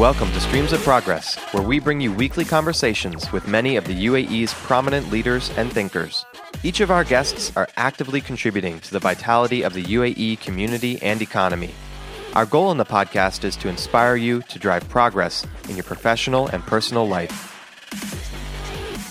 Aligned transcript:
Welcome 0.00 0.32
to 0.32 0.40
Streams 0.40 0.72
of 0.72 0.80
Progress, 0.80 1.36
where 1.52 1.62
we 1.62 1.78
bring 1.78 2.00
you 2.00 2.10
weekly 2.10 2.46
conversations 2.46 3.30
with 3.32 3.46
many 3.46 3.76
of 3.76 3.84
the 3.84 4.06
UAE's 4.06 4.54
prominent 4.54 5.10
leaders 5.10 5.50
and 5.58 5.70
thinkers. 5.70 6.24
Each 6.62 6.80
of 6.80 6.90
our 6.90 7.04
guests 7.04 7.54
are 7.54 7.68
actively 7.76 8.22
contributing 8.22 8.80
to 8.80 8.92
the 8.92 8.98
vitality 8.98 9.60
of 9.60 9.74
the 9.74 9.82
UAE 9.82 10.40
community 10.40 10.98
and 11.02 11.20
economy. 11.20 11.74
Our 12.32 12.46
goal 12.46 12.70
in 12.70 12.78
the 12.78 12.84
podcast 12.86 13.44
is 13.44 13.56
to 13.56 13.68
inspire 13.68 14.16
you 14.16 14.40
to 14.44 14.58
drive 14.58 14.88
progress 14.88 15.46
in 15.68 15.76
your 15.76 15.84
professional 15.84 16.46
and 16.46 16.62
personal 16.62 17.06
life. 17.06 17.36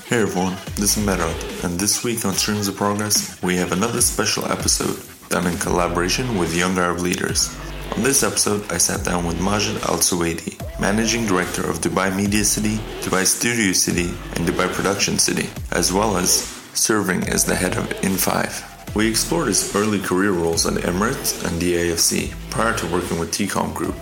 Hey 0.07 0.23
everyone, 0.23 0.55
this 0.73 0.97
is 0.97 1.05
Merad, 1.05 1.63
and 1.63 1.79
this 1.79 2.03
week 2.03 2.25
on 2.25 2.33
Streams 2.33 2.67
of 2.67 2.75
Progress, 2.75 3.39
we 3.43 3.55
have 3.57 3.73
another 3.73 4.01
special 4.01 4.51
episode 4.51 4.97
done 5.29 5.45
in 5.45 5.55
collaboration 5.59 6.35
with 6.39 6.57
Young 6.57 6.75
Arab 6.79 6.97
Leaders. 6.97 7.55
On 7.95 8.01
this 8.01 8.23
episode, 8.23 8.71
I 8.71 8.77
sat 8.77 9.05
down 9.05 9.25
with 9.25 9.39
Majid 9.39 9.75
Al 9.83 9.97
Suwaidi, 9.97 10.59
Managing 10.79 11.25
Director 11.25 11.69
of 11.69 11.81
Dubai 11.81 12.15
Media 12.15 12.45
City, 12.45 12.77
Dubai 13.01 13.25
Studio 13.25 13.73
City, 13.73 14.07
and 14.35 14.47
Dubai 14.47 14.71
Production 14.71 15.19
City, 15.19 15.49
as 15.73 15.91
well 15.91 16.15
as 16.15 16.31
serving 16.73 17.27
as 17.27 17.43
the 17.43 17.53
head 17.53 17.75
of 17.75 17.89
In5. 17.99 18.95
We 18.95 19.09
explored 19.09 19.49
his 19.49 19.75
early 19.75 19.99
career 19.99 20.31
roles 20.31 20.65
at 20.65 20.81
Emirates 20.83 21.45
and 21.45 21.59
the 21.59 21.73
DIFC 21.73 22.33
prior 22.49 22.77
to 22.77 22.87
working 22.87 23.19
with 23.19 23.31
TECOM 23.31 23.75
Group. 23.75 23.97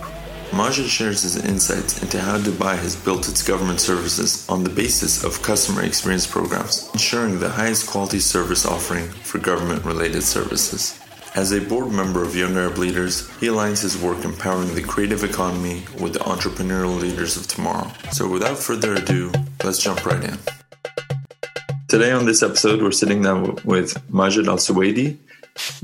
Majid 0.54 0.86
shares 0.88 1.22
his 1.22 1.36
insights 1.44 2.00
into 2.00 2.20
how 2.20 2.38
Dubai 2.38 2.78
has 2.78 2.96
built 2.96 3.28
its 3.28 3.42
government 3.42 3.80
services 3.80 4.48
on 4.48 4.62
the 4.62 4.70
basis 4.70 5.24
of 5.24 5.42
customer 5.42 5.82
experience 5.82 6.26
programs, 6.26 6.88
ensuring 6.94 7.40
the 7.40 7.50
highest 7.50 7.88
quality 7.88 8.20
service 8.20 8.64
offering 8.64 9.08
for 9.08 9.38
government 9.38 9.84
related 9.84 10.22
services. 10.22 10.97
As 11.34 11.52
a 11.52 11.60
board 11.60 11.92
member 11.92 12.22
of 12.24 12.34
Young 12.34 12.56
Arab 12.56 12.78
Leaders, 12.78 13.28
he 13.38 13.46
aligns 13.46 13.82
his 13.82 13.96
work 13.96 14.24
empowering 14.24 14.74
the 14.74 14.82
creative 14.82 15.22
economy 15.22 15.84
with 16.00 16.14
the 16.14 16.20
entrepreneurial 16.20 16.98
leaders 17.00 17.36
of 17.36 17.46
tomorrow. 17.46 17.90
So 18.12 18.28
without 18.28 18.58
further 18.58 18.94
ado, 18.94 19.30
let's 19.62 19.78
jump 19.78 20.04
right 20.04 20.24
in. 20.24 20.38
Today 21.88 22.12
on 22.12 22.26
this 22.26 22.42
episode, 22.42 22.82
we're 22.82 22.92
sitting 22.92 23.22
down 23.22 23.58
with 23.64 23.96
Majid 24.10 24.48
Al 24.48 24.56
Suwaidi, 24.56 25.16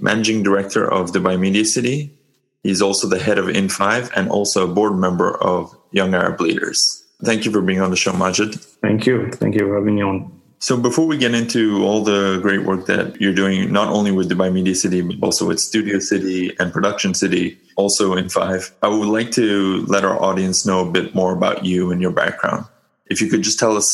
Managing 0.01 0.43
Director 0.43 0.91
of 0.91 1.13
Dubai 1.13 1.39
Media 1.39 1.65
City. 1.65 2.17
He's 2.63 2.83
also 2.83 3.07
the 3.07 3.19
head 3.19 3.39
of 3.39 3.47
In5 3.47 4.11
and 4.17 4.31
also 4.31 4.65
a 4.65 4.75
board 4.75 4.97
member 4.97 5.37
of 5.43 5.77
Young 5.93 6.15
Arab 6.15 6.41
Leaders. 6.41 7.05
Thank 7.23 7.45
you 7.45 7.53
for 7.53 7.61
being 7.61 7.81
on 7.81 7.91
the 7.91 7.97
show, 7.97 8.13
Majid. 8.13 8.55
Thank 8.57 9.07
you. 9.07 9.31
Thank 9.31 9.55
you 9.55 9.67
for 9.67 9.77
having 9.77 9.95
me 9.95 10.03
on. 10.03 10.41
So 10.65 10.79
before 10.79 11.07
we 11.07 11.19
get 11.19 11.35
into 11.35 11.85
all 11.85 12.03
the 12.03 12.39
great 12.41 12.63
work 12.65 12.87
that 12.87 13.21
you're 13.21 13.35
doing, 13.35 13.71
not 13.71 13.89
only 13.89 14.11
with 14.13 14.31
Dubai 14.31 14.51
Media 14.51 14.75
City, 14.75 15.03
but 15.03 15.17
also 15.23 15.47
with 15.49 15.61
Studio 15.61 15.99
City 15.99 16.57
and 16.59 16.73
Production 16.73 17.13
City, 17.13 17.59
also 17.77 18.15
In5, 18.15 18.73
I 18.83 18.89
would 18.89 19.09
like 19.09 19.31
to 19.33 19.85
let 19.95 20.07
our 20.07 20.19
audience 20.23 20.65
know 20.65 20.89
a 20.89 20.91
bit 20.91 21.15
more 21.15 21.35
about 21.35 21.67
you 21.67 21.91
and 21.93 22.01
your 22.01 22.13
background. 22.13 22.65
If 23.13 23.21
you 23.21 23.29
could 23.29 23.43
just 23.43 23.59
tell 23.59 23.77
us 23.77 23.91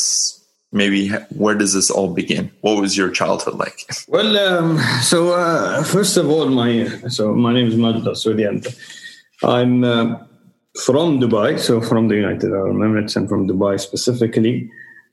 maybe 0.71 1.09
where 1.43 1.57
does 1.57 1.75
this 1.75 1.91
all 1.91 2.15
begin? 2.15 2.53
What 2.61 2.81
was 2.81 2.97
your 2.97 3.11
childhood 3.11 3.55
like? 3.55 3.79
Well, 4.07 4.39
um, 4.39 4.79
so 5.03 5.33
uh, 5.33 5.83
first 5.83 6.17
of 6.17 6.31
all, 6.31 6.47
my 6.47 6.87
so 7.09 7.35
my 7.35 7.53
name 7.53 7.67
is 7.67 7.75
Majid 7.75 8.05
Asudi, 8.05 8.45
I'm 9.43 9.83
uh, 9.83 10.19
from 10.87 11.19
Dubai, 11.19 11.59
so 11.59 11.81
from 11.81 12.07
the 12.07 12.15
United 12.15 12.53
Arab 12.53 12.77
Emirates 12.77 13.17
and 13.17 13.29
from 13.29 13.49
Dubai 13.49 13.81
specifically. 13.81 14.71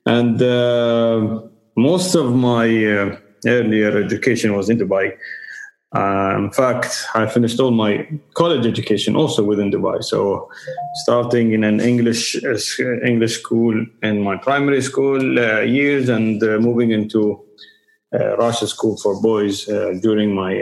And 0.07 0.41
uh, 0.41 1.41
most 1.75 2.15
of 2.15 2.33
my 2.33 2.65
uh, 2.85 3.17
earlier 3.45 3.97
education 4.01 4.55
was 4.55 4.69
in 4.69 4.79
Dubai. 4.79 5.17
Uh, 5.93 6.35
in 6.37 6.51
fact, 6.51 7.05
I 7.13 7.27
finished 7.27 7.59
all 7.59 7.71
my 7.71 8.07
college 8.33 8.65
education 8.65 9.17
also 9.17 9.43
within 9.43 9.69
Dubai. 9.69 10.01
So, 10.03 10.49
starting 11.03 11.51
in 11.51 11.65
an 11.65 11.81
English 11.81 12.41
uh, 12.43 12.57
English 13.05 13.39
school 13.39 13.85
in 14.01 14.21
my 14.21 14.37
primary 14.37 14.81
school 14.81 15.39
uh, 15.39 15.59
years, 15.61 16.07
and 16.07 16.41
uh, 16.41 16.57
moving 16.59 16.91
into 16.91 17.43
uh, 18.13 18.37
Rashid 18.37 18.69
School 18.69 18.95
for 18.97 19.21
Boys 19.21 19.65
during 20.01 20.33
my 20.33 20.53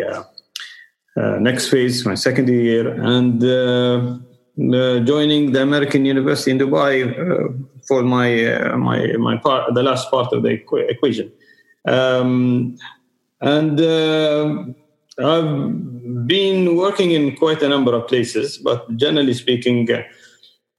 next 1.39 1.69
phase, 1.69 2.03
my 2.05 2.16
second 2.16 2.50
year, 2.50 2.94
and 3.00 3.41
joining 5.05 5.51
the 5.51 5.61
American 5.61 6.05
University 6.05 6.51
in 6.51 6.57
Dubai 6.57 6.94
for 7.88 8.03
my 8.03 8.46
uh, 8.46 8.78
my 8.78 9.13
my 9.18 9.38
part, 9.38 9.73
the 9.73 9.84
last 9.84 10.09
part 10.09 10.34
of 10.34 10.44
the 10.44 10.57
equ- 10.57 10.90
equation. 10.90 11.31
Um, 11.88 12.78
and 13.41 13.79
uh, 13.79 14.63
I've 15.19 16.28
been 16.28 16.75
working 16.75 17.12
in 17.12 17.35
quite 17.35 17.62
a 17.62 17.69
number 17.69 17.94
of 17.94 18.07
places, 18.07 18.57
but 18.57 18.96
generally 18.97 19.34
speaking, 19.34 19.91
uh, 19.91 20.03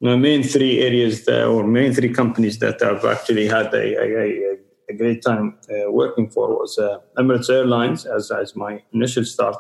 the 0.01 0.17
main 0.17 0.43
three 0.43 0.81
areas 0.81 1.25
that, 1.27 1.47
or 1.47 1.65
main 1.65 1.93
three 1.93 2.13
companies 2.13 2.59
that 2.59 2.83
I've 2.83 3.05
actually 3.05 3.47
had 3.47 3.73
a, 3.73 3.97
a, 4.03 4.59
a 4.91 4.95
great 4.95 5.23
time 5.23 5.59
uh, 5.71 5.91
working 5.91 6.29
for 6.29 6.49
was 6.49 6.79
uh, 6.79 6.99
Emirates 7.19 7.49
Airlines 7.49 8.05
as, 8.05 8.31
as 8.31 8.57
my 8.57 8.83
initial 8.93 9.25
start 9.25 9.57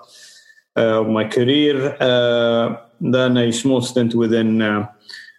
of 0.74 1.08
my 1.08 1.24
career. 1.24 1.96
then 3.00 3.36
a 3.36 3.52
small 3.52 3.80
stint 3.80 4.14
within 4.14 4.86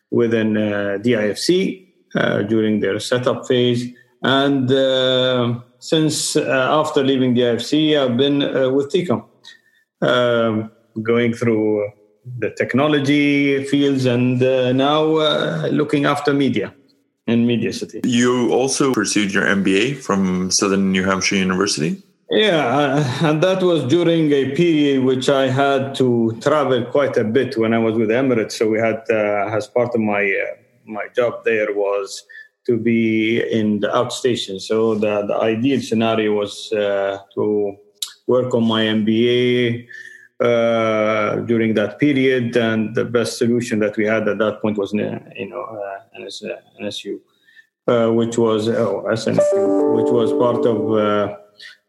within 0.10 0.54
DIFC, 0.54 1.84
uh, 1.84 1.87
during 2.48 2.80
their 2.80 3.00
setup 3.00 3.48
phase. 3.48 3.86
And 4.24 4.72
uh, 4.72 5.60
since 5.80 6.36
uh, 6.36 6.68
after 6.72 7.04
leaving 7.04 7.34
the 7.34 7.42
DIFC, 7.42 7.98
I've 8.00 8.18
been 8.18 8.40
with 8.74 8.92
TECOM, 8.92 9.24
um, 10.02 10.72
going 11.02 11.34
through 11.34 11.92
the 12.40 12.50
technology 12.52 13.64
fields 13.66 14.06
and 14.06 14.40
now 14.40 15.04
looking 15.68 16.06
after 16.06 16.34
media 16.34 16.74
in 17.28 17.46
Media 17.46 17.74
City. 17.74 18.02
You 18.04 18.52
also 18.52 18.94
pursued 18.94 19.34
your 19.34 19.44
MBA 19.44 19.98
from 19.98 20.50
Southern 20.50 20.92
New 20.92 21.04
Hampshire 21.04 21.36
University? 21.36 22.02
Yeah, 22.30 22.68
uh, 22.68 23.28
and 23.28 23.42
that 23.42 23.64
was 23.64 23.86
during 23.86 24.32
a 24.32 24.52
period 24.52 25.04
which 25.04 25.30
I 25.30 25.48
had 25.48 25.96
to 25.96 26.38
travel 26.42 26.84
quite 26.86 27.16
a 27.16 27.24
bit 27.24 27.58
when 27.58 27.74
I 27.74 27.80
was 27.80 27.96
with 27.96 28.10
Emirates. 28.10 28.54
So 28.54 28.68
we 28.68 28.80
had, 28.80 29.02
uh, 29.10 29.56
as 29.56 29.68
part 29.68 29.96
of 29.96 30.02
my 30.02 30.24
uh, 30.24 30.56
my 30.88 31.08
job 31.16 31.44
there 31.44 31.74
was 31.74 32.24
to 32.66 32.78
be 32.78 33.42
in 33.52 33.80
the 33.80 33.88
outstation. 33.88 34.60
So 34.60 34.96
the, 34.96 35.26
the 35.26 35.36
ideal 35.36 35.82
scenario 35.82 36.34
was 36.34 36.72
uh, 36.74 37.20
to 37.36 37.78
work 38.28 38.54
on 38.54 38.68
my 38.68 38.84
MBA 38.84 39.88
uh, 40.40 41.38
during 41.48 41.74
that 41.76 41.98
period, 41.98 42.56
and 42.58 42.94
the 42.94 43.06
best 43.06 43.38
solution 43.38 43.80
that 43.80 43.98
we 43.98 44.06
had 44.06 44.28
at 44.28 44.38
that 44.38 44.62
point 44.62 44.78
was, 44.78 44.94
uh, 44.94 45.20
you 45.36 45.50
know, 45.50 45.64
uh, 45.64 46.22
NS, 46.22 46.44
NSU, 46.82 47.20
uh, 47.88 48.12
which 48.12 48.38
was 48.38 48.68
oh, 48.68 49.06
SNSU, 49.10 49.96
which 49.96 50.12
was 50.12 50.32
part 50.34 50.66
of 50.66 50.94
uh, 50.94 51.38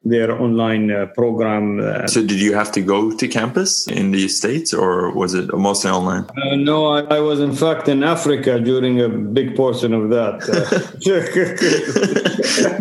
their 0.09 0.41
online 0.41 0.91
uh, 0.91 1.07
program. 1.07 1.81
Uh, 1.81 2.07
so, 2.07 2.21
did 2.21 2.41
you 2.41 2.55
have 2.55 2.73
to 2.73 2.81
go 2.81 3.17
to 3.17 3.29
campus 3.29 3.87
in 3.87 4.11
the 4.11 4.29
States 4.29 4.73
or 4.73 5.11
was 5.13 5.35
it 5.35 5.53
mostly 5.55 5.91
online? 5.91 6.25
Uh, 6.25 6.57
no, 6.57 6.87
I, 6.87 7.01
I, 7.17 7.21
was 7.21 7.41
in 7.41 7.55
fact 7.55 7.89
in 7.89 8.03
Africa 8.03 8.61
during 8.61 9.01
a 9.01 9.09
big 9.09 9.57
portion 9.57 9.93
of 9.93 10.11
that. 10.11 10.49
Uh. 10.49 10.79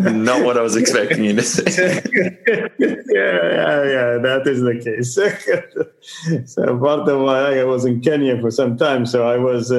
Not 0.10 0.44
what 0.44 0.56
I 0.56 0.62
was 0.62 0.76
expecting 0.76 1.24
you 1.24 1.34
to 1.34 1.42
say. 1.42 2.02
yeah, 2.78 2.78
yeah, 2.78 3.82
yeah, 3.94 4.18
that 4.18 4.42
is 4.46 4.60
the 4.60 4.80
case. 4.84 5.14
so, 6.52 6.78
part 6.78 7.08
of 7.08 7.20
my, 7.20 7.60
I 7.60 7.64
was 7.64 7.84
in 7.84 8.00
Kenya 8.00 8.40
for 8.40 8.50
some 8.50 8.76
time, 8.76 9.06
so 9.06 9.26
I 9.26 9.36
was. 9.36 9.72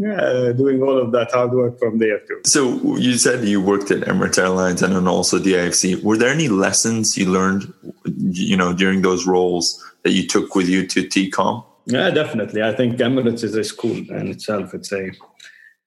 Uh, 0.00 0.06
yeah, 0.06 0.52
doing 0.52 0.80
all 0.82 0.96
of 0.96 1.10
that 1.12 1.30
hard 1.32 1.52
work 1.52 1.78
from 1.78 1.98
there 1.98 2.20
too. 2.20 2.40
So 2.44 2.96
you 2.96 3.18
said 3.18 3.44
you 3.44 3.60
worked 3.60 3.90
at 3.90 4.02
Emirates 4.02 4.38
Airlines 4.38 4.82
and 4.82 4.94
then 4.94 5.08
also 5.08 5.38
the 5.38 5.54
DIFC. 5.54 6.02
Were 6.02 6.16
there 6.16 6.32
any 6.32 6.48
lessons 6.48 7.16
you 7.16 7.26
learned, 7.30 7.72
you 8.04 8.56
know, 8.56 8.72
during 8.72 9.02
those 9.02 9.26
roles 9.26 9.84
that 10.04 10.12
you 10.12 10.26
took 10.26 10.54
with 10.54 10.68
you 10.68 10.86
to 10.86 11.02
TECOM? 11.02 11.64
Yeah, 11.86 12.10
definitely. 12.10 12.62
I 12.62 12.74
think 12.74 12.98
Emirates 12.98 13.42
is 13.42 13.54
a 13.54 13.64
school 13.64 13.96
in 13.96 14.28
itself. 14.28 14.74
It's 14.74 14.92
a, 14.92 15.04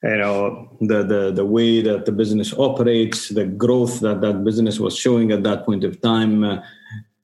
you 0.03 0.17
know, 0.17 0.75
the 0.81 1.03
the 1.03 1.31
the 1.31 1.45
way 1.45 1.81
that 1.81 2.05
the 2.05 2.11
business 2.11 2.53
operates, 2.53 3.29
the 3.29 3.45
growth 3.45 3.99
that 4.01 4.19
that 4.21 4.43
business 4.43 4.79
was 4.79 4.97
showing 4.97 5.31
at 5.31 5.43
that 5.43 5.65
point 5.65 5.83
of 5.83 6.01
time. 6.01 6.43
Uh, 6.43 6.61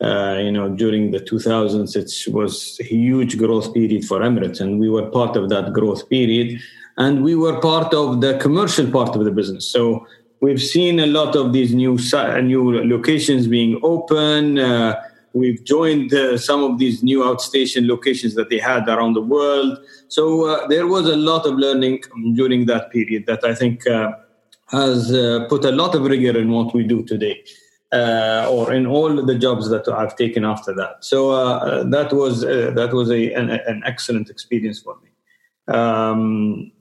uh, 0.02 0.38
you 0.40 0.52
know, 0.52 0.70
during 0.70 1.12
the 1.12 1.20
2000s, 1.20 1.96
it 1.96 2.32
was 2.32 2.78
a 2.80 2.84
huge 2.84 3.38
growth 3.38 3.74
period 3.74 4.06
for 4.06 4.20
Emirates, 4.20 4.62
and 4.62 4.80
we 4.80 4.90
were 4.90 5.10
part 5.10 5.36
of 5.36 5.50
that 5.50 5.74
growth 5.74 6.08
period 6.10 6.60
and 6.98 7.24
we 7.24 7.36
were 7.36 7.60
part 7.60 7.94
of 7.94 8.22
the 8.22 8.38
commercial 8.40 8.90
part 8.92 9.16
of 9.16 9.24
the 9.24 9.32
business. 9.32 9.68
So 9.68 10.06
we've 10.42 10.62
seen 10.62 11.00
a 11.00 11.06
lot 11.06 11.36
of 11.36 11.54
these 11.54 11.74
new 11.74 11.98
new 12.42 12.84
locations 12.84 13.48
being 13.48 13.80
open. 13.84 14.60
Uh, 14.60 15.02
we've 15.34 15.64
joined 15.64 16.14
uh, 16.14 16.38
some 16.38 16.64
of 16.64 16.80
these 16.80 17.04
new 17.04 17.20
outstation 17.20 17.88
locations 17.88 18.34
that 18.36 18.50
they 18.50 18.58
had 18.58 18.88
around 18.90 19.14
the 19.14 19.22
world. 19.22 19.78
So 20.08 20.48
uh, 20.48 20.68
there 20.68 20.88
was 20.88 21.06
a 21.08 21.16
lot 21.16 21.46
of 21.46 21.54
learning 21.56 22.04
during 22.34 22.66
that 22.66 22.92
period 22.92 23.26
that 23.28 23.44
I 23.44 23.54
think 23.54 23.86
uh, 23.88 24.14
has 24.68 25.14
uh, 25.14 25.46
put 25.50 25.64
a 25.66 25.72
lot 25.72 25.94
of 25.94 26.02
rigor 26.04 26.38
in 26.38 26.50
what 26.50 26.74
we 26.74 26.84
do 26.84 27.04
today. 27.04 27.44
Uh, 27.94 28.46
or 28.52 28.74
in 28.74 28.86
all 28.86 29.24
the 29.24 29.36
jobs 29.36 29.70
that 29.70 29.88
I've 29.88 30.18
taken 30.18 30.44
after 30.44 30.74
that, 30.74 31.06
so 31.06 31.32
that 31.86 32.12
was 32.12 32.42
that 32.42 32.90
was 32.92 33.10
a, 33.10 33.32
an, 33.32 33.50
an 33.50 33.82
excellent 33.86 34.30
experience 34.30 34.82
for 34.82 34.98
me. 35.02 35.74
Um, 35.74 36.72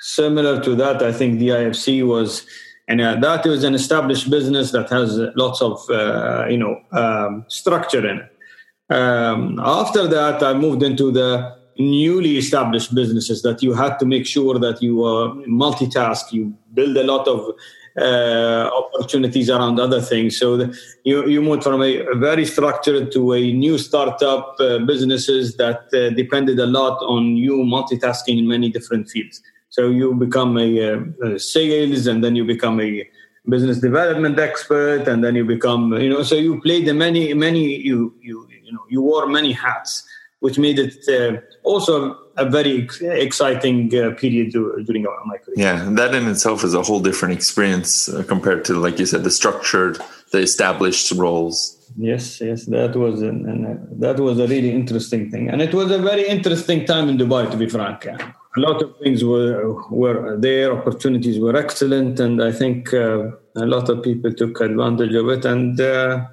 similar 0.00 0.60
to 0.62 0.74
that, 0.76 1.02
I 1.02 1.12
think 1.12 1.38
the 1.38 1.48
DIFC 1.48 2.06
was, 2.06 2.46
and 2.88 3.00
uh, 3.00 3.16
that 3.16 3.44
was 3.44 3.64
an 3.64 3.74
established 3.74 4.30
business 4.30 4.70
that 4.70 4.88
has 4.90 5.18
lots 5.34 5.60
of 5.60 5.78
uh, 5.90 6.46
you 6.48 6.58
know 6.58 6.80
um, 6.92 7.44
structure 7.48 8.06
in 8.08 8.18
it. 8.20 8.94
Um, 8.94 9.60
after 9.62 10.06
that, 10.06 10.42
I 10.42 10.54
moved 10.54 10.82
into 10.82 11.10
the 11.10 11.56
newly 11.78 12.38
established 12.38 12.94
businesses 12.94 13.42
that 13.42 13.62
you 13.62 13.74
had 13.74 13.98
to 13.98 14.06
make 14.06 14.26
sure 14.26 14.58
that 14.58 14.80
you 14.80 15.04
uh, 15.04 15.34
multitask, 15.46 16.32
you 16.32 16.54
build 16.72 16.96
a 16.96 17.04
lot 17.04 17.26
of 17.28 17.52
uh, 17.98 18.70
opportunities 18.72 19.48
around 19.48 19.80
other 19.80 20.00
things. 20.00 20.38
So 20.38 20.56
the, 20.56 20.78
you 21.04 21.26
you 21.28 21.40
moved 21.40 21.62
from 21.62 21.82
a, 21.82 22.04
very 22.14 22.44
structured 22.44 23.10
to 23.12 23.32
a 23.32 23.52
new 23.52 23.78
startup 23.78 24.56
uh, 24.60 24.78
businesses 24.80 25.56
that 25.56 25.80
uh, 25.94 26.10
depended 26.14 26.58
a 26.58 26.66
lot 26.66 27.02
on 27.02 27.36
you 27.36 27.56
multitasking 27.58 28.38
in 28.38 28.46
many 28.46 28.70
different 28.70 29.08
fields. 29.08 29.40
So 29.70 29.88
you 29.88 30.14
become 30.14 30.58
a, 30.58 30.78
a 30.78 30.98
uh, 31.24 31.38
sales, 31.38 32.06
and 32.06 32.22
then 32.22 32.36
you 32.36 32.44
become 32.44 32.80
a 32.80 33.08
business 33.48 33.80
development 33.80 34.38
expert, 34.38 35.08
and 35.08 35.24
then 35.24 35.34
you 35.34 35.44
become 35.44 35.92
you 35.94 36.10
know. 36.10 36.22
So 36.22 36.34
you 36.34 36.60
played 36.60 36.86
the 36.86 36.94
many 36.94 37.32
many 37.34 37.76
you 37.76 38.14
you 38.20 38.46
you 38.62 38.72
know 38.72 38.84
you 38.88 39.02
wore 39.02 39.26
many 39.26 39.52
hats 39.52 40.06
which 40.40 40.58
made 40.58 40.78
it 40.78 40.96
uh, 41.08 41.40
also 41.62 42.25
a 42.36 42.48
very 42.48 42.88
exciting 43.02 43.94
uh, 43.94 44.10
period 44.12 44.52
during 44.52 45.04
my 45.24 45.38
career. 45.38 45.56
Yeah, 45.56 45.88
that 45.92 46.14
in 46.14 46.28
itself 46.28 46.64
is 46.64 46.74
a 46.74 46.82
whole 46.82 47.00
different 47.00 47.34
experience 47.34 48.08
uh, 48.08 48.22
compared 48.22 48.64
to, 48.66 48.74
like 48.74 48.98
you 48.98 49.06
said, 49.06 49.24
the 49.24 49.30
structured, 49.30 49.98
the 50.32 50.38
established 50.38 51.12
roles. 51.12 51.76
Yes, 51.96 52.40
yes, 52.40 52.66
that 52.66 52.94
was 52.94 53.22
an, 53.22 53.48
an, 53.48 53.66
uh, 53.66 53.76
that 54.00 54.20
was 54.20 54.38
a 54.38 54.46
really 54.46 54.70
interesting 54.70 55.30
thing, 55.30 55.48
and 55.48 55.62
it 55.62 55.72
was 55.72 55.90
a 55.90 55.98
very 55.98 56.26
interesting 56.28 56.84
time 56.84 57.08
in 57.08 57.16
Dubai, 57.16 57.50
to 57.50 57.56
be 57.56 57.68
frank. 57.68 58.04
A 58.06 58.60
lot 58.60 58.82
of 58.82 58.98
things 58.98 59.24
were 59.24 59.82
were 59.90 60.36
there, 60.38 60.72
opportunities 60.78 61.38
were 61.38 61.56
excellent, 61.56 62.20
and 62.20 62.42
I 62.42 62.52
think 62.52 62.92
uh, 62.92 63.30
a 63.54 63.66
lot 63.66 63.88
of 63.88 64.02
people 64.02 64.32
took 64.32 64.60
advantage 64.60 65.14
of 65.14 65.28
it, 65.28 65.44
and 65.46 65.80
uh, 65.80 66.26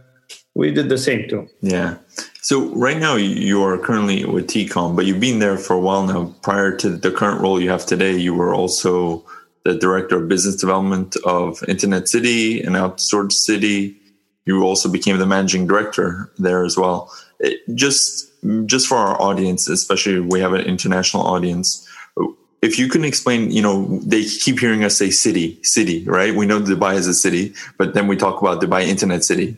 we 0.55 0.71
did 0.71 0.89
the 0.89 0.97
same 0.97 1.27
too. 1.27 1.49
Yeah. 1.61 1.97
So 2.41 2.65
right 2.75 2.97
now 2.97 3.15
you 3.15 3.63
are 3.63 3.77
currently 3.77 4.25
with 4.25 4.47
TECOM, 4.47 4.95
but 4.95 5.05
you've 5.05 5.19
been 5.19 5.39
there 5.39 5.57
for 5.57 5.73
a 5.73 5.79
while 5.79 6.05
now. 6.05 6.33
Prior 6.41 6.75
to 6.77 6.89
the 6.89 7.11
current 7.11 7.41
role 7.41 7.59
you 7.59 7.69
have 7.69 7.85
today, 7.85 8.17
you 8.17 8.33
were 8.33 8.53
also 8.53 9.25
the 9.63 9.75
director 9.75 10.21
of 10.21 10.27
business 10.27 10.55
development 10.55 11.15
of 11.25 11.63
Internet 11.67 12.07
City 12.07 12.61
and 12.61 12.75
Outsourced 12.75 13.31
City. 13.33 13.97
You 14.45 14.63
also 14.63 14.91
became 14.91 15.17
the 15.17 15.25
managing 15.25 15.67
director 15.67 16.31
there 16.37 16.65
as 16.65 16.77
well. 16.77 17.11
It, 17.39 17.61
just 17.73 18.29
just 18.65 18.87
for 18.87 18.97
our 18.97 19.19
audience, 19.21 19.69
especially 19.69 20.19
we 20.19 20.41
have 20.41 20.53
an 20.53 20.61
international 20.61 21.23
audience. 21.23 21.87
If 22.61 22.77
you 22.77 22.87
can 22.87 23.03
explain, 23.03 23.51
you 23.51 23.61
know, 23.61 23.99
they 23.99 24.23
keep 24.23 24.59
hearing 24.59 24.83
us 24.83 24.97
say 24.97 25.11
city, 25.11 25.59
city, 25.63 26.05
right? 26.05 26.33
We 26.33 26.45
know 26.45 26.61
Dubai 26.61 26.95
is 26.95 27.07
a 27.07 27.13
city, 27.13 27.53
but 27.77 27.93
then 27.93 28.07
we 28.07 28.15
talk 28.15 28.41
about 28.41 28.61
Dubai 28.61 28.87
Internet 28.87 29.23
City, 29.23 29.57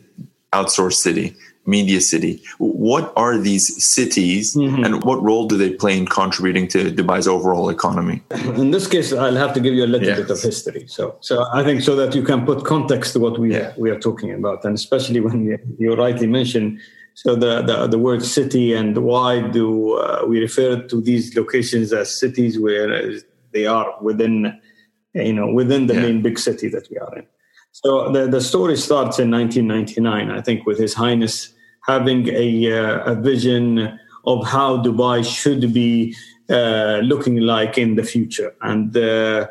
outsourced 0.58 1.00
city 1.08 1.36
media 1.66 2.00
city. 2.00 2.42
What 2.58 3.12
are 3.16 3.36
these 3.38 3.84
cities 3.84 4.54
mm-hmm. 4.54 4.84
and 4.84 5.02
what 5.02 5.22
role 5.22 5.46
do 5.46 5.56
they 5.56 5.70
play 5.70 5.98
in 5.98 6.06
contributing 6.06 6.68
to 6.68 6.90
Dubai's 6.90 7.26
overall 7.26 7.68
economy? 7.68 8.22
In 8.30 8.70
this 8.70 8.86
case, 8.86 9.12
I'll 9.12 9.34
have 9.34 9.52
to 9.54 9.60
give 9.60 9.74
you 9.74 9.84
a 9.84 9.90
little 9.94 10.06
yes. 10.06 10.20
bit 10.20 10.30
of 10.30 10.40
history. 10.40 10.86
So, 10.86 11.16
so 11.20 11.46
I 11.52 11.64
think 11.64 11.82
so 11.82 11.96
that 11.96 12.14
you 12.14 12.22
can 12.22 12.46
put 12.46 12.64
context 12.64 13.12
to 13.14 13.20
what 13.20 13.38
we, 13.38 13.52
yeah. 13.52 13.74
we 13.76 13.90
are 13.90 13.98
talking 13.98 14.32
about. 14.32 14.64
And 14.64 14.74
especially 14.74 15.20
when 15.20 15.44
you, 15.44 15.58
you 15.78 15.94
rightly 15.94 16.26
mentioned 16.26 16.80
so 17.14 17.34
the, 17.34 17.62
the, 17.62 17.86
the, 17.86 17.98
word 17.98 18.22
city 18.22 18.74
and 18.74 18.98
why 18.98 19.40
do 19.40 19.94
uh, 19.94 20.24
we 20.28 20.38
refer 20.38 20.82
to 20.82 21.00
these 21.00 21.34
locations 21.34 21.90
as 21.94 22.14
cities 22.14 22.60
where 22.60 23.10
they 23.52 23.64
are 23.64 23.96
within, 24.02 24.60
you 25.14 25.32
know, 25.32 25.50
within 25.50 25.86
the 25.86 25.94
yeah. 25.94 26.02
main 26.02 26.20
big 26.20 26.38
city 26.38 26.68
that 26.68 26.86
we 26.90 26.98
are 26.98 27.16
in. 27.16 27.26
So 27.84 28.10
the, 28.10 28.26
the 28.26 28.40
story 28.40 28.74
starts 28.78 29.18
in 29.18 29.30
1999, 29.30 30.30
I 30.30 30.40
think, 30.40 30.64
with 30.64 30.78
His 30.78 30.94
Highness 30.94 31.52
having 31.86 32.26
a, 32.28 32.72
uh, 32.72 33.12
a 33.12 33.14
vision 33.14 33.98
of 34.24 34.46
how 34.46 34.82
Dubai 34.82 35.22
should 35.22 35.74
be 35.74 36.16
uh, 36.48 37.00
looking 37.04 37.36
like 37.40 37.76
in 37.76 37.96
the 37.96 38.02
future. 38.02 38.54
And 38.62 38.96
uh, 38.96 39.48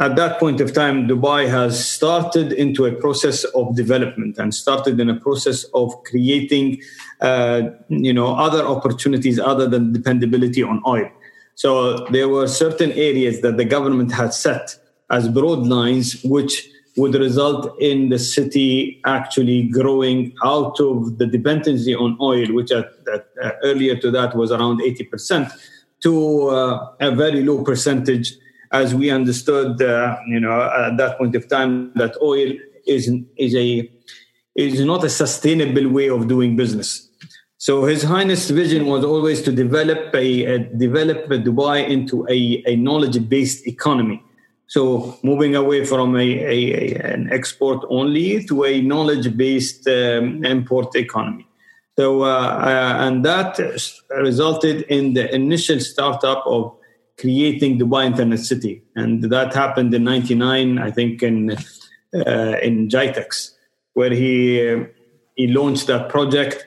at 0.00 0.16
that 0.16 0.38
point 0.38 0.60
of 0.60 0.74
time, 0.74 1.08
Dubai 1.08 1.48
has 1.48 1.82
started 1.82 2.52
into 2.52 2.84
a 2.84 2.92
process 2.92 3.44
of 3.44 3.74
development 3.74 4.36
and 4.36 4.54
started 4.54 5.00
in 5.00 5.08
a 5.08 5.18
process 5.18 5.64
of 5.72 5.94
creating, 6.04 6.82
uh, 7.22 7.62
you 7.88 8.12
know, 8.12 8.36
other 8.36 8.66
opportunities 8.66 9.38
other 9.38 9.66
than 9.66 9.94
dependability 9.94 10.62
on 10.62 10.82
oil. 10.86 11.08
So 11.54 12.04
there 12.08 12.28
were 12.28 12.48
certain 12.48 12.92
areas 12.92 13.40
that 13.40 13.56
the 13.56 13.64
government 13.64 14.12
had 14.12 14.34
set 14.34 14.76
as 15.08 15.26
broad 15.26 15.66
lines, 15.66 16.22
which 16.22 16.68
would 16.96 17.14
result 17.14 17.74
in 17.80 18.10
the 18.10 18.18
city 18.18 19.00
actually 19.06 19.64
growing 19.64 20.34
out 20.44 20.78
of 20.78 21.18
the 21.18 21.26
dependency 21.26 21.94
on 21.94 22.16
oil, 22.20 22.46
which 22.52 22.70
at, 22.70 22.90
at, 23.12 23.28
uh, 23.42 23.52
earlier 23.62 23.96
to 23.96 24.10
that 24.10 24.36
was 24.36 24.52
around 24.52 24.80
80%, 24.80 25.50
to 26.02 26.48
uh, 26.48 26.92
a 27.00 27.14
very 27.14 27.42
low 27.42 27.64
percentage, 27.64 28.34
as 28.72 28.94
we 28.94 29.10
understood, 29.10 29.80
uh, 29.80 30.16
you 30.26 30.40
know, 30.40 30.62
at 30.62 30.96
that 30.96 31.16
point 31.18 31.34
of 31.34 31.48
time, 31.48 31.92
that 31.94 32.16
oil 32.20 32.52
is 32.86 33.10
is 33.36 33.54
a 33.54 33.90
is 34.54 34.80
not 34.84 35.04
a 35.04 35.08
sustainable 35.08 35.88
way 35.88 36.08
of 36.08 36.28
doing 36.28 36.56
business. 36.56 37.08
So 37.58 37.84
His 37.84 38.02
Highness' 38.02 38.50
vision 38.50 38.86
was 38.86 39.04
always 39.04 39.40
to 39.42 39.52
develop 39.52 40.12
a, 40.14 40.44
a 40.44 40.58
develop 40.58 41.28
Dubai 41.28 41.88
into 41.88 42.26
a, 42.28 42.62
a 42.66 42.76
knowledge-based 42.76 43.66
economy 43.68 44.22
so 44.72 45.18
moving 45.22 45.54
away 45.54 45.84
from 45.84 46.16
a, 46.16 46.28
a, 46.56 46.58
a 46.80 47.12
an 47.14 47.30
export 47.30 47.84
only 47.90 48.42
to 48.44 48.64
a 48.64 48.80
knowledge-based 48.80 49.86
um, 49.86 50.42
import 50.46 50.96
economy. 50.96 51.46
So 51.98 52.22
uh, 52.22 52.56
uh, 52.70 52.94
and 53.04 53.22
that 53.22 53.58
resulted 54.28 54.80
in 54.96 55.12
the 55.12 55.26
initial 55.34 55.78
startup 55.78 56.42
of 56.46 56.74
creating 57.20 57.80
Dubai 57.80 58.06
Internet 58.06 58.38
City, 58.38 58.82
and 58.96 59.22
that 59.24 59.52
happened 59.52 59.92
in 59.92 60.04
'99, 60.04 60.78
I 60.78 60.90
think, 60.90 61.22
in 61.22 61.52
uh, 62.14 62.56
in 62.62 62.88
GITEX, 62.88 63.50
where 63.92 64.14
he 64.22 64.70
uh, 64.70 64.84
he 65.36 65.48
launched 65.48 65.86
that 65.88 66.08
project, 66.08 66.66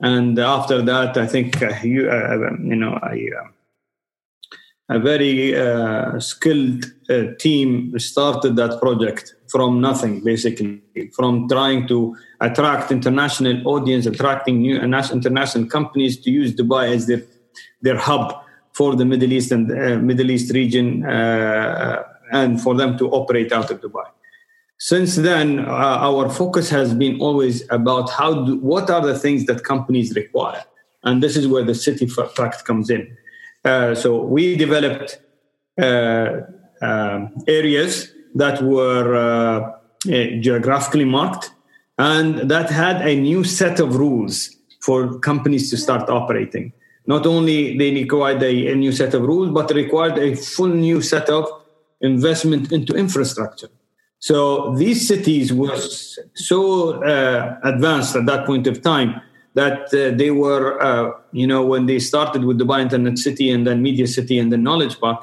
and 0.00 0.36
after 0.40 0.82
that, 0.82 1.16
I 1.16 1.28
think 1.28 1.62
uh, 1.62 1.72
you, 1.84 2.10
uh, 2.10 2.50
you 2.70 2.74
know 2.74 2.98
I 3.00 3.28
a 4.90 4.98
very 4.98 5.56
uh, 5.56 6.20
skilled 6.20 6.84
uh, 7.08 7.24
team 7.38 7.98
started 7.98 8.56
that 8.56 8.80
project 8.80 9.34
from 9.48 9.80
nothing 9.80 10.22
basically. 10.22 10.80
From 11.16 11.48
trying 11.48 11.88
to 11.88 12.16
attract 12.40 12.92
international 12.92 13.66
audience 13.66 14.06
attracting 14.06 14.60
new 14.60 14.78
international 14.78 15.66
companies 15.66 16.20
to 16.20 16.30
use 16.30 16.54
dubai 16.54 16.94
as 16.94 17.06
their 17.06 17.22
their 17.80 17.96
hub 17.96 18.34
for 18.72 18.94
the 18.96 19.04
middle 19.04 19.32
east 19.32 19.52
and 19.52 19.70
uh, 19.70 19.98
middle 19.98 20.30
east 20.30 20.52
region 20.52 21.04
uh, 21.04 22.02
and 22.32 22.60
for 22.60 22.74
them 22.74 22.98
to 22.98 23.10
operate 23.10 23.52
out 23.52 23.70
of 23.70 23.80
dubai. 23.80 24.04
Since 24.78 25.16
then 25.16 25.60
uh, 25.60 26.08
our 26.08 26.28
focus 26.28 26.68
has 26.70 26.92
been 26.94 27.20
always 27.20 27.64
about 27.70 28.10
how 28.10 28.44
do, 28.44 28.56
what 28.58 28.90
are 28.90 29.04
the 29.04 29.18
things 29.18 29.46
that 29.46 29.64
companies 29.64 30.14
require? 30.14 30.62
And 31.04 31.22
this 31.22 31.36
is 31.36 31.46
where 31.48 31.64
the 31.64 31.74
city 31.74 32.06
fact 32.06 32.64
comes 32.64 32.90
in. 32.90 33.02
uh, 33.02 33.23
so 33.64 34.22
we 34.22 34.56
developed 34.56 35.20
uh, 35.80 36.40
um, 36.82 37.34
areas 37.48 38.12
that 38.34 38.62
were 38.62 39.14
uh, 39.14 39.72
geographically 40.40 41.04
marked 41.04 41.50
and 41.98 42.50
that 42.50 42.70
had 42.70 43.00
a 43.06 43.14
new 43.14 43.44
set 43.44 43.80
of 43.80 43.96
rules 43.96 44.54
for 44.80 45.18
companies 45.20 45.70
to 45.70 45.76
start 45.76 46.10
operating. 46.10 46.72
Not 47.06 47.26
only 47.26 47.76
they 47.78 47.90
required 47.92 48.42
a, 48.42 48.72
a 48.72 48.74
new 48.74 48.92
set 48.92 49.14
of 49.14 49.22
rules, 49.22 49.50
but 49.50 49.70
required 49.74 50.18
a 50.18 50.34
full 50.34 50.68
new 50.68 51.00
set 51.00 51.28
of 51.28 51.48
investment 52.00 52.72
into 52.72 52.94
infrastructure. 52.94 53.68
So 54.18 54.74
these 54.74 55.06
cities 55.06 55.52
were 55.52 55.78
so 56.34 57.02
uh, 57.02 57.58
advanced 57.62 58.16
at 58.16 58.26
that 58.26 58.46
point 58.46 58.66
of 58.66 58.82
time 58.82 59.20
that 59.54 59.82
uh, 59.94 60.16
they 60.16 60.30
were, 60.30 60.82
uh, 60.82 61.12
you 61.32 61.46
know, 61.46 61.64
when 61.64 61.86
they 61.86 61.98
started 61.98 62.44
with 62.44 62.58
Dubai 62.58 62.80
Internet 62.82 63.18
City 63.18 63.50
and 63.50 63.66
then 63.66 63.82
Media 63.82 64.06
City 64.06 64.38
and 64.38 64.52
then 64.52 64.62
Knowledge 64.62 64.98
Park, 65.00 65.22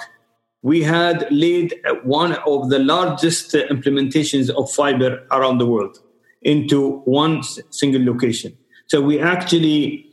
we 0.62 0.84
had 0.84 1.28
laid 1.32 1.74
one 2.04 2.34
of 2.46 2.70
the 2.70 2.80
largest 2.80 3.54
uh, 3.56 3.66
implementations 3.68 4.50
of 4.50 4.72
fiber 4.72 5.26
around 5.32 5.58
the 5.58 5.66
world 5.66 5.98
into 6.42 7.00
one 7.00 7.44
single 7.70 8.04
location. 8.06 8.58
So 8.88 9.02
we 9.02 9.20
actually 9.20 10.10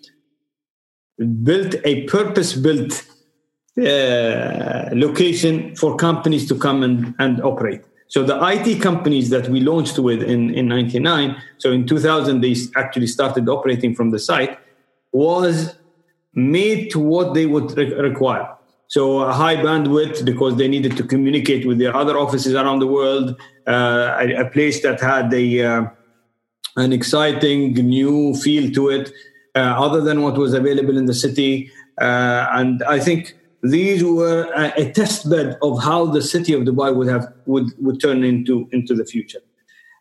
built 1.42 1.74
a 1.84 2.04
purpose-built 2.04 3.04
uh, 3.78 4.88
location 4.92 5.74
for 5.76 5.96
companies 5.96 6.46
to 6.48 6.54
come 6.56 6.82
and, 6.82 7.14
and 7.18 7.40
operate. 7.42 7.82
So 8.08 8.22
the 8.22 8.38
IT 8.42 8.80
companies 8.80 9.30
that 9.30 9.48
we 9.48 9.60
launched 9.60 9.98
with 9.98 10.22
in, 10.22 10.54
in 10.54 10.68
99, 10.68 11.36
so 11.58 11.72
in 11.72 11.86
2000, 11.86 12.40
they 12.40 12.56
actually 12.74 13.06
started 13.06 13.48
operating 13.48 13.94
from 13.94 14.10
the 14.10 14.18
site, 14.18 14.58
was 15.12 15.76
made 16.34 16.90
to 16.90 16.98
what 16.98 17.34
they 17.34 17.46
would 17.46 17.76
re- 17.76 17.92
require. 17.94 18.48
So 18.88 19.20
a 19.20 19.34
high 19.34 19.56
bandwidth 19.56 20.24
because 20.24 20.56
they 20.56 20.68
needed 20.68 20.96
to 20.96 21.02
communicate 21.02 21.66
with 21.66 21.78
their 21.78 21.94
other 21.94 22.16
offices 22.16 22.54
around 22.54 22.78
the 22.78 22.86
world. 22.86 23.38
Uh, 23.66 24.16
a, 24.18 24.34
a, 24.36 24.44
place 24.46 24.82
that 24.82 24.98
had 24.98 25.32
a 25.34 25.62
uh, 25.62 25.86
an 26.76 26.94
exciting 26.94 27.74
new 27.74 28.34
feel 28.36 28.72
to 28.72 28.88
it, 28.88 29.12
uh, 29.54 29.58
other 29.58 30.00
than 30.00 30.22
what 30.22 30.38
was 30.38 30.54
available 30.54 30.96
in 30.96 31.04
the 31.04 31.12
city. 31.12 31.70
Uh, 32.00 32.46
and 32.52 32.82
I 32.84 32.98
think 32.98 33.36
these 33.62 34.04
were 34.04 34.50
a, 34.54 34.72
a, 34.76 34.92
test 34.92 35.28
bed 35.28 35.58
of 35.62 35.82
how 35.82 36.06
the 36.06 36.22
city 36.22 36.52
of 36.52 36.62
Dubai 36.62 36.94
would 36.94 37.08
have 37.08 37.32
would 37.46 37.66
would 37.78 38.00
turn 38.00 38.22
into 38.24 38.68
into 38.72 38.94
the 38.94 39.04
future. 39.04 39.40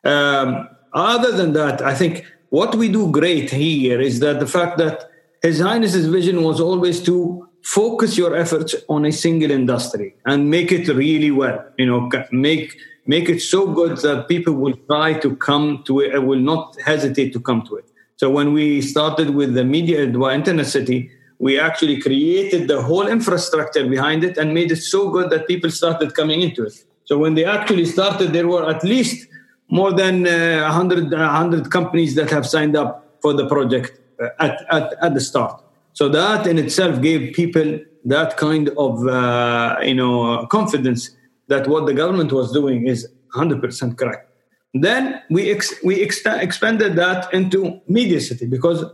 Um, 0.03 0.69
other 0.93 1.31
than 1.31 1.53
that, 1.53 1.81
I 1.81 1.95
think 1.95 2.25
what 2.49 2.75
we 2.75 2.89
do 2.89 3.11
great 3.11 3.49
here 3.49 3.99
is 3.99 4.19
that 4.19 4.39
the 4.39 4.47
fact 4.47 4.77
that 4.77 5.09
His 5.41 5.59
Highness's 5.59 6.07
vision 6.07 6.43
was 6.43 6.59
always 6.59 7.01
to 7.03 7.47
focus 7.63 8.17
your 8.17 8.35
efforts 8.35 8.75
on 8.87 9.05
a 9.05 9.11
single 9.11 9.51
industry 9.51 10.15
and 10.25 10.49
make 10.49 10.71
it 10.71 10.87
really 10.87 11.31
well. 11.31 11.65
You 11.77 11.87
know, 11.87 12.09
make 12.31 12.77
make 13.05 13.27
it 13.29 13.41
so 13.41 13.67
good 13.67 13.97
that 13.97 14.27
people 14.27 14.53
will 14.53 14.77
try 14.87 15.13
to 15.19 15.35
come 15.35 15.83
to 15.87 16.01
it, 16.01 16.23
will 16.23 16.39
not 16.39 16.79
hesitate 16.81 17.33
to 17.33 17.39
come 17.39 17.63
to 17.63 17.77
it. 17.77 17.85
So 18.17 18.29
when 18.29 18.53
we 18.53 18.81
started 18.81 19.31
with 19.31 19.53
the 19.53 19.63
media 19.63 20.07
Dubai 20.07 20.35
internet 20.35 20.67
city, 20.67 21.11
we 21.39 21.59
actually 21.59 22.01
created 22.01 22.67
the 22.67 22.81
whole 22.81 23.07
infrastructure 23.07 23.87
behind 23.87 24.23
it 24.23 24.37
and 24.37 24.53
made 24.53 24.71
it 24.71 24.77
so 24.77 25.09
good 25.09 25.29
that 25.29 25.47
people 25.47 25.69
started 25.69 26.13
coming 26.15 26.41
into 26.41 26.65
it. 26.65 26.83
So 27.03 27.17
when 27.17 27.35
they 27.35 27.45
actually 27.45 27.85
started, 27.85 28.33
there 28.33 28.47
were 28.47 28.69
at 28.69 28.83
least 28.83 29.27
more 29.69 29.93
than 29.93 30.27
uh, 30.27 30.63
100, 30.63 31.11
100 31.11 31.71
companies 31.71 32.15
that 32.15 32.29
have 32.31 32.45
signed 32.45 32.75
up 32.75 33.17
for 33.21 33.33
the 33.33 33.47
project 33.47 33.99
uh, 34.21 34.29
at, 34.39 34.65
at, 34.71 34.93
at 35.01 35.13
the 35.13 35.21
start. 35.21 35.61
So 35.93 36.09
that 36.09 36.45
in 36.47 36.57
itself 36.57 37.01
gave 37.01 37.33
people 37.33 37.79
that 38.05 38.37
kind 38.37 38.69
of 38.77 39.05
uh, 39.07 39.77
you 39.81 39.95
know 39.95 40.45
confidence 40.47 41.09
that 41.47 41.67
what 41.67 41.85
the 41.85 41.93
government 41.93 42.31
was 42.31 42.51
doing 42.51 42.87
is 42.87 43.07
100% 43.35 43.97
correct. 43.97 44.29
Then 44.73 45.21
we 45.29 45.49
ex- 45.51 45.73
we 45.83 46.03
ex- 46.03 46.21
expanded 46.25 46.95
that 46.97 47.33
into 47.33 47.81
media 47.87 48.21
city 48.21 48.45
because 48.45 48.85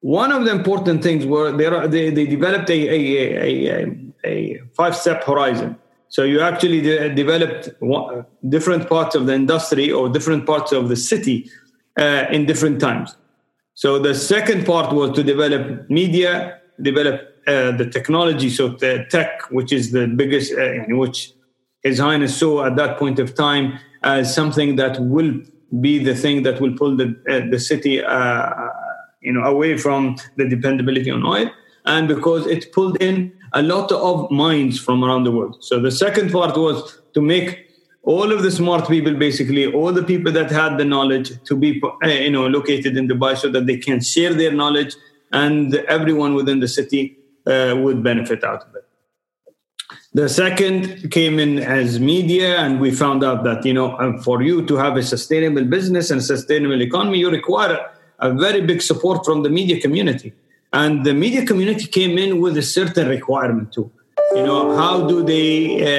one 0.00 0.32
of 0.32 0.44
the 0.44 0.50
important 0.50 1.02
things 1.02 1.26
were 1.26 1.52
they, 1.52 2.10
they 2.10 2.26
developed 2.26 2.70
a, 2.70 2.88
a, 2.88 3.84
a, 3.84 3.96
a 4.24 4.60
five 4.74 4.96
step 4.96 5.24
horizon. 5.24 5.76
So 6.08 6.24
you 6.24 6.40
actually 6.40 6.80
de- 6.80 7.14
developed 7.14 7.70
one, 7.78 8.26
different 8.48 8.88
parts 8.88 9.14
of 9.14 9.26
the 9.26 9.34
industry 9.34 9.92
or 9.92 10.08
different 10.08 10.46
parts 10.46 10.72
of 10.72 10.88
the 10.88 10.96
city 10.96 11.50
uh, 11.98 12.26
in 12.30 12.46
different 12.46 12.80
times. 12.80 13.16
So 13.74 13.98
the 13.98 14.14
second 14.14 14.66
part 14.66 14.92
was 14.92 15.12
to 15.16 15.22
develop 15.22 15.88
media, 15.88 16.60
develop 16.82 17.20
uh, 17.46 17.72
the 17.72 17.88
technology, 17.90 18.50
so 18.50 18.68
the 18.68 19.06
tech, 19.10 19.50
which 19.50 19.72
is 19.72 19.92
the 19.92 20.06
biggest, 20.06 20.52
uh, 20.52 20.84
which 20.88 21.32
His 21.82 21.98
Highness 21.98 22.36
saw 22.36 22.66
at 22.66 22.76
that 22.76 22.98
point 22.98 23.18
of 23.18 23.34
time 23.34 23.78
as 24.02 24.34
something 24.34 24.76
that 24.76 25.00
will 25.00 25.40
be 25.80 26.02
the 26.02 26.14
thing 26.14 26.42
that 26.42 26.60
will 26.60 26.76
pull 26.76 26.96
the 26.96 27.14
uh, 27.28 27.48
the 27.50 27.58
city, 27.58 28.02
uh, 28.02 28.54
you 29.20 29.32
know, 29.32 29.42
away 29.42 29.76
from 29.76 30.16
the 30.36 30.48
dependability 30.48 31.10
on 31.10 31.24
oil, 31.24 31.50
and 31.84 32.08
because 32.08 32.46
it 32.46 32.72
pulled 32.72 33.00
in 33.02 33.32
a 33.52 33.62
lot 33.62 33.90
of 33.92 34.30
minds 34.30 34.78
from 34.78 35.02
around 35.04 35.24
the 35.24 35.32
world. 35.32 35.56
So 35.60 35.80
the 35.80 35.90
second 35.90 36.30
part 36.30 36.56
was 36.56 37.00
to 37.14 37.20
make 37.20 37.70
all 38.02 38.32
of 38.32 38.42
the 38.42 38.50
smart 38.50 38.88
people 38.88 39.14
basically 39.14 39.66
all 39.72 39.92
the 39.92 40.02
people 40.02 40.32
that 40.32 40.50
had 40.50 40.78
the 40.78 40.84
knowledge 40.84 41.32
to 41.44 41.54
be 41.54 41.82
uh, 42.02 42.08
you 42.08 42.30
know 42.30 42.46
located 42.46 42.96
in 42.96 43.06
dubai 43.06 43.36
so 43.36 43.50
that 43.50 43.66
they 43.66 43.76
can 43.76 44.00
share 44.00 44.32
their 44.32 44.52
knowledge 44.52 44.94
and 45.32 45.74
everyone 45.96 46.34
within 46.34 46.60
the 46.60 46.68
city 46.68 47.16
uh, 47.46 47.74
would 47.76 48.02
benefit 48.02 48.42
out 48.42 48.62
of 48.62 48.74
it 48.74 48.86
the 50.14 50.28
second 50.28 51.10
came 51.10 51.38
in 51.38 51.58
as 51.58 52.00
media 52.00 52.56
and 52.58 52.80
we 52.80 52.90
found 52.90 53.22
out 53.22 53.44
that 53.44 53.64
you 53.66 53.74
know 53.74 54.18
for 54.22 54.42
you 54.42 54.64
to 54.64 54.76
have 54.76 54.96
a 54.96 55.02
sustainable 55.02 55.64
business 55.64 56.10
and 56.10 56.24
sustainable 56.24 56.80
economy 56.80 57.18
you 57.18 57.30
require 57.30 57.78
a 58.20 58.32
very 58.32 58.60
big 58.60 58.82
support 58.82 59.24
from 59.24 59.42
the 59.42 59.50
media 59.50 59.80
community. 59.80 60.32
And 60.72 61.04
the 61.04 61.14
media 61.14 61.44
community 61.44 61.86
came 61.86 62.16
in 62.16 62.40
with 62.40 62.56
a 62.56 62.62
certain 62.62 63.08
requirement 63.08 63.72
too. 63.72 63.90
You 64.34 64.44
know 64.44 64.76
how 64.76 65.08
do 65.08 65.24
they 65.24 65.48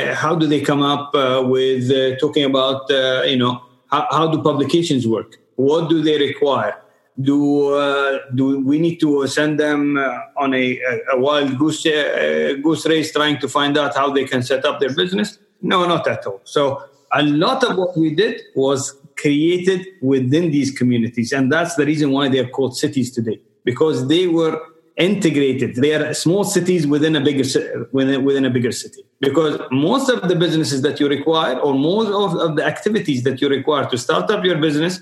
uh, 0.09 0.15
how 0.15 0.35
do 0.35 0.47
they 0.47 0.61
come 0.61 0.81
up 0.81 1.13
uh, 1.13 1.43
with 1.45 1.91
uh, 1.91 2.15
talking 2.17 2.45
about 2.45 2.89
uh, 2.89 3.23
you 3.23 3.35
know 3.35 3.61
how, 3.87 4.07
how, 4.09 4.27
do 4.31 4.41
publications 4.41 5.05
work? 5.05 5.37
What 5.55 5.89
do 5.89 6.01
they 6.01 6.17
require? 6.17 6.81
Do 7.19 7.73
uh, 7.73 8.19
do 8.33 8.65
we 8.65 8.79
need 8.79 9.01
to 9.01 9.27
send 9.27 9.59
them 9.59 9.97
uh, 9.97 10.17
on 10.37 10.53
a, 10.53 10.79
a 11.11 11.19
wild 11.19 11.59
goose 11.59 11.83
goose 12.63 12.85
race 12.85 13.11
trying 13.11 13.37
to 13.39 13.49
find 13.49 13.77
out 13.77 13.97
how 13.97 14.13
they 14.13 14.23
can 14.23 14.43
set 14.43 14.63
up 14.63 14.79
their 14.79 14.93
business? 14.95 15.37
No 15.61 15.85
not 15.85 16.07
at 16.07 16.25
all. 16.25 16.39
So 16.45 16.83
a 17.11 17.23
lot 17.23 17.65
of 17.65 17.77
what 17.77 17.97
we 17.97 18.15
did 18.15 18.39
was 18.55 18.95
created 19.21 19.85
within 20.01 20.51
these 20.51 20.71
communities 20.71 21.31
and 21.31 21.51
that's 21.51 21.75
the 21.75 21.85
reason 21.85 22.11
why 22.11 22.27
they're 22.27 22.49
called 22.49 22.75
cities 22.75 23.11
today 23.11 23.39
because 23.63 24.07
they 24.07 24.27
were 24.27 24.59
integrated. 24.97 25.75
They 25.75 25.93
are 25.93 26.13
small 26.13 26.43
cities 26.43 26.85
within 26.85 27.15
a 27.15 27.21
bigger 27.21 27.43
within, 27.91 28.23
within 28.23 28.45
a 28.45 28.49
bigger 28.49 28.71
city. 28.71 29.03
Because 29.19 29.59
most 29.71 30.09
of 30.09 30.27
the 30.27 30.35
businesses 30.35 30.81
that 30.83 30.99
you 30.99 31.07
require, 31.07 31.57
or 31.57 31.73
most 31.73 32.11
of, 32.11 32.39
of 32.39 32.55
the 32.55 32.65
activities 32.65 33.23
that 33.23 33.41
you 33.41 33.49
require 33.49 33.89
to 33.89 33.97
start 33.97 34.29
up 34.29 34.43
your 34.43 34.57
business, 34.57 35.01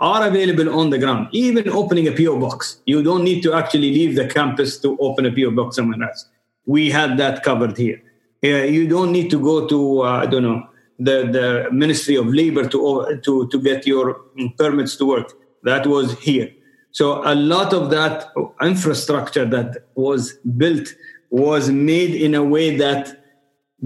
are 0.00 0.26
available 0.26 0.76
on 0.78 0.90
the 0.90 0.98
ground. 0.98 1.28
Even 1.32 1.68
opening 1.68 2.08
a 2.08 2.12
PO 2.12 2.38
box, 2.40 2.80
you 2.86 3.02
don't 3.02 3.22
need 3.22 3.42
to 3.42 3.54
actually 3.54 3.92
leave 3.92 4.16
the 4.16 4.26
campus 4.26 4.78
to 4.78 4.98
open 4.98 5.24
a 5.26 5.32
PO 5.32 5.52
box 5.52 5.76
somewhere 5.76 6.02
else. 6.08 6.28
We 6.66 6.90
had 6.90 7.16
that 7.18 7.42
covered 7.42 7.76
here. 7.76 8.02
Uh, 8.42 8.64
you 8.64 8.86
don't 8.88 9.12
need 9.12 9.30
to 9.30 9.40
go 9.40 9.66
to 9.66 10.02
uh, 10.02 10.22
I 10.22 10.26
don't 10.26 10.42
know 10.42 10.68
the 10.98 11.26
the 11.36 11.68
Ministry 11.72 12.16
of 12.16 12.26
Labor 12.26 12.68
to 12.68 13.20
to 13.24 13.48
to 13.48 13.60
get 13.60 13.86
your 13.86 14.20
permits 14.58 14.96
to 14.96 15.06
work. 15.06 15.32
That 15.62 15.86
was 15.86 16.18
here 16.20 16.50
so 16.94 17.20
a 17.24 17.34
lot 17.34 17.72
of 17.72 17.90
that 17.90 18.32
infrastructure 18.62 19.44
that 19.46 19.88
was 19.96 20.34
built 20.56 20.94
was 21.28 21.68
made 21.68 22.14
in 22.14 22.36
a 22.36 22.44
way 22.44 22.76
that 22.76 23.20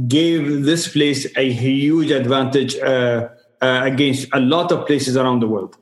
gave 0.07 0.65
this 0.65 0.93
place 0.93 1.27
a 1.39 1.51
huge 1.51 2.11
advantage 2.11 2.77
uh, 2.77 3.29
uh, 3.63 3.81
against 3.85 4.29
a 4.35 4.41
lot 4.41 4.71
of 4.73 4.87
places 4.87 5.17
around 5.17 5.41
the 5.41 5.49
world. 5.49 5.79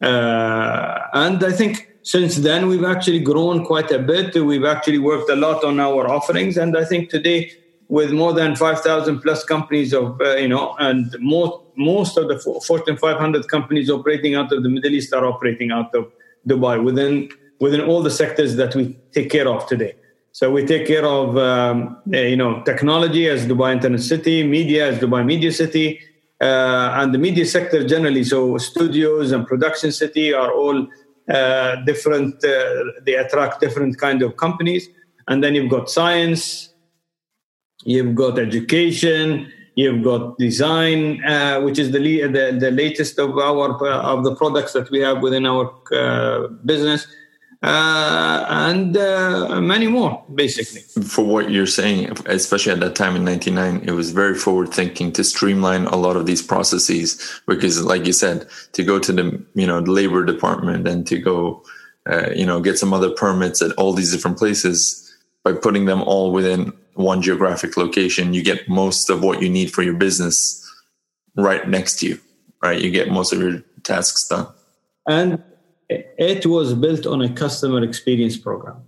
Uh, 0.00 1.00
and 1.12 1.44
I 1.44 1.52
think 1.52 1.86
since 2.02 2.36
then 2.36 2.66
we've 2.66 2.84
actually 2.84 3.20
grown 3.20 3.66
quite 3.66 3.90
a 3.90 3.98
bit. 3.98 4.34
We've 4.34 4.64
actually 4.64 5.00
worked 5.00 5.28
a 5.28 5.36
lot 5.36 5.62
on 5.62 5.78
our 5.78 6.08
offerings, 6.08 6.56
and 6.56 6.78
I 6.78 6.86
think 6.86 7.10
today 7.10 7.52
with 7.90 8.12
more 8.12 8.32
than 8.32 8.54
5,000 8.54 9.20
plus 9.20 9.44
companies 9.44 9.92
of, 9.92 10.20
uh, 10.20 10.36
you 10.36 10.46
know, 10.46 10.76
and 10.78 11.14
most, 11.18 11.54
most 11.76 12.16
of 12.16 12.28
the 12.28 12.38
Fortune 12.66 12.96
500 12.96 13.48
companies 13.48 13.90
operating 13.90 14.36
out 14.36 14.52
of 14.52 14.62
the 14.62 14.68
Middle 14.68 14.92
East 14.92 15.12
are 15.12 15.26
operating 15.26 15.72
out 15.72 15.92
of 15.94 16.10
Dubai 16.48 16.82
within 16.82 17.28
within 17.58 17.82
all 17.82 18.02
the 18.02 18.10
sectors 18.10 18.56
that 18.56 18.74
we 18.74 18.96
take 19.12 19.28
care 19.28 19.48
of 19.48 19.66
today. 19.66 19.94
So 20.32 20.50
we 20.50 20.64
take 20.64 20.86
care 20.86 21.04
of 21.04 21.36
um, 21.36 21.98
eh, 22.12 22.28
you 22.28 22.36
know 22.36 22.62
technology 22.62 23.28
as 23.28 23.46
Dubai 23.46 23.72
Internet 23.72 24.00
City, 24.00 24.44
media 24.44 24.88
as 24.88 24.98
Dubai 24.98 25.26
Media 25.26 25.52
City, 25.52 26.00
uh, 26.40 26.94
and 26.98 27.12
the 27.12 27.18
media 27.18 27.44
sector 27.44 27.86
generally. 27.86 28.24
So 28.24 28.56
studios 28.56 29.32
and 29.32 29.46
production 29.46 29.92
city 29.92 30.32
are 30.32 30.52
all 30.52 30.86
uh, 31.28 31.76
different. 31.84 32.42
Uh, 32.44 32.84
they 33.04 33.16
attract 33.16 33.60
different 33.60 33.98
kind 33.98 34.22
of 34.22 34.36
companies, 34.36 34.88
and 35.28 35.44
then 35.44 35.54
you've 35.54 35.70
got 35.70 35.90
science, 35.90 36.69
you've 37.84 38.14
got 38.14 38.38
education, 38.38 39.52
You've 39.76 40.02
got 40.02 40.36
design, 40.36 41.24
uh, 41.24 41.60
which 41.60 41.78
is 41.78 41.90
the, 41.92 41.98
the, 41.98 42.56
the 42.58 42.70
latest 42.70 43.18
of 43.18 43.38
our 43.38 43.68
uh, 43.86 44.02
of 44.02 44.24
the 44.24 44.34
products 44.34 44.72
that 44.72 44.90
we 44.90 45.00
have 45.00 45.22
within 45.22 45.46
our 45.46 45.72
uh, 45.92 46.48
business, 46.66 47.06
uh, 47.62 48.44
and 48.48 48.96
uh, 48.96 49.60
many 49.60 49.86
more, 49.86 50.22
basically. 50.34 50.82
For 51.02 51.24
what 51.24 51.50
you're 51.50 51.66
saying, 51.66 52.12
especially 52.26 52.72
at 52.72 52.80
that 52.80 52.96
time 52.96 53.16
in 53.16 53.24
'99, 53.24 53.82
it 53.86 53.92
was 53.92 54.10
very 54.10 54.34
forward 54.34 54.68
thinking 54.68 55.12
to 55.12 55.22
streamline 55.22 55.86
a 55.86 55.96
lot 55.96 56.16
of 56.16 56.26
these 56.26 56.42
processes. 56.42 57.40
Because, 57.46 57.82
like 57.82 58.06
you 58.06 58.12
said, 58.12 58.48
to 58.72 58.82
go 58.82 58.98
to 58.98 59.12
the 59.12 59.42
you 59.54 59.66
know 59.66 59.78
labor 59.78 60.24
department 60.24 60.88
and 60.88 61.06
to 61.06 61.16
go 61.16 61.62
uh, 62.10 62.30
you 62.34 62.44
know 62.44 62.60
get 62.60 62.76
some 62.76 62.92
other 62.92 63.10
permits 63.10 63.62
at 63.62 63.72
all 63.78 63.92
these 63.92 64.12
different 64.12 64.36
places 64.36 65.09
by 65.44 65.52
putting 65.52 65.86
them 65.86 66.02
all 66.02 66.32
within 66.32 66.72
one 66.94 67.22
geographic 67.22 67.76
location, 67.76 68.34
you 68.34 68.42
get 68.42 68.68
most 68.68 69.10
of 69.10 69.22
what 69.22 69.40
you 69.42 69.48
need 69.48 69.72
for 69.72 69.82
your 69.82 69.94
business 69.94 70.56
right 71.36 71.68
next 71.68 72.00
to 72.00 72.08
you, 72.08 72.20
right? 72.62 72.80
You 72.80 72.90
get 72.90 73.10
most 73.10 73.32
of 73.32 73.40
your 73.40 73.62
tasks 73.82 74.28
done. 74.28 74.46
And 75.06 75.42
it 75.88 76.46
was 76.46 76.74
built 76.74 77.06
on 77.06 77.22
a 77.22 77.32
customer 77.32 77.82
experience 77.82 78.36
program. 78.36 78.82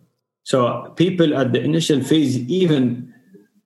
So 0.44 0.92
people 0.96 1.36
at 1.36 1.52
the 1.52 1.60
initial 1.62 2.02
phase 2.02 2.36
even 2.38 3.12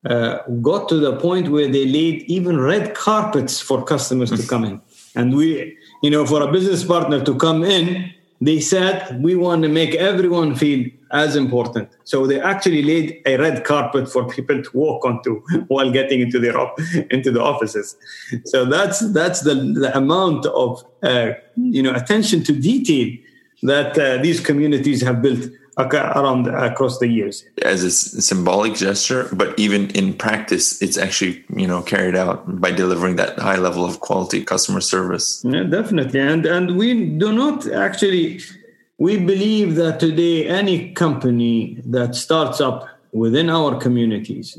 uh, 0.09 0.39
got 0.63 0.89
to 0.89 0.97
the 0.97 1.17
point 1.17 1.49
where 1.49 1.69
they 1.69 1.87
laid 1.87 2.23
even 2.23 2.61
red 2.61 2.95
carpets 2.95 3.61
for 3.61 3.85
customers 3.85 4.31
to 4.31 4.47
come 4.47 4.65
in. 4.65 4.81
And 5.17 5.35
we, 5.35 5.75
you 6.03 6.11
know, 6.11 6.27
for 6.27 6.43
a 6.43 6.53
business 6.53 6.85
partner 6.85 7.25
to 7.25 7.35
come 7.37 7.65
in, 7.65 8.13
they 8.43 8.61
said, 8.61 9.23
we 9.23 9.35
want 9.35 9.63
to 9.63 9.69
make 9.71 9.95
everyone 9.95 10.55
feel 10.55 10.91
as 11.11 11.37
important. 11.37 11.89
So 12.05 12.27
they 12.27 12.41
actually 12.41 12.83
laid 12.83 13.23
a 13.27 13.37
red 13.37 13.65
carpet 13.65 14.09
for 14.09 14.29
people 14.29 14.63
to 14.63 14.71
walk 14.77 15.05
onto 15.05 15.41
while 15.69 15.91
getting 15.91 16.21
into 16.21 16.39
their 16.39 16.59
op- 16.59 16.79
into 17.11 17.31
the 17.31 17.43
offices. 17.43 17.97
So 18.45 18.65
that's 18.65 19.01
that's 19.13 19.41
the, 19.41 19.55
the 19.55 19.97
amount 19.97 20.47
of 20.47 20.85
uh, 21.03 21.33
you 21.57 21.83
know 21.83 21.95
attention 21.95 22.43
to 22.45 22.53
detail 22.53 23.17
that 23.63 23.99
uh, 23.99 24.19
these 24.23 24.41
communities 24.41 25.03
have 25.03 25.23
built 25.23 25.49
around 25.79 26.47
across 26.47 26.99
the 27.01 27.07
years 27.07 27.45
as 27.61 27.85
a 27.85 27.91
symbolic 27.91 28.75
gesture 28.75 29.29
but 29.35 29.59
even 29.59 29.91
in 29.91 30.15
practice 30.15 30.81
it's 30.81 30.97
actually 30.97 31.45
you 31.55 31.67
know 31.67 31.83
carried 31.83 32.17
out 32.17 32.61
by 32.61 32.71
delivering 32.71 33.17
that 33.17 33.39
high 33.39 33.59
level 33.59 33.85
of 33.85 34.01
quality 34.01 34.43
customer 34.43 34.81
service 34.81 35.45
yeah, 35.45 35.65
definitely 35.65 36.19
and 36.19 36.47
and 36.47 36.79
we 36.79 37.05
do 37.19 37.31
not 37.31 37.71
actually 37.71 38.41
we 38.99 39.19
believe 39.19 39.75
that 39.75 40.01
today 40.01 40.47
any 40.49 40.93
company 40.93 41.81
that 41.85 42.15
starts 42.15 42.61
up 42.61 42.89
within 43.13 43.51
our 43.51 43.79
communities 43.79 44.59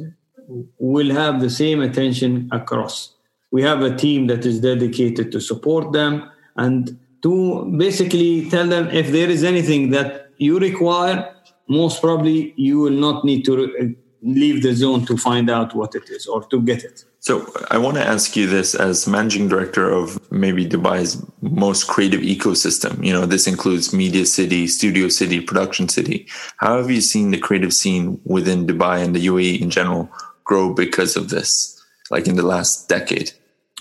will 0.79 1.11
have 1.11 1.41
the 1.41 1.49
same 1.49 1.81
attention 1.81 2.47
across. 2.51 3.13
We 3.51 3.63
have 3.63 3.81
a 3.81 3.95
team 3.95 4.27
that 4.27 4.45
is 4.45 4.59
dedicated 4.59 5.31
to 5.31 5.39
support 5.39 5.91
them 5.91 6.29
and 6.55 6.97
to 7.23 7.65
basically 7.77 8.49
tell 8.49 8.67
them 8.67 8.89
if 8.89 9.11
there 9.11 9.29
is 9.29 9.43
anything 9.43 9.89
that 9.91 10.31
you 10.37 10.59
require, 10.59 11.33
most 11.67 12.01
probably 12.01 12.53
you 12.55 12.79
will 12.79 12.91
not 12.91 13.25
need 13.25 13.43
to 13.45 13.95
leave 14.27 14.63
the 14.63 14.73
zone 14.73 15.05
to 15.05 15.17
find 15.17 15.49
out 15.49 15.73
what 15.75 15.95
it 15.95 16.09
is 16.09 16.27
or 16.27 16.43
to 16.45 16.61
get 16.61 16.83
it. 16.83 17.05
So 17.19 17.51
I 17.71 17.77
want 17.77 17.97
to 17.97 18.05
ask 18.05 18.35
you 18.35 18.47
this 18.47 18.75
as 18.75 19.07
managing 19.07 19.47
director 19.49 19.89
of 19.89 20.19
maybe 20.31 20.65
Dubai's 20.65 21.25
most 21.41 21.87
creative 21.87 22.21
ecosystem. 22.21 23.03
You 23.03 23.13
know, 23.13 23.25
this 23.25 23.47
includes 23.47 23.93
media 23.93 24.25
city, 24.25 24.67
studio 24.67 25.09
city, 25.09 25.41
production 25.41 25.89
city. 25.89 26.27
How 26.57 26.77
have 26.77 26.89
you 26.89 27.01
seen 27.01 27.31
the 27.31 27.37
creative 27.37 27.73
scene 27.73 28.21
within 28.23 28.67
Dubai 28.67 29.03
and 29.03 29.15
the 29.15 29.25
UAE 29.25 29.61
in 29.61 29.69
general 29.69 30.09
grow 30.43 30.73
because 30.73 31.15
of 31.17 31.29
this, 31.29 31.83
like 32.09 32.27
in 32.27 32.35
the 32.35 32.45
last 32.45 32.87
decade? 32.87 33.31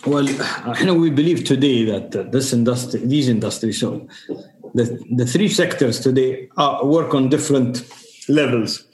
Well, 0.07 0.29
I 0.65 0.85
know 0.85 0.95
we 0.95 1.11
believe 1.11 1.45
today 1.45 1.85
that 1.85 2.33
this 2.33 2.53
industry, 2.53 3.01
these 3.05 3.29
industries, 3.29 3.81
so 3.81 4.07
the, 4.75 5.03
the 5.11 5.27
three 5.27 5.49
sectors 5.49 6.01
today 6.01 6.49
are, 6.57 6.85
work 6.85 7.15
on 7.15 7.29
different 7.29 7.85
levels. 8.29 8.86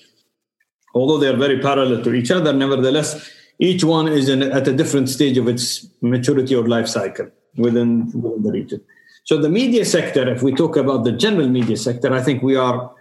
Although 0.95 1.19
they 1.19 1.29
are 1.29 1.37
very 1.37 1.59
parallel 1.59 2.03
to 2.05 2.13
each 2.15 2.31
other, 2.31 2.53
nevertheless, 2.53 3.31
each 3.59 3.85
one 3.85 4.09
is 4.09 4.29
in, 4.29 4.43
at 4.43 4.67
a 4.69 4.73
different 4.73 5.09
stage 5.09 5.39
of 5.39 5.49
its 5.49 5.87
maturity 6.01 6.55
or 6.55 6.67
life 6.67 6.89
cycle 6.89 7.29
within, 7.57 8.07
within 8.13 8.43
the 8.43 8.53
region. 8.53 8.81
So 9.25 9.39
the 9.39 9.49
media 9.49 9.85
sector, 9.85 10.29
if 10.29 10.43
we 10.43 10.53
talk 10.53 10.77
about 10.77 11.05
the 11.05 11.13
general 11.13 11.49
media 11.49 11.77
sector, 11.77 12.13
I 12.13 12.21
think 12.21 12.43
we 12.43 12.57
are 12.57 12.93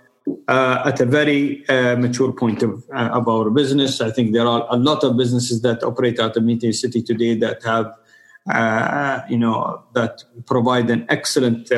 uh, 0.48 0.84
at 0.86 1.00
a 1.00 1.06
very 1.06 1.68
uh, 1.68 1.96
mature 1.96 2.32
point 2.32 2.62
of, 2.62 2.84
uh, 2.94 3.10
of 3.12 3.28
our 3.28 3.50
business. 3.50 4.02
I 4.02 4.12
think 4.12 4.34
there 4.34 4.46
are 4.46 4.68
a 4.70 4.78
lot 4.78 5.04
of 5.04 5.18
businesses 5.18 5.62
that 5.64 5.84
operate 5.84 6.20
out 6.20 6.38
of 6.38 6.44
Media 6.44 6.74
City 6.74 7.02
today 7.02 7.34
that 7.36 7.64
have, 7.64 7.92
uh, 8.50 9.22
you 9.30 9.38
know, 9.38 9.82
that 9.94 10.24
provide 10.46 10.90
an 10.92 11.08
excellent 11.10 11.72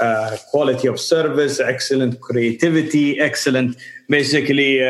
uh, 0.00 0.04
uh, 0.04 0.36
quality 0.50 0.88
of 0.88 1.00
service, 1.00 1.60
excellent 1.60 2.20
creativity, 2.20 3.20
excellent, 3.20 3.76
basically, 4.08 4.80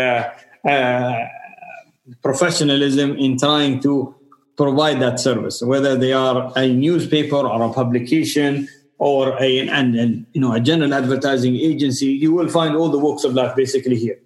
professionalism 2.22 3.16
in 3.16 3.38
trying 3.38 3.80
to 3.80 4.14
provide 4.56 5.00
that 5.00 5.20
service, 5.20 5.62
whether 5.62 5.96
they 5.96 6.12
are 6.12 6.52
a 6.56 6.68
newspaper 6.68 7.36
or 7.36 7.62
a 7.62 7.72
publication 7.72 8.68
or 8.98 9.36
a 9.42 9.68
and 9.68 10.26
you 10.32 10.40
know 10.40 10.52
a 10.52 10.60
general 10.60 10.94
advertising 10.94 11.56
agency, 11.56 12.06
you 12.06 12.32
will 12.32 12.48
find 12.48 12.74
all 12.74 12.88
the 12.88 12.98
walks 12.98 13.24
of 13.24 13.34
life 13.34 13.54
basically 13.54 13.96
here. 13.96 14.18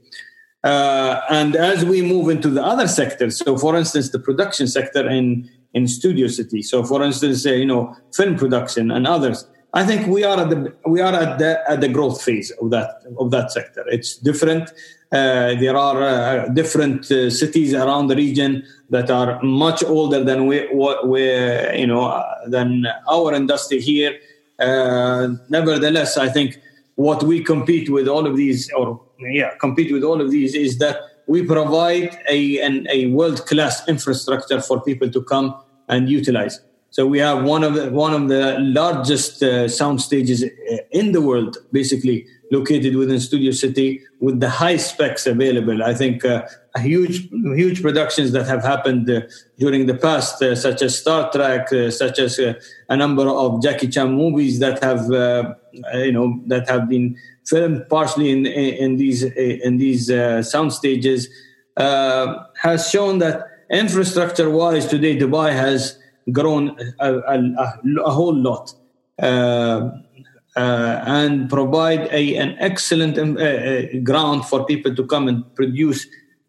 Uh, 0.63 1.21
and 1.31 1.57
as 1.57 1.85
we 1.85 2.03
move 2.03 2.29
into 2.29 2.49
the 2.51 2.63
other 2.63 2.87
sectors, 2.87 3.39
so 3.39 3.57
for 3.57 3.77
instance, 3.77 4.11
the 4.11 4.19
production 4.19 4.67
sector 4.67 5.09
in 5.09 5.49
in 5.75 5.87
Studio 5.89 6.27
City, 6.27 6.63
so 6.63 6.85
for 6.85 7.03
instance, 7.03 7.47
uh, 7.47 7.51
you 7.51 7.67
know, 7.67 7.97
film 8.15 8.37
production 8.37 8.91
and 8.91 9.07
others, 9.07 9.47
I 9.73 9.85
think 9.85 10.09
we 10.09 10.25
are 10.25 10.41
at 10.41 10.51
the 10.51 10.75
we 10.87 11.01
are 11.01 11.15
at 11.15 11.39
the 11.39 11.63
at 11.69 11.81
the 11.81 11.89
growth 11.89 12.23
phase 12.23 12.51
of 12.61 12.71
that 12.71 13.03
of 13.19 13.31
that 13.31 13.53
sector. 13.53 13.85
It's 13.89 14.17
different. 14.17 14.71
Uh, 15.13 15.55
there 15.63 15.77
are 15.77 16.03
uh, 16.03 16.49
different 16.49 17.11
uh, 17.11 17.31
cities 17.31 17.75
around 17.75 18.09
the 18.09 18.17
region 18.17 18.65
that 18.91 19.11
are 19.11 19.43
much 19.43 19.83
older 19.83 20.23
than 20.23 20.47
we, 20.47 20.69
we 21.05 21.23
you 21.79 21.87
know 21.87 22.07
uh, 22.07 22.49
than 22.49 22.87
our 23.09 23.35
industry 23.35 23.81
here 23.81 24.19
uh, 24.61 25.29
nevertheless, 25.49 26.17
I 26.17 26.29
think 26.29 26.61
what 26.97 27.23
we 27.23 27.43
compete 27.43 27.89
with 27.89 28.07
all 28.07 28.27
of 28.27 28.37
these, 28.37 28.71
or 28.73 29.01
yeah, 29.19 29.55
compete 29.59 29.93
with 29.93 30.05
all 30.05 30.21
of 30.21 30.31
these, 30.31 30.55
is 30.55 30.79
that 30.79 31.01
we 31.27 31.43
provide 31.43 32.19
a 32.29 32.61
an, 32.61 32.87
a 32.91 33.07
world 33.07 33.47
class 33.47 33.89
infrastructure 33.89 34.61
for 34.61 34.81
people 34.83 35.11
to 35.11 35.23
come 35.23 35.59
and 35.89 36.11
utilize. 36.11 36.61
So 36.93 37.07
we 37.07 37.21
have 37.21 37.45
one 37.45 37.63
of 37.63 37.75
the 37.75 37.91
one 37.91 38.13
of 38.13 38.29
the 38.29 38.59
largest 38.59 39.43
uh, 39.43 39.69
sound 39.69 40.03
stages 40.03 40.43
uh, 40.43 40.77
in 40.91 41.13
the 41.13 41.21
world, 41.21 41.57
basically 41.71 42.27
located 42.51 42.97
within 42.97 43.21
Studio 43.21 43.53
City, 43.53 44.01
with 44.19 44.41
the 44.41 44.51
high 44.51 44.77
specs 44.77 45.25
available. 45.25 45.85
I 45.85 45.95
think 45.95 46.25
uh, 46.25 46.43
huge 46.79 47.29
huge 47.31 47.81
productions 47.81 48.33
that 48.33 48.49
have 48.49 48.65
happened 48.65 49.09
uh, 49.09 49.21
during 49.57 49.87
the 49.87 49.95
past, 49.95 50.43
uh, 50.43 50.57
such 50.57 50.83
as 50.83 50.99
Star 50.99 51.31
Trek, 51.31 51.73
uh, 51.73 51.93
such 51.93 52.19
as 52.19 52.41
a 52.41 52.97
number 52.97 53.29
of 53.29 53.63
Jackie 53.63 53.87
Chan 53.87 54.13
movies 54.13 54.59
that 54.59 54.83
have 54.83 55.05
you 56.05 56.13
know 56.13 56.43
that 56.49 56.69
have 56.69 56.89
been 56.89 57.17
filmed 57.47 57.89
partially 57.89 58.33
in 58.33 58.47
in, 58.47 58.97
these 58.97 59.23
in 59.23 59.79
these 59.79 60.09
sound 60.51 60.73
stages, 60.73 61.29
has 61.77 62.91
shown 62.91 63.21
that 63.21 63.47
infrastructure 63.71 64.51
wise 64.51 64.87
today 64.87 65.17
Dubai 65.17 65.53
has 65.53 66.00
grown 66.33 66.77
a, 67.01 67.19
a, 67.19 67.81
a 68.05 68.11
whole 68.11 68.35
lot 68.35 68.75
uh, 69.23 69.91
uh, 70.57 71.03
and 71.07 71.49
provide 71.49 72.09
a, 72.13 72.37
an 72.37 72.57
excellent 72.59 73.19
um, 73.19 73.37
uh, 73.37 73.41
uh, 73.41 73.83
ground 74.03 74.45
for 74.45 74.65
people 74.67 74.95
to 74.95 75.07
come 75.07 75.29
and 75.29 75.55
produce 75.55 76.07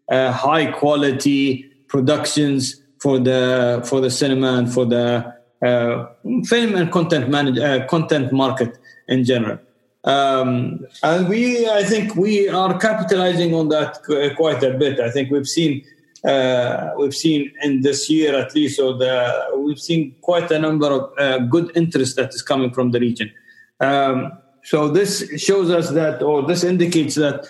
uh, 0.09 0.31
high 0.31 0.71
quality 0.71 1.65
productions 1.87 2.81
for 2.99 3.19
the 3.19 3.81
for 3.85 4.01
the 4.01 4.09
cinema 4.09 4.53
and 4.53 4.73
for 4.73 4.85
the 4.85 5.33
uh, 5.65 6.07
film 6.45 6.75
and 6.75 6.91
content 6.91 7.29
manage, 7.29 7.87
content 7.87 8.31
market 8.31 8.77
in 9.07 9.23
general. 9.23 9.59
Um, 10.03 10.79
and 11.03 11.29
we, 11.29 11.69
I 11.69 11.83
think, 11.83 12.15
we 12.15 12.49
are 12.49 12.79
capitalizing 12.79 13.53
on 13.53 13.69
that 13.69 14.01
quite 14.35 14.63
a 14.63 14.73
bit. 14.73 14.99
I 14.99 15.11
think 15.11 15.29
we've 15.29 15.47
seen 15.47 15.83
uh, 16.25 16.91
we've 16.97 17.15
seen 17.15 17.51
in 17.63 17.81
this 17.81 18.09
year 18.09 18.35
at 18.37 18.53
least, 18.53 18.79
or 18.79 18.97
the, 18.97 19.13
we've 19.57 19.79
seen 19.79 20.15
quite 20.21 20.51
a 20.51 20.59
number 20.59 20.87
of 20.87 21.11
uh, 21.17 21.39
good 21.39 21.71
interest 21.75 22.15
that 22.15 22.33
is 22.33 22.41
coming 22.41 22.71
from 22.71 22.91
the 22.91 22.99
region. 22.99 23.31
Um, 23.79 24.31
so 24.63 24.89
this 24.89 25.27
shows 25.37 25.69
us 25.71 25.89
that, 25.91 26.21
or 26.21 26.43
this 26.45 26.63
indicates 26.63 27.15
that 27.15 27.47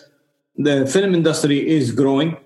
the 0.56 0.88
film 0.88 1.14
industry 1.14 1.68
is 1.68 1.92
growing. 1.92 2.38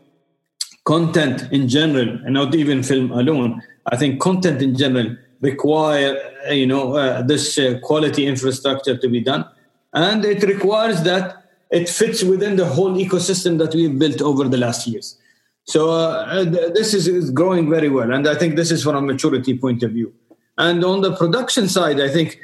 Content 0.85 1.51
in 1.51 1.67
general, 1.67 2.07
and 2.07 2.33
not 2.35 2.53
even 2.53 2.83
film 2.83 3.11
alone. 3.11 3.59
I 3.91 3.97
think 3.97 4.21
content 4.21 4.61
in 4.61 4.77
general 4.77 5.17
require, 5.41 6.15
you 6.51 6.67
know, 6.67 6.95
uh, 6.95 7.23
this 7.23 7.57
uh, 7.57 7.79
quality 7.81 8.27
infrastructure 8.27 8.95
to 8.95 9.09
be 9.09 9.19
done, 9.19 9.45
and 9.93 10.23
it 10.23 10.43
requires 10.43 11.01
that 11.01 11.43
it 11.71 11.89
fits 11.89 12.23
within 12.23 12.55
the 12.55 12.65
whole 12.65 12.93
ecosystem 12.93 13.57
that 13.57 13.73
we've 13.73 13.97
built 13.97 14.21
over 14.21 14.47
the 14.47 14.57
last 14.57 14.85
years. 14.85 15.17
So 15.65 15.89
uh, 15.89 16.43
this 16.43 16.93
is, 16.93 17.31
growing 17.31 17.69
very 17.69 17.89
well, 17.89 18.13
and 18.13 18.27
I 18.27 18.35
think 18.35 18.55
this 18.55 18.71
is 18.71 18.83
from 18.83 18.95
a 18.95 19.01
maturity 19.01 19.57
point 19.57 19.81
of 19.81 19.91
view. 19.91 20.13
And 20.57 20.83
on 20.85 21.01
the 21.01 21.15
production 21.15 21.67
side, 21.67 21.99
I 21.99 22.07
think 22.07 22.39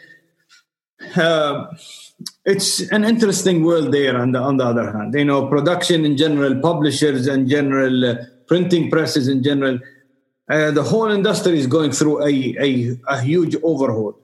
uh, 1.16 1.68
it's 2.46 2.80
an 2.92 3.04
interesting 3.04 3.64
world 3.64 3.94
there. 3.94 4.20
And 4.20 4.36
on 4.36 4.58
the 4.58 4.66
other 4.66 4.92
hand, 4.92 5.14
you 5.14 5.26
know, 5.26 5.48
production 5.48 6.04
in 6.04 6.18
general, 6.18 6.60
publishers 6.60 7.28
in 7.28 7.48
general, 7.48 8.06
uh, 8.06 8.16
printing 8.48 8.90
presses 8.90 9.28
in 9.28 9.44
general, 9.44 9.80
uh, 10.50 10.72
the 10.72 10.84
whole 10.84 11.10
industry 11.10 11.60
is 11.60 11.68
going 11.68 11.92
through 11.92 12.24
a, 12.24 12.56
a, 12.60 12.98
a 13.08 13.22
huge 13.22 13.56
overhaul. 13.64 14.18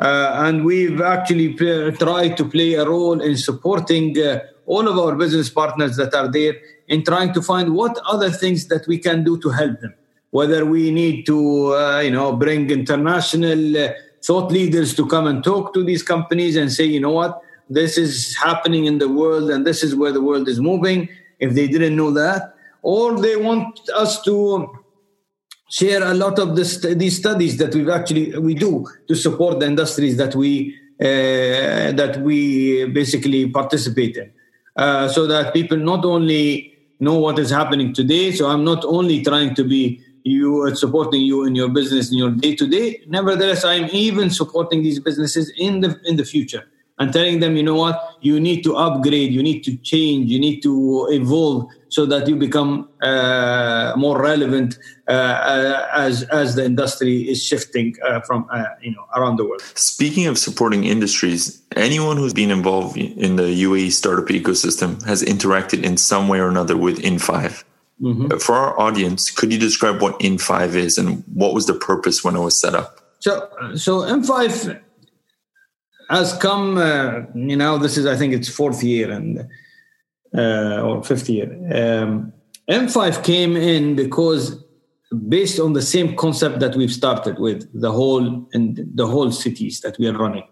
Uh, 0.00 0.32
and 0.46 0.64
we've 0.64 1.00
actually 1.00 1.54
tried 1.54 2.36
to 2.36 2.44
play 2.44 2.74
a 2.74 2.88
role 2.88 3.20
in 3.20 3.36
supporting 3.36 4.18
uh, 4.18 4.40
all 4.66 4.88
of 4.88 4.98
our 4.98 5.14
business 5.16 5.50
partners 5.50 5.96
that 5.96 6.14
are 6.14 6.28
there 6.28 6.54
in 6.88 7.04
trying 7.04 7.32
to 7.34 7.42
find 7.42 7.74
what 7.74 7.98
other 8.06 8.30
things 8.30 8.66
that 8.68 8.86
we 8.86 8.98
can 8.98 9.24
do 9.24 9.38
to 9.38 9.50
help 9.50 9.80
them. 9.80 9.94
Whether 10.30 10.64
we 10.66 10.90
need 10.90 11.24
to, 11.26 11.74
uh, 11.74 12.00
you 12.00 12.10
know, 12.10 12.34
bring 12.34 12.70
international 12.70 13.76
uh, 13.76 13.92
thought 14.24 14.50
leaders 14.52 14.94
to 14.96 15.06
come 15.06 15.26
and 15.26 15.42
talk 15.42 15.72
to 15.74 15.84
these 15.84 16.02
companies 16.02 16.56
and 16.56 16.72
say, 16.72 16.84
you 16.84 17.00
know 17.00 17.12
what, 17.12 17.40
this 17.70 17.96
is 17.96 18.36
happening 18.36 18.86
in 18.86 18.98
the 18.98 19.08
world 19.08 19.50
and 19.50 19.66
this 19.66 19.82
is 19.82 19.94
where 19.94 20.12
the 20.12 20.20
world 20.22 20.48
is 20.48 20.60
moving. 20.60 21.08
If 21.38 21.54
they 21.54 21.68
didn't 21.68 21.96
know 21.96 22.10
that, 22.12 22.54
or 22.82 23.20
they 23.20 23.36
want 23.36 23.80
us 23.94 24.22
to 24.22 24.68
share 25.70 26.02
a 26.02 26.14
lot 26.14 26.38
of 26.38 26.56
this, 26.56 26.78
these 26.80 27.16
studies 27.16 27.58
that 27.58 27.74
we've 27.74 27.88
actually 27.88 28.36
we 28.38 28.54
do 28.54 28.86
to 29.06 29.14
support 29.14 29.60
the 29.60 29.66
industries 29.66 30.16
that 30.16 30.34
we 30.34 30.74
uh, 31.00 31.92
that 31.92 32.20
we 32.22 32.86
basically 32.86 33.48
participate 33.48 34.16
in. 34.16 34.32
uh, 34.78 35.08
so 35.08 35.26
that 35.26 35.52
people 35.52 35.76
not 35.76 36.04
only 36.04 36.77
know 37.00 37.18
what 37.18 37.38
is 37.38 37.50
happening 37.50 37.92
today. 37.92 38.32
So 38.32 38.48
I'm 38.48 38.64
not 38.64 38.84
only 38.84 39.22
trying 39.22 39.54
to 39.54 39.64
be 39.64 40.02
you 40.24 40.66
uh, 40.66 40.74
supporting 40.74 41.22
you 41.22 41.44
in 41.44 41.54
your 41.54 41.68
business 41.68 42.10
in 42.10 42.18
your 42.18 42.30
day 42.30 42.54
to 42.56 42.66
day. 42.66 43.02
Nevertheless, 43.06 43.64
I'm 43.64 43.88
even 43.92 44.30
supporting 44.30 44.82
these 44.82 45.00
businesses 45.00 45.52
in 45.56 45.80
the 45.80 46.00
in 46.04 46.16
the 46.16 46.24
future 46.24 46.66
and 46.98 47.12
telling 47.12 47.40
them, 47.40 47.56
you 47.56 47.62
know 47.62 47.76
what, 47.76 48.16
you 48.20 48.40
need 48.40 48.62
to 48.64 48.76
upgrade, 48.76 49.32
you 49.32 49.42
need 49.42 49.62
to 49.62 49.76
change, 49.76 50.30
you 50.30 50.38
need 50.38 50.60
to 50.62 51.06
evolve 51.10 51.68
so 51.88 52.04
that 52.06 52.28
you 52.28 52.36
become 52.36 52.88
uh, 53.02 53.92
more 53.96 54.20
relevant 54.20 54.78
uh, 55.08 55.12
uh, 55.12 55.88
as 55.94 56.24
as 56.24 56.54
the 56.54 56.64
industry 56.64 57.22
is 57.22 57.42
shifting 57.42 57.94
uh, 58.06 58.20
from 58.20 58.46
uh, 58.52 58.64
you 58.82 58.92
know 58.92 59.06
around 59.14 59.36
the 59.36 59.44
world. 59.44 59.62
Speaking 59.74 60.26
of 60.26 60.38
supporting 60.38 60.84
industries, 60.84 61.62
anyone 61.76 62.16
who's 62.16 62.34
been 62.34 62.50
involved 62.50 62.96
in 62.96 63.36
the 63.36 63.62
UAE 63.64 63.92
startup 63.92 64.26
ecosystem 64.26 65.02
has 65.04 65.22
interacted 65.22 65.84
in 65.84 65.96
some 65.96 66.28
way 66.28 66.40
or 66.40 66.48
another 66.48 66.76
with 66.76 66.98
In5. 66.98 67.64
Mm-hmm. 68.00 68.38
For 68.38 68.54
our 68.54 68.78
audience, 68.78 69.30
could 69.30 69.52
you 69.52 69.58
describe 69.58 70.00
what 70.00 70.20
In5 70.20 70.74
is 70.76 70.98
and 70.98 71.24
what 71.34 71.52
was 71.52 71.66
the 71.66 71.74
purpose 71.74 72.22
when 72.22 72.36
it 72.36 72.40
was 72.40 72.60
set 72.60 72.74
up? 72.74 73.00
So, 73.18 73.48
so 73.74 74.02
In5 74.02 74.80
has 76.08 76.32
come, 76.34 76.78
uh, 76.78 77.22
you 77.34 77.56
know, 77.56 77.78
this 77.78 77.96
is, 77.96 78.06
I 78.06 78.16
think 78.16 78.32
it's 78.32 78.48
fourth 78.48 78.82
year 78.82 79.10
and 79.10 79.46
uh, 80.36 80.80
or 80.82 81.02
fifth 81.02 81.28
year. 81.28 81.48
Um, 81.72 82.32
In5 82.68 83.24
came 83.24 83.56
in 83.56 83.96
because 83.96 84.62
based 85.28 85.58
on 85.58 85.72
the 85.72 85.82
same 85.82 86.16
concept 86.16 86.60
that 86.60 86.76
we've 86.76 86.92
started 86.92 87.38
with 87.38 87.68
the 87.72 87.90
whole 87.90 88.46
and 88.52 88.86
the 88.94 89.06
whole 89.06 89.32
cities 89.32 89.80
that 89.80 89.98
we 89.98 90.06
are 90.06 90.16
running. 90.16 90.46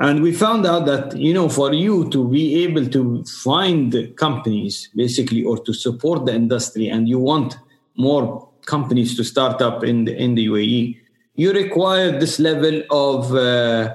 And 0.00 0.22
we 0.22 0.32
found 0.32 0.66
out 0.66 0.86
that, 0.86 1.16
you 1.16 1.32
know, 1.32 1.48
for 1.48 1.72
you 1.72 2.10
to 2.10 2.28
be 2.28 2.64
able 2.64 2.86
to 2.88 3.24
find 3.24 4.12
companies 4.16 4.90
basically 4.96 5.44
or 5.44 5.56
to 5.58 5.72
support 5.72 6.26
the 6.26 6.34
industry 6.34 6.88
and 6.88 7.08
you 7.08 7.20
want 7.20 7.56
more 7.96 8.48
companies 8.66 9.16
to 9.16 9.22
start 9.22 9.62
up 9.62 9.84
in 9.84 10.06
the, 10.06 10.16
in 10.16 10.34
the 10.34 10.48
UAE, 10.48 10.98
you 11.36 11.52
require 11.52 12.18
this 12.18 12.40
level 12.40 12.82
of 12.90 13.32
uh, 13.36 13.94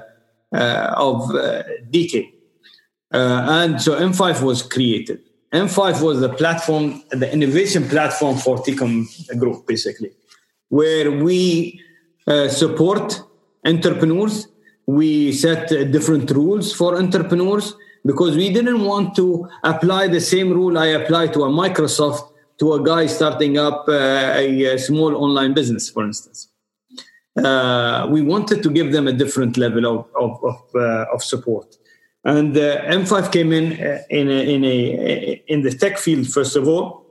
of 0.52 1.34
uh, 1.34 1.62
detail. 1.90 2.24
Uh, 3.12 3.46
and 3.48 3.80
so 3.80 3.98
In5 3.98 4.42
was 4.42 4.62
created. 4.62 5.20
In5 5.52 6.02
was 6.02 6.20
the 6.20 6.28
platform, 6.28 7.02
the 7.10 7.32
innovation 7.32 7.88
platform 7.88 8.36
for 8.36 8.58
Tecom 8.58 9.06
Group, 9.38 9.66
basically, 9.66 10.12
where 10.68 11.10
we 11.10 11.80
support 12.48 13.20
entrepreneurs. 13.64 14.46
We 14.86 15.32
set 15.32 15.68
different 15.90 16.30
rules 16.30 16.72
for 16.72 16.96
entrepreneurs 16.96 17.74
because 18.06 18.36
we 18.36 18.52
didn't 18.52 18.84
want 18.84 19.16
to 19.16 19.48
apply 19.64 20.06
the 20.06 20.20
same 20.20 20.52
rule 20.52 20.78
I 20.78 20.86
apply 20.86 21.28
to 21.28 21.42
a 21.42 21.48
Microsoft 21.48 22.30
to 22.60 22.74
a 22.74 22.82
guy 22.84 23.06
starting 23.06 23.58
up 23.58 23.86
uh, 23.88 24.34
a, 24.36 24.74
a, 24.74 24.78
small 24.78 25.16
online 25.16 25.54
business, 25.54 25.88
for 25.88 26.04
instance 26.04 26.50
uh, 27.44 28.06
we 28.08 28.22
wanted 28.22 28.62
to 28.62 28.70
give 28.70 28.92
them 28.92 29.06
a 29.06 29.12
different 29.12 29.56
level 29.56 29.86
of 29.86 30.06
of, 30.14 30.44
of, 30.44 30.60
uh, 30.74 31.14
of 31.14 31.22
support. 31.22 31.76
And 32.24 32.56
uh, 32.56 32.82
In5 32.82 33.32
came 33.32 33.52
in 33.52 33.72
uh, 33.72 34.02
in 34.10 34.28
a, 34.28 34.54
in 34.54 34.64
a 34.64 35.42
in 35.48 35.62
the 35.62 35.72
tech 35.72 35.98
field 35.98 36.26
first 36.28 36.56
of 36.56 36.68
all, 36.68 37.06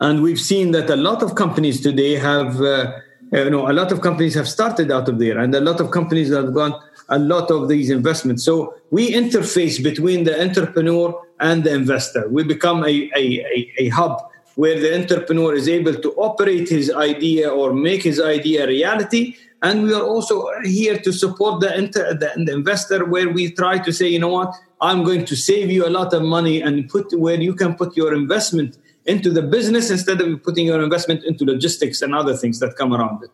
and 0.00 0.22
we've 0.22 0.40
seen 0.40 0.72
that 0.72 0.88
a 0.90 0.96
lot 0.96 1.22
of 1.22 1.34
companies 1.34 1.80
today 1.80 2.14
have. 2.14 2.60
Uh, 2.60 2.92
you 3.32 3.48
know, 3.48 3.70
a 3.70 3.72
lot 3.72 3.90
of 3.90 4.02
companies 4.02 4.34
have 4.34 4.46
started 4.46 4.90
out 4.90 5.08
of 5.08 5.18
there, 5.18 5.38
and 5.38 5.54
a 5.54 5.60
lot 5.60 5.80
of 5.80 5.90
companies 5.90 6.30
have 6.30 6.52
got 6.52 6.78
a 7.08 7.18
lot 7.18 7.50
of 7.50 7.68
these 7.68 7.88
investments. 7.88 8.44
So 8.44 8.74
we 8.90 9.12
interface 9.12 9.82
between 9.82 10.24
the 10.24 10.40
entrepreneur 10.40 11.18
and 11.40 11.64
the 11.64 11.74
investor. 11.74 12.28
We 12.28 12.44
become 12.44 12.84
a, 12.84 13.10
a, 13.16 13.40
a, 13.56 13.72
a 13.78 13.88
hub 13.88 14.20
where 14.54 14.78
the 14.78 14.94
entrepreneur 14.94 15.54
is 15.54 15.68
able 15.68 15.94
to 15.94 16.12
operate 16.12 16.68
his 16.68 16.92
idea 16.92 17.48
or 17.48 17.72
make 17.72 18.02
his 18.02 18.20
idea 18.20 18.64
a 18.64 18.66
reality. 18.66 19.36
And 19.62 19.84
we 19.84 19.94
are 19.94 20.02
also 20.02 20.48
here 20.62 20.98
to 20.98 21.12
support 21.12 21.60
the, 21.60 21.76
inter- 21.76 22.14
the, 22.14 22.32
the, 22.36 22.52
investor 22.52 23.04
where 23.04 23.28
we 23.28 23.52
try 23.52 23.78
to 23.78 23.92
say, 23.92 24.08
you 24.08 24.18
know 24.18 24.28
what, 24.28 24.54
I'm 24.80 25.04
going 25.04 25.24
to 25.24 25.36
save 25.36 25.70
you 25.70 25.86
a 25.86 25.90
lot 25.90 26.12
of 26.12 26.22
money 26.22 26.60
and 26.60 26.88
put 26.88 27.16
where 27.18 27.40
you 27.40 27.54
can 27.54 27.76
put 27.76 27.96
your 27.96 28.12
investment 28.14 28.78
into 29.06 29.30
the 29.30 29.42
business 29.42 29.90
instead 29.90 30.20
of 30.20 30.42
putting 30.42 30.66
your 30.66 30.82
investment 30.82 31.24
into 31.24 31.44
logistics 31.44 32.02
and 32.02 32.14
other 32.14 32.36
things 32.36 32.58
that 32.58 32.76
come 32.76 32.92
around 32.92 33.22
it. 33.22 33.30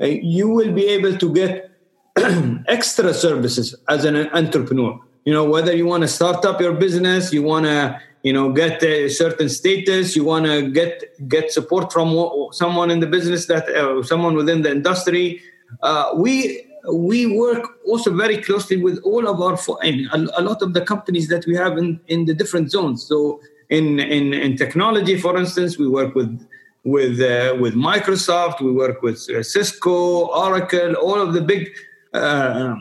Uh, 0.00 0.06
you 0.06 0.48
will 0.48 0.72
be 0.72 0.86
able 0.86 1.16
to 1.16 1.32
get 1.32 1.70
extra 2.66 3.14
services 3.14 3.74
as 3.88 4.04
an 4.04 4.16
entrepreneur. 4.30 4.98
You 5.24 5.32
know, 5.32 5.44
whether 5.44 5.74
you 5.76 5.86
want 5.86 6.02
to 6.02 6.08
start 6.08 6.44
up 6.44 6.60
your 6.60 6.72
business, 6.72 7.32
you 7.32 7.42
want 7.42 7.66
to 7.66 8.00
you 8.22 8.32
know 8.32 8.52
get 8.52 8.82
a 8.82 9.08
certain 9.08 9.48
status. 9.48 10.16
You 10.16 10.24
want 10.24 10.46
to 10.46 10.70
get 10.70 11.28
get 11.28 11.52
support 11.52 11.92
from 11.92 12.08
someone 12.52 12.90
in 12.90 13.00
the 13.00 13.06
business 13.06 13.46
that 13.46 13.68
uh, 13.68 14.02
someone 14.02 14.34
within 14.34 14.62
the 14.62 14.70
industry. 14.70 15.40
Uh, 15.82 16.10
we 16.16 16.64
we 16.92 17.26
work 17.38 17.64
also 17.86 18.14
very 18.14 18.38
closely 18.38 18.76
with 18.76 18.98
all 19.04 19.28
of 19.28 19.40
our 19.40 19.58
a, 19.82 20.42
lot 20.42 20.62
of 20.62 20.72
the 20.74 20.80
companies 20.80 21.28
that 21.28 21.46
we 21.46 21.54
have 21.54 21.76
in 21.78 22.00
in 22.08 22.24
the 22.24 22.34
different 22.34 22.70
zones. 22.70 23.04
So 23.04 23.40
in 23.68 24.00
in, 24.00 24.34
in 24.34 24.56
technology 24.56 25.18
for 25.18 25.36
instance 25.36 25.78
we 25.78 25.88
work 25.88 26.14
with 26.14 26.46
with 26.84 27.20
uh, 27.20 27.56
with 27.60 27.74
microsoft. 27.74 28.60
We 28.60 28.72
work 28.72 29.02
with 29.02 29.28
uh, 29.30 29.42
cisco 29.42 30.26
oracle 30.26 30.94
all 30.94 31.20
of 31.20 31.34
the 31.34 31.42
big 31.42 31.70
uh, 32.14 32.76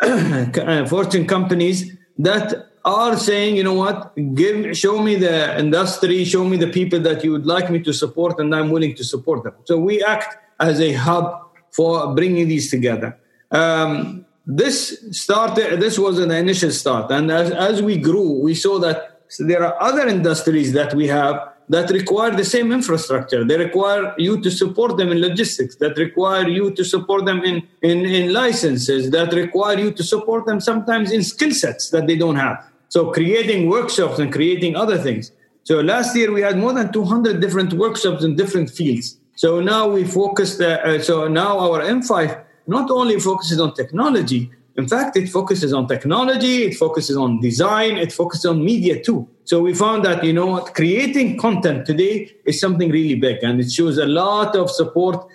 fortune 0.86 1.26
companies 1.26 1.96
that 2.18 2.67
are 2.84 3.16
saying, 3.16 3.56
you 3.56 3.64
know 3.64 3.74
what, 3.74 4.14
give, 4.34 4.76
show 4.76 5.00
me 5.02 5.16
the 5.16 5.58
industry, 5.58 6.24
show 6.24 6.44
me 6.44 6.56
the 6.56 6.68
people 6.68 7.00
that 7.00 7.24
you 7.24 7.32
would 7.32 7.46
like 7.46 7.70
me 7.70 7.80
to 7.80 7.92
support, 7.92 8.38
and 8.38 8.54
I'm 8.54 8.70
willing 8.70 8.94
to 8.96 9.04
support 9.04 9.44
them. 9.44 9.54
So 9.64 9.78
we 9.78 10.02
act 10.02 10.36
as 10.60 10.80
a 10.80 10.92
hub 10.92 11.48
for 11.70 12.14
bringing 12.14 12.48
these 12.48 12.70
together. 12.70 13.18
Um, 13.50 14.24
this 14.46 15.04
started. 15.10 15.80
This 15.80 15.98
was 15.98 16.18
an 16.18 16.30
initial 16.30 16.70
start, 16.70 17.10
and 17.10 17.30
as, 17.30 17.50
as 17.50 17.82
we 17.82 17.98
grew, 17.98 18.40
we 18.40 18.54
saw 18.54 18.78
that 18.78 19.20
there 19.38 19.62
are 19.62 19.80
other 19.82 20.08
industries 20.08 20.72
that 20.72 20.94
we 20.94 21.06
have 21.08 21.52
that 21.68 21.90
require 21.90 22.30
the 22.30 22.44
same 22.44 22.72
infrastructure. 22.72 23.44
They 23.44 23.58
require 23.58 24.14
you 24.16 24.40
to 24.40 24.50
support 24.50 24.96
them 24.96 25.10
in 25.10 25.20
logistics, 25.20 25.76
that 25.76 25.96
require 25.98 26.48
you 26.48 26.70
to 26.72 26.84
support 26.84 27.26
them 27.26 27.42
in, 27.44 27.66
in, 27.82 28.06
in 28.06 28.32
licenses, 28.32 29.10
that 29.10 29.32
require 29.32 29.78
you 29.78 29.92
to 29.92 30.02
support 30.02 30.46
them 30.46 30.60
sometimes 30.60 31.12
in 31.12 31.22
skill 31.22 31.52
sets 31.52 31.90
that 31.90 32.06
they 32.06 32.16
don't 32.16 32.36
have. 32.36 32.64
So 32.88 33.10
creating 33.10 33.68
workshops 33.68 34.18
and 34.18 34.32
creating 34.32 34.76
other 34.76 34.96
things. 34.96 35.32
So 35.64 35.80
last 35.80 36.16
year 36.16 36.32
we 36.32 36.40
had 36.40 36.56
more 36.56 36.72
than 36.72 36.90
200 36.90 37.40
different 37.40 37.74
workshops 37.74 38.24
in 38.24 38.36
different 38.36 38.70
fields. 38.70 39.18
So 39.34 39.60
now 39.60 39.86
we 39.88 40.04
focused. 40.04 40.60
Uh, 40.60 40.80
uh, 40.82 40.98
so 41.00 41.28
now 41.28 41.58
our 41.58 41.80
In5 41.82 42.44
not 42.66 42.90
only 42.90 43.20
focuses 43.20 43.60
on 43.60 43.74
technology. 43.74 44.50
In 44.78 44.86
fact, 44.86 45.16
it 45.16 45.28
focuses 45.28 45.72
on 45.72 45.88
technology. 45.88 46.62
It 46.62 46.76
focuses 46.76 47.16
on 47.16 47.40
design. 47.40 47.96
It 47.96 48.12
focuses 48.12 48.46
on 48.46 48.64
media 48.64 49.02
too. 49.02 49.28
So 49.42 49.60
we 49.60 49.74
found 49.74 50.04
that 50.04 50.22
you 50.22 50.32
know 50.32 50.46
what, 50.46 50.72
creating 50.72 51.38
content 51.38 51.84
today 51.84 52.32
is 52.46 52.60
something 52.60 52.88
really 52.90 53.16
big, 53.16 53.42
and 53.42 53.60
it 53.60 53.72
shows 53.72 53.98
a 53.98 54.06
lot 54.06 54.54
of 54.54 54.70
support, 54.70 55.26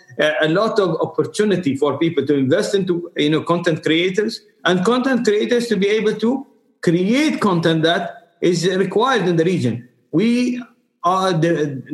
a 0.42 0.48
lot 0.48 0.80
of 0.80 0.96
opportunity 1.02 1.76
for 1.76 1.98
people 1.98 2.26
to 2.26 2.36
invest 2.36 2.74
into 2.74 3.12
you 3.18 3.32
know 3.32 3.42
content 3.42 3.84
creators 3.84 4.40
and 4.64 4.86
content 4.86 5.26
creators 5.26 5.68
to 5.68 5.76
be 5.76 5.88
able 5.88 6.16
to 6.16 6.48
create 6.82 7.42
content 7.42 7.84
that 7.84 8.36
is 8.40 8.66
required 8.68 9.28
in 9.28 9.36
the 9.36 9.44
region. 9.44 9.90
We 10.12 10.64
are 11.04 11.34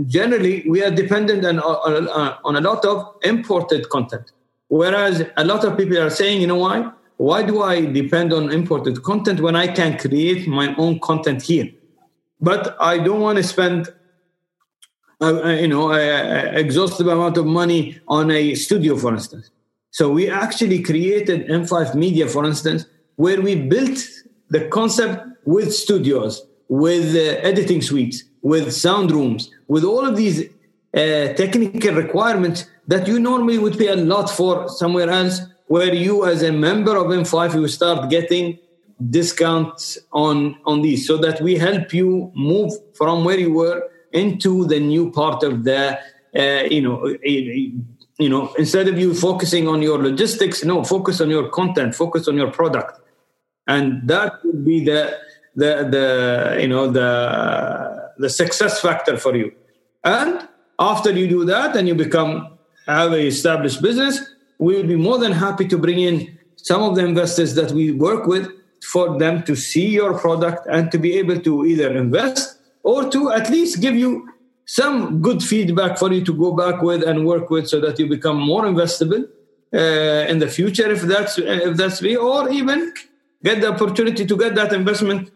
generally 0.06 0.70
we 0.70 0.84
are 0.84 0.92
dependent 0.92 1.44
on, 1.46 1.58
on 1.60 2.56
a 2.56 2.62
lot 2.62 2.86
of 2.86 3.16
imported 3.24 3.90
content, 3.90 4.34
whereas 4.68 5.26
a 5.36 5.46
lot 5.46 5.66
of 5.66 5.76
people 5.78 5.98
are 5.98 6.12
saying, 6.12 6.42
you 6.42 6.48
know 6.48 6.62
why? 6.68 6.92
Why 7.20 7.44
do 7.44 7.62
I 7.62 7.84
depend 7.84 8.32
on 8.32 8.50
imported 8.50 9.04
content 9.04 9.42
when 9.42 9.54
I 9.54 9.68
can 9.68 9.98
create 9.98 10.48
my 10.48 10.74
own 10.78 11.02
content 11.02 11.42
here? 11.42 11.70
But 12.40 12.78
I 12.80 12.98
don't 12.98 13.20
want 13.20 13.36
to 13.40 13.44
spend 13.44 13.90
uh, 15.22 15.50
you 15.50 15.68
know, 15.68 15.92
an 15.92 16.56
exhaustive 16.56 17.08
amount 17.08 17.36
of 17.36 17.46
money 17.46 18.00
on 18.08 18.32
a 18.32 18.56
studio, 18.56 18.96
for 18.96 19.14
instance. 19.14 19.52
So 19.92 20.10
we 20.10 20.30
actually 20.30 20.82
created 20.82 21.48
In5 21.50 21.94
Media, 21.94 22.26
for 22.26 22.46
instance, 22.46 22.86
where 23.18 23.42
we 23.42 23.54
built 23.56 24.00
the 24.50 24.70
concept 24.70 25.28
with 25.44 25.74
studios, 25.74 26.48
with 26.70 27.14
uh, 27.18 27.42
editing 27.46 27.82
suites, 27.82 28.24
with 28.44 28.72
sound 28.72 29.12
rooms, 29.12 29.52
with 29.68 29.84
all 29.84 30.06
of 30.06 30.16
these 30.16 30.46
uh, 30.94 31.34
technical 31.34 31.96
requirements 31.96 32.66
that 32.88 33.10
you 33.10 33.20
normally 33.20 33.58
would 33.58 33.78
pay 33.78 33.90
a 33.90 33.98
lot 33.98 34.30
for 34.30 34.70
somewhere 34.70 35.10
else, 35.10 35.42
where 35.70 35.94
you, 35.94 36.26
as 36.26 36.44
a 36.44 36.52
member 36.52 36.96
of 36.98 37.08
In5 37.08 37.54
you 37.56 37.68
start 37.68 38.10
getting 38.10 38.60
discounts 39.10 39.98
on 40.12 40.60
on 40.66 40.82
these, 40.82 41.08
so 41.08 41.16
that 41.18 41.42
we 41.42 41.56
help 41.56 41.94
you 41.94 42.32
move 42.36 42.74
from 42.94 43.24
where 43.26 43.40
you 43.40 43.54
were 43.54 43.80
into 44.12 44.66
the 44.66 44.80
new 44.80 45.12
part 45.12 45.44
of 45.44 45.64
the, 45.64 45.98
uh, 46.36 46.64
you 46.76 46.82
know. 46.82 46.98
You 48.22 48.28
know, 48.28 48.54
instead 48.56 48.90
of 48.90 49.00
you 49.00 49.14
focusing 49.14 49.70
on 49.70 49.82
your 49.82 49.98
logistics, 49.98 50.66
no, 50.66 50.84
focus 50.84 51.22
on 51.22 51.30
your 51.30 51.48
content, 51.48 51.96
focus 51.96 52.28
on 52.28 52.36
your 52.36 52.52
product 52.52 53.00
and 53.70 54.08
that 54.08 54.44
would 54.44 54.66
be 54.66 54.84
the 54.84 55.18
the 55.56 55.72
the 55.96 56.58
you 56.62 56.68
know 56.68 56.92
the 56.92 57.10
the 58.18 58.30
success 58.30 58.82
factor 58.82 59.16
for 59.18 59.36
you. 59.36 59.52
And 60.04 60.48
after 60.80 61.12
you 61.12 61.28
do 61.28 61.46
that 61.46 61.78
and 61.78 61.88
you 61.88 61.96
become 61.96 62.58
have 62.88 63.14
a 63.14 63.28
established 63.28 63.82
business, 63.82 64.20
we 64.60 64.76
will 64.76 64.88
be 64.88 64.96
more 64.96 65.18
than 65.18 65.32
happy 65.32 65.68
to 65.68 65.78
bring 65.78 66.00
in 66.00 66.38
some 66.58 66.84
of 66.84 66.96
the 66.96 67.04
investors 67.04 67.56
that 67.56 67.72
we 67.72 67.92
work 67.92 68.28
with 68.28 68.48
for 68.84 69.18
them 69.18 69.44
to 69.44 69.56
see 69.56 69.88
your 69.88 70.18
product 70.18 70.68
and 70.68 70.92
to 70.92 70.98
be 70.98 71.18
able 71.18 71.40
to 71.40 71.66
either 71.66 71.96
invest 71.98 72.60
or 72.84 73.10
to 73.10 73.32
at 73.32 73.50
least 73.50 73.82
give 73.82 73.96
you 73.96 74.30
some 74.66 75.22
good 75.22 75.42
feedback 75.42 75.98
for 75.98 76.12
you 76.14 76.24
to 76.24 76.34
go 76.34 76.52
back 76.52 76.82
with 76.82 77.02
and 77.04 77.26
work 77.26 77.50
with 77.50 77.68
so 77.68 77.80
that 77.82 77.98
you 77.98 78.08
become 78.08 78.38
more 78.38 78.64
investable 78.64 79.24
uh, 79.74 80.30
in 80.32 80.40
the 80.40 80.48
future 80.48 80.90
if 80.92 81.02
that's 81.02 81.38
if 81.38 81.76
that's 81.76 82.02
me 82.02 82.16
or 82.16 82.50
even 82.50 82.94
get 83.44 83.62
the 83.62 83.68
opportunity 83.72 84.26
to 84.26 84.38
get 84.38 84.56
that 84.56 84.74
investment 84.74 85.32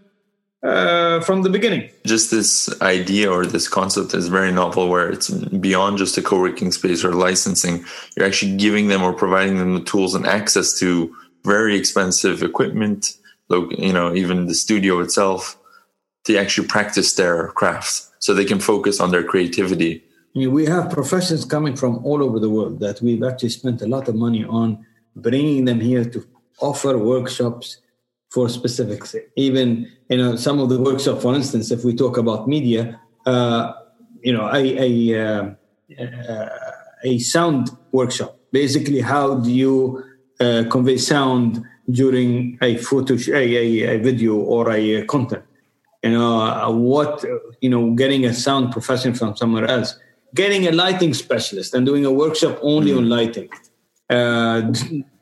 uh, 0.64 1.20
from 1.22 1.42
the 1.42 1.50
beginning. 1.50 1.90
Just 2.06 2.32
this 2.32 2.70
idea 2.82 3.30
or 3.30 3.46
this 3.46 3.68
concept 3.68 4.14
is 4.14 4.28
very 4.28 4.52
novel, 4.52 4.90
where 4.90 5.10
it's 5.10 5.30
beyond 5.30 5.98
just 5.98 6.18
a 6.18 6.22
co-working 6.22 6.72
space 6.72 7.04
or 7.04 7.14
licensing. 7.14 7.84
You're 8.16 8.26
actually 8.26 8.56
giving 8.58 8.88
them 8.88 9.04
or 9.04 9.14
providing 9.14 9.58
them 9.58 9.76
the 9.76 9.84
tools 9.84 10.16
and 10.16 10.26
access 10.26 10.78
to 10.80 11.14
very 11.44 11.76
expensive 11.76 12.42
equipment, 12.42 13.18
you 13.50 13.94
know, 13.94 14.16
even 14.16 14.48
the 14.48 14.56
studio 14.56 15.00
itself, 15.02 15.58
to 16.24 16.38
actually 16.38 16.68
practice 16.68 17.14
their 17.16 17.50
crafts, 17.50 18.10
so 18.20 18.34
they 18.34 18.46
can 18.46 18.60
focus 18.60 19.02
on 19.02 19.12
their 19.12 19.24
creativity. 19.24 20.02
We 20.34 20.66
have 20.66 20.90
professions 20.90 21.46
coming 21.46 21.76
from 21.76 22.04
all 22.06 22.24
over 22.24 22.40
the 22.40 22.50
world 22.50 22.80
that 22.80 23.02
we've 23.02 23.22
actually 23.22 23.50
spent 23.50 23.82
a 23.82 23.88
lot 23.88 24.08
of 24.08 24.16
money 24.16 24.46
on 24.46 24.86
bringing 25.16 25.66
them 25.66 25.80
here 25.80 26.06
to 26.06 26.26
offer 26.60 26.98
workshops 26.98 27.78
for 28.34 28.50
specifics. 28.50 29.16
Even 29.36 29.92
you 30.10 30.18
know 30.18 30.36
some 30.36 30.60
of 30.60 30.68
the 30.70 30.80
workshop, 30.80 31.22
for 31.22 31.36
instance, 31.36 31.72
if 31.72 31.86
we 31.86 31.94
talk 31.96 32.18
about 32.18 32.48
media, 32.48 33.00
uh, 33.26 33.74
you 34.22 34.34
know, 34.34 34.46
a 34.48 34.64
a, 34.88 34.92
uh, 35.24 35.50
uh, 36.02 36.50
a 37.04 37.20
sound 37.20 37.70
workshop. 37.92 38.38
Basically, 38.52 39.02
how 39.02 39.36
do 39.36 39.52
you 39.52 40.04
uh, 40.40 40.64
convey 40.70 40.98
sound 40.98 41.64
during 41.90 42.58
a 42.62 42.78
photo, 42.78 43.14
a, 43.14 43.58
a, 43.64 43.96
a 43.96 43.98
video, 44.00 44.36
or 44.36 44.72
a 44.72 45.06
content? 45.06 45.44
You 46.04 46.12
know, 46.12 46.42
uh, 46.42 46.72
what 46.72 47.24
you 47.62 47.70
know, 47.70 47.92
getting 47.92 48.26
a 48.26 48.34
sound 48.34 48.72
profession 48.72 49.14
from 49.14 49.38
somewhere 49.38 49.66
else, 49.66 49.98
getting 50.34 50.68
a 50.68 50.72
lighting 50.72 51.14
specialist, 51.14 51.74
and 51.76 51.86
doing 51.86 52.04
a 52.06 52.12
workshop 52.12 52.58
only 52.62 52.92
mm-hmm. 52.92 53.00
on 53.00 53.10
lighting. 53.10 53.50
Uh, 54.10 54.74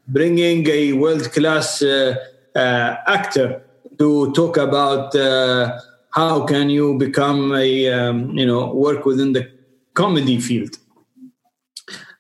bringing 0.08 0.68
a 0.68 0.94
world 0.94 1.32
class 1.32 1.82
uh, 1.82 1.88
uh, 1.88 2.16
actor 2.55 3.63
to 3.99 4.33
talk 4.33 4.57
about 4.57 5.15
uh, 5.15 5.81
how 6.11 6.45
can 6.47 6.71
you 6.71 6.99
become 6.99 7.55
a 7.55 7.89
um, 7.91 8.31
you 8.31 8.47
know 8.47 8.73
work 8.73 9.05
within 9.05 9.33
the 9.33 9.51
comedy 9.95 10.41
field 10.41 10.79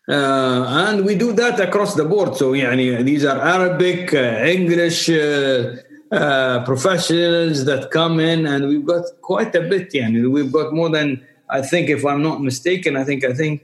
uh, 0.08 0.64
and 0.88 1.04
we 1.04 1.14
do 1.14 1.32
that 1.32 1.58
across 1.60 1.94
the 1.94 2.04
board 2.04 2.34
so 2.36 2.52
يعني, 2.52 3.04
these 3.04 3.24
are 3.24 3.40
arabic 3.40 4.14
uh, 4.14 4.44
english 4.44 5.10
uh, 5.10 5.76
uh, 6.12 6.64
professionals 6.64 7.64
that 7.64 7.90
come 7.90 8.20
in 8.20 8.46
and 8.46 8.68
we've 8.68 8.86
got 8.86 9.04
quite 9.22 9.54
a 9.54 9.62
bit 9.62 9.92
يعني. 9.92 10.30
we've 10.30 10.52
got 10.52 10.72
more 10.72 10.88
than 10.88 11.20
i 11.50 11.60
think 11.60 11.88
if 11.90 12.04
i'm 12.04 12.22
not 12.22 12.42
mistaken 12.42 12.96
i 12.96 13.04
think 13.04 13.24
i 13.24 13.32
think 13.32 13.62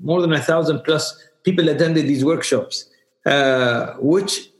more 0.00 0.20
than 0.20 0.32
a 0.32 0.40
thousand 0.40 0.80
plus 0.80 1.16
people 1.44 1.68
attended 1.68 2.06
these 2.06 2.24
workshops 2.24 2.90
which 4.00 4.50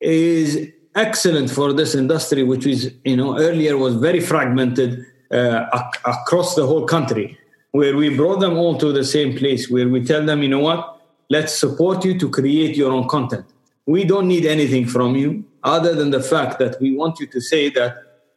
is 0.00 0.70
excellent 0.99 1.49
for 1.49 1.71
this 1.73 1.95
industry, 1.95 2.43
which 2.43 2.65
is, 2.65 2.93
you 3.05 3.15
know, 3.15 3.39
earlier 3.39 3.77
was 3.77 3.95
very 3.95 4.19
fragmented 4.19 5.05
uh, 5.31 5.65
ac- 5.73 6.01
across 6.05 6.55
the 6.55 6.65
whole 6.65 6.85
country, 6.85 7.37
where 7.71 7.95
we 7.95 8.07
brought 8.21 8.39
them 8.39 8.57
all 8.57 8.77
to 8.77 8.91
the 8.91 9.05
same 9.05 9.37
place, 9.37 9.69
where 9.69 9.87
we 9.87 10.03
tell 10.03 10.25
them, 10.25 10.43
you 10.43 10.49
know 10.49 10.59
what, 10.59 11.01
let's 11.29 11.53
support 11.57 12.03
you 12.03 12.17
to 12.19 12.29
create 12.29 12.75
your 12.75 12.91
own 12.91 13.07
content. 13.07 13.45
We 13.85 14.03
don't 14.03 14.27
need 14.27 14.45
anything 14.45 14.85
from 14.87 15.15
you 15.15 15.45
other 15.63 15.95
than 15.95 16.11
the 16.11 16.21
fact 16.21 16.59
that 16.59 16.79
we 16.81 16.95
want 16.95 17.19
you 17.19 17.27
to 17.27 17.39
say 17.41 17.69
that 17.71 17.91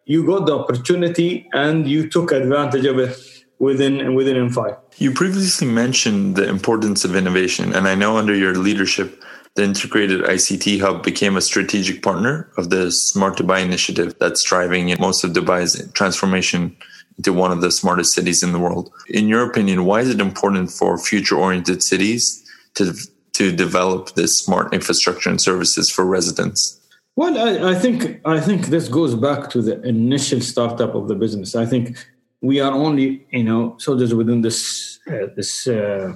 you 0.07 0.27
got 0.27 0.46
the 0.46 0.57
opportunity 0.59 1.48
and 1.53 1.87
you 1.87 2.09
took 2.09 2.33
advantage 2.33 2.87
of 2.87 2.98
it 2.98 3.14
within 3.59 4.14
within 4.14 4.37
In5. 4.37 4.77
You 4.98 5.12
previously 5.12 5.68
mentioned 5.68 6.37
the 6.37 6.48
importance 6.48 7.05
of 7.05 7.14
innovation, 7.14 7.72
and 7.77 7.87
I 7.87 7.94
know 7.94 8.16
under 8.16 8.35
your 8.35 8.55
leadership 8.57 9.22
the 9.55 9.65
integrated 9.65 10.23
ICT 10.23 10.81
hub 10.81 11.03
became 11.03 11.37
a 11.37 11.41
strategic 11.41 12.03
partner 12.03 12.51
of 12.57 12.71
the 12.71 12.91
Smart 12.91 13.37
Dubai 13.37 13.62
initiative 13.62 14.15
that's 14.19 14.43
driving 14.43 14.95
most 14.99 15.25
of 15.25 15.33
Dubai's 15.33 15.91
transformation 15.93 16.75
into 17.19 17.33
one 17.33 17.53
of 17.53 17.61
the 17.61 17.71
smartest 17.71 18.15
cities 18.15 18.43
in 18.43 18.53
the 18.53 18.59
world. 18.59 18.91
In 19.09 19.29
your 19.29 19.45
opinion, 19.45 19.85
why 19.85 20.01
is 20.01 20.09
it 20.09 20.21
important 20.21 20.71
for 20.71 20.97
future 20.97 21.37
oriented 21.37 21.83
cities 21.83 22.43
to, 22.75 22.95
to 23.35 23.53
develop 23.53 24.15
this 24.15 24.38
smart 24.38 24.73
infrastructure 24.73 25.29
and 25.29 25.41
services 25.41 25.91
for 25.91 26.07
residents? 26.07 26.81
Well, 27.15 27.37
I, 27.37 27.73
I 27.73 27.75
think 27.75 28.21
I 28.25 28.41
think 28.41 28.69
this 28.69 28.88
goes 28.88 29.15
back 29.15 29.51
to 29.51 29.61
the 29.61 29.83
initial 29.83 30.41
startup 30.41 30.95
of 30.95 31.09
the 31.09 31.15
business. 31.15 31.55
I 31.55 31.67
think 31.67 31.99
we 32.41 32.59
are 32.61 32.73
only, 32.73 33.27
you 33.31 33.45
know, 33.45 33.77
soldiers 33.79 34.15
within 34.15 34.41
this 34.41 34.99
uh, 35.07 35.27
this 35.37 35.67
uh, 35.67 36.15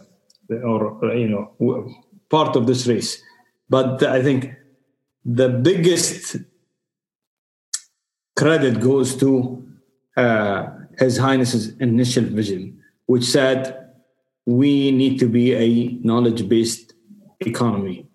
or 0.64 1.14
you 1.14 1.28
know 1.28 1.52
part 2.30 2.56
of 2.56 2.66
this 2.66 2.86
race. 2.86 3.22
But 3.68 4.02
I 4.02 4.22
think 4.22 4.54
the 5.24 5.48
biggest 5.48 6.36
credit 8.36 8.80
goes 8.80 9.16
to 9.16 9.66
uh, 10.16 10.68
His 10.98 11.18
Highness's 11.18 11.76
initial 11.78 12.24
vision, 12.24 12.80
which 13.06 13.24
said 13.24 13.90
we 14.46 14.92
need 14.92 15.18
to 15.18 15.28
be 15.28 15.54
a 15.54 15.98
knowledge 16.06 16.48
based 16.48 16.94
economy. 17.40 18.06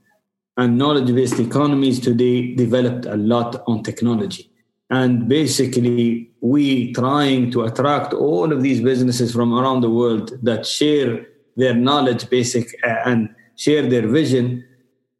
And 0.58 0.78
knowledge 0.78 1.14
based 1.14 1.40
economies 1.40 2.00
today 2.00 2.56
developed 2.56 3.06
a 3.06 3.18
lot 3.18 3.64
on 3.68 3.84
technology. 3.84 4.50
And 4.90 5.28
basically, 5.28 6.32
we 6.42 6.92
trying 6.94 7.52
to 7.52 7.64
attract 7.64 8.14
all 8.14 8.52
of 8.52 8.62
these 8.62 8.82
businesses 8.82 9.32
from 9.32 9.54
around 9.54 9.82
the 9.82 9.90
world 9.90 10.38
that 10.44 10.66
share 10.66 11.26
their 11.56 11.74
knowledge 11.74 12.30
basic 12.30 12.76
uh, 12.84 12.96
and 13.06 13.34
share 13.56 13.88
their 13.88 14.08
vision 14.08 14.66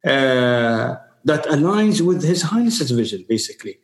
uh, 0.04 0.96
that 1.24 1.44
aligns 1.46 2.00
with 2.00 2.22
His 2.22 2.42
Highness's 2.42 2.90
vision, 2.90 3.24
basically. 3.28 3.78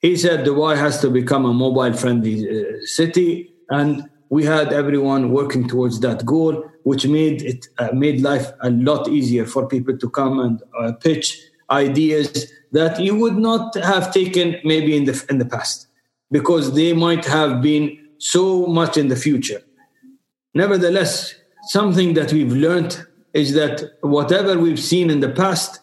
He 0.00 0.16
said 0.16 0.44
Dubai 0.44 0.76
has 0.76 1.00
to 1.00 1.10
become 1.10 1.44
a 1.44 1.52
mobile 1.52 1.92
friendly 1.94 2.48
uh, 2.48 2.84
city, 2.84 3.54
and 3.70 4.08
we 4.28 4.44
had 4.44 4.72
everyone 4.72 5.30
working 5.30 5.68
towards 5.68 6.00
that 6.00 6.24
goal, 6.24 6.64
which 6.82 7.06
made 7.06 7.42
it 7.42 7.66
uh, 7.78 7.90
made 7.92 8.20
life 8.20 8.46
a 8.60 8.70
lot 8.70 9.08
easier 9.08 9.46
for 9.46 9.66
people 9.66 9.96
to 9.96 10.10
come 10.10 10.38
and 10.40 10.62
uh, 10.78 10.92
pitch 10.92 11.40
ideas 11.70 12.52
that 12.72 13.00
you 13.00 13.14
would 13.16 13.36
not 13.36 13.74
have 13.76 14.12
taken 14.12 14.56
maybe 14.64 14.96
in 14.96 15.04
the 15.04 15.24
in 15.30 15.38
the 15.38 15.44
past, 15.44 15.88
because 16.30 16.74
they 16.74 16.92
might 16.92 17.24
have 17.24 17.62
been 17.62 17.96
so 18.18 18.66
much 18.66 18.96
in 18.96 19.08
the 19.08 19.16
future. 19.16 19.62
Nevertheless, 20.54 21.34
something 21.68 22.14
that 22.14 22.32
we've 22.32 22.52
learned 22.52 23.06
is 23.36 23.52
that 23.52 23.76
whatever 24.00 24.58
we've 24.58 24.84
seen 24.92 25.10
in 25.10 25.20
the 25.20 25.28
past 25.28 25.80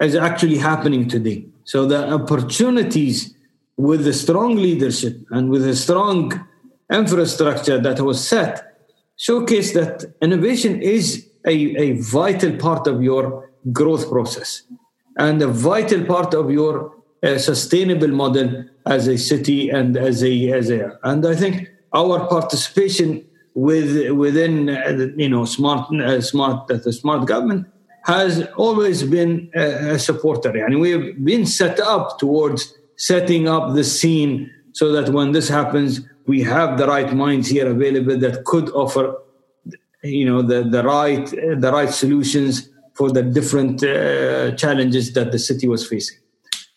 is 0.00 0.14
actually 0.14 0.56
happening 0.56 1.06
today. 1.06 1.44
So 1.64 1.84
the 1.84 2.02
opportunities 2.18 3.34
with 3.76 4.04
the 4.04 4.14
strong 4.14 4.56
leadership 4.56 5.14
and 5.30 5.50
with 5.50 5.64
a 5.66 5.76
strong 5.76 6.20
infrastructure 6.90 7.78
that 7.78 8.00
was 8.00 8.18
set 8.26 8.54
showcase 9.16 9.74
that 9.74 10.04
innovation 10.22 10.80
is 10.80 11.28
a, 11.46 11.56
a 11.84 11.92
vital 12.00 12.56
part 12.56 12.86
of 12.86 13.02
your 13.02 13.50
growth 13.70 14.08
process 14.08 14.62
and 15.18 15.42
a 15.42 15.46
vital 15.46 16.02
part 16.04 16.32
of 16.32 16.50
your 16.50 16.94
uh, 17.22 17.36
sustainable 17.36 18.08
model 18.08 18.64
as 18.86 19.06
a 19.06 19.18
city 19.18 19.68
and 19.68 19.96
as 19.96 20.24
a 20.24 20.50
as 20.52 20.70
a 20.70 20.98
and 21.02 21.26
i 21.26 21.34
think 21.34 21.68
our 21.92 22.26
participation 22.28 23.22
with 23.54 24.10
within 24.10 24.68
uh, 24.68 25.08
you 25.16 25.28
know 25.28 25.44
smart 25.44 25.92
uh, 25.94 26.20
smart 26.20 26.68
the 26.68 26.92
smart 26.92 27.26
government 27.26 27.66
has 28.04 28.46
always 28.56 29.02
been 29.02 29.50
a, 29.54 29.94
a 29.94 29.98
supporter. 29.98 30.50
And 30.64 30.80
we've 30.80 31.22
been 31.22 31.44
set 31.46 31.78
up 31.80 32.18
towards 32.18 32.74
setting 32.96 33.48
up 33.48 33.74
the 33.74 33.84
scene 33.84 34.50
so 34.72 34.92
that 34.92 35.12
when 35.12 35.32
this 35.32 35.48
happens 35.48 36.00
we 36.26 36.42
have 36.42 36.78
the 36.78 36.86
right 36.86 37.12
minds 37.14 37.48
here 37.48 37.68
available 37.68 38.16
that 38.18 38.44
could 38.44 38.70
offer 38.70 39.16
you 40.02 40.24
know 40.24 40.42
the, 40.42 40.62
the 40.62 40.82
right 40.82 41.26
the 41.64 41.70
right 41.72 41.90
solutions 41.90 42.68
for 42.94 43.10
the 43.10 43.22
different 43.22 43.82
uh, 43.82 44.52
challenges 44.56 45.12
that 45.14 45.32
the 45.32 45.38
city 45.38 45.66
was 45.66 45.86
facing. 45.86 46.18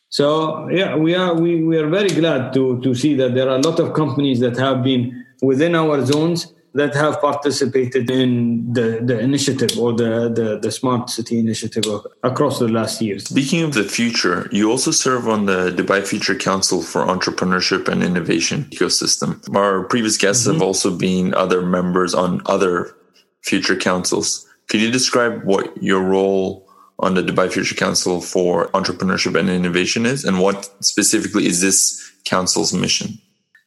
So 0.10 0.68
yeah 0.70 0.96
we 0.96 1.16
are 1.16 1.34
we, 1.34 1.64
we 1.64 1.78
are 1.78 1.90
very 1.90 2.10
glad 2.10 2.54
to 2.54 2.82
to 2.82 2.96
see 2.96 3.16
that 3.16 3.36
there 3.36 3.48
are 3.50 3.58
a 3.58 3.62
lot 3.62 3.80
of 3.80 3.94
companies 3.94 4.40
that 4.40 4.58
have 4.58 4.84
been 4.84 5.26
within 5.42 5.76
our 5.76 6.06
zones 6.06 6.54
that 6.74 6.96
have 6.96 7.22
participated 7.22 8.10
in 8.10 8.74
the, 8.74 9.00
the 9.04 9.20
initiative 9.20 9.78
or 9.78 9.94
the, 9.94 10.30
the, 10.34 10.60
the 10.60 10.72
smart 10.72 11.10
city 11.10 11.38
initiative 11.38 11.86
across 12.24 12.58
the 12.60 12.68
last 12.68 13.00
years. 13.02 13.26
Speaking 13.26 13.62
of 13.62 13.74
the 13.74 13.84
future, 13.84 14.50
you 14.52 14.72
also 14.72 14.90
serve 14.90 15.28
on 15.28 15.46
the 15.46 15.72
Dubai 15.72 16.06
Future 16.06 16.36
Council 16.36 16.82
for 16.82 17.06
Entrepreneurship 17.06 17.88
and 17.88 18.02
Innovation 18.04 18.66
ecosystem. 18.72 19.40
Our 19.56 19.84
previous 19.84 20.18
guests 20.18 20.44
mm-hmm. 20.44 20.54
have 20.54 20.62
also 20.64 20.96
been 20.96 21.34
other 21.36 21.62
members 21.62 22.16
on 22.16 22.42
other 22.48 22.96
future 23.42 23.76
councils. 23.76 24.48
Could 24.68 24.82
you 24.82 24.90
describe 24.90 25.44
what 25.44 25.82
your 25.82 26.02
role 26.02 26.68
on 27.00 27.14
the 27.14 27.22
Dubai 27.22 27.52
Future 27.52 27.76
Council 27.76 28.22
for 28.22 28.70
Entrepreneurship 28.70 29.38
and 29.38 29.50
Innovation 29.50 30.06
is, 30.06 30.24
and 30.24 30.40
what 30.40 30.72
specifically 30.84 31.46
is 31.46 31.62
this 31.62 32.12
council's 32.24 32.74
mission? 32.74 33.20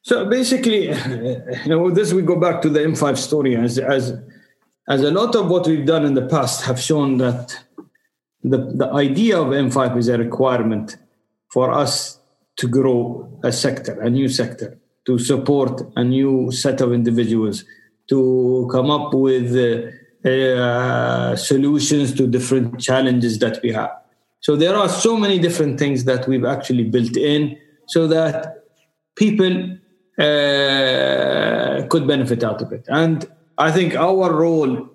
So 0.07 0.25
basically, 0.25 0.85
you 1.64 1.66
know, 1.66 1.90
this 1.90 2.12
we 2.12 2.23
go 2.23 2.38
back 2.38 2.62
to 2.62 2.69
the 2.69 2.79
In5 2.79 3.16
story 3.19 3.57
as 3.57 3.77
as 3.77 4.16
as 4.88 5.03
a 5.03 5.11
lot 5.11 5.35
of 5.35 5.49
what 5.49 5.66
we've 5.66 5.85
done 5.85 6.05
in 6.05 6.14
the 6.14 6.29
past 6.29 6.62
have 6.62 6.79
shown 6.81 7.19
that 7.19 7.59
the 8.45 8.59
the 8.81 8.88
idea 8.92 9.37
of 9.37 9.49
In5 9.49 9.99
is 9.99 10.09
a 10.09 10.16
requirement 10.16 10.97
for 11.53 11.73
us 11.73 12.21
to 12.59 12.69
grow 12.69 13.29
a 13.42 13.51
sector, 13.51 14.01
a 14.01 14.09
new 14.09 14.29
sector, 14.29 14.79
to 15.07 15.19
support 15.19 15.83
a 15.97 16.05
new 16.05 16.53
set 16.53 16.81
of 16.81 16.92
individuals, 16.92 17.64
to 18.09 18.69
come 18.71 18.90
up 18.92 19.12
with 19.12 19.49
uh, 19.57 20.29
uh, 20.29 21.35
solutions 21.35 22.14
to 22.14 22.29
different 22.29 22.79
challenges 22.79 23.40
that 23.40 23.61
we 23.61 23.73
have. 23.73 23.90
So 24.38 24.55
there 24.55 24.77
are 24.77 24.88
so 24.88 25.16
many 25.16 25.40
different 25.40 25.81
things 25.81 26.05
that 26.05 26.29
we've 26.29 26.45
actually 26.45 26.85
built 26.85 27.16
in 27.16 27.59
so 27.88 28.07
that 28.07 28.62
people 29.16 29.79
uh, 30.19 31.87
could 31.89 32.07
benefit 32.07 32.43
out 32.43 32.63
of 32.63 32.73
it. 32.73 32.85
And 32.89 33.27
I 33.59 33.71
think 33.71 33.95
our 33.95 34.33
role 34.33 34.89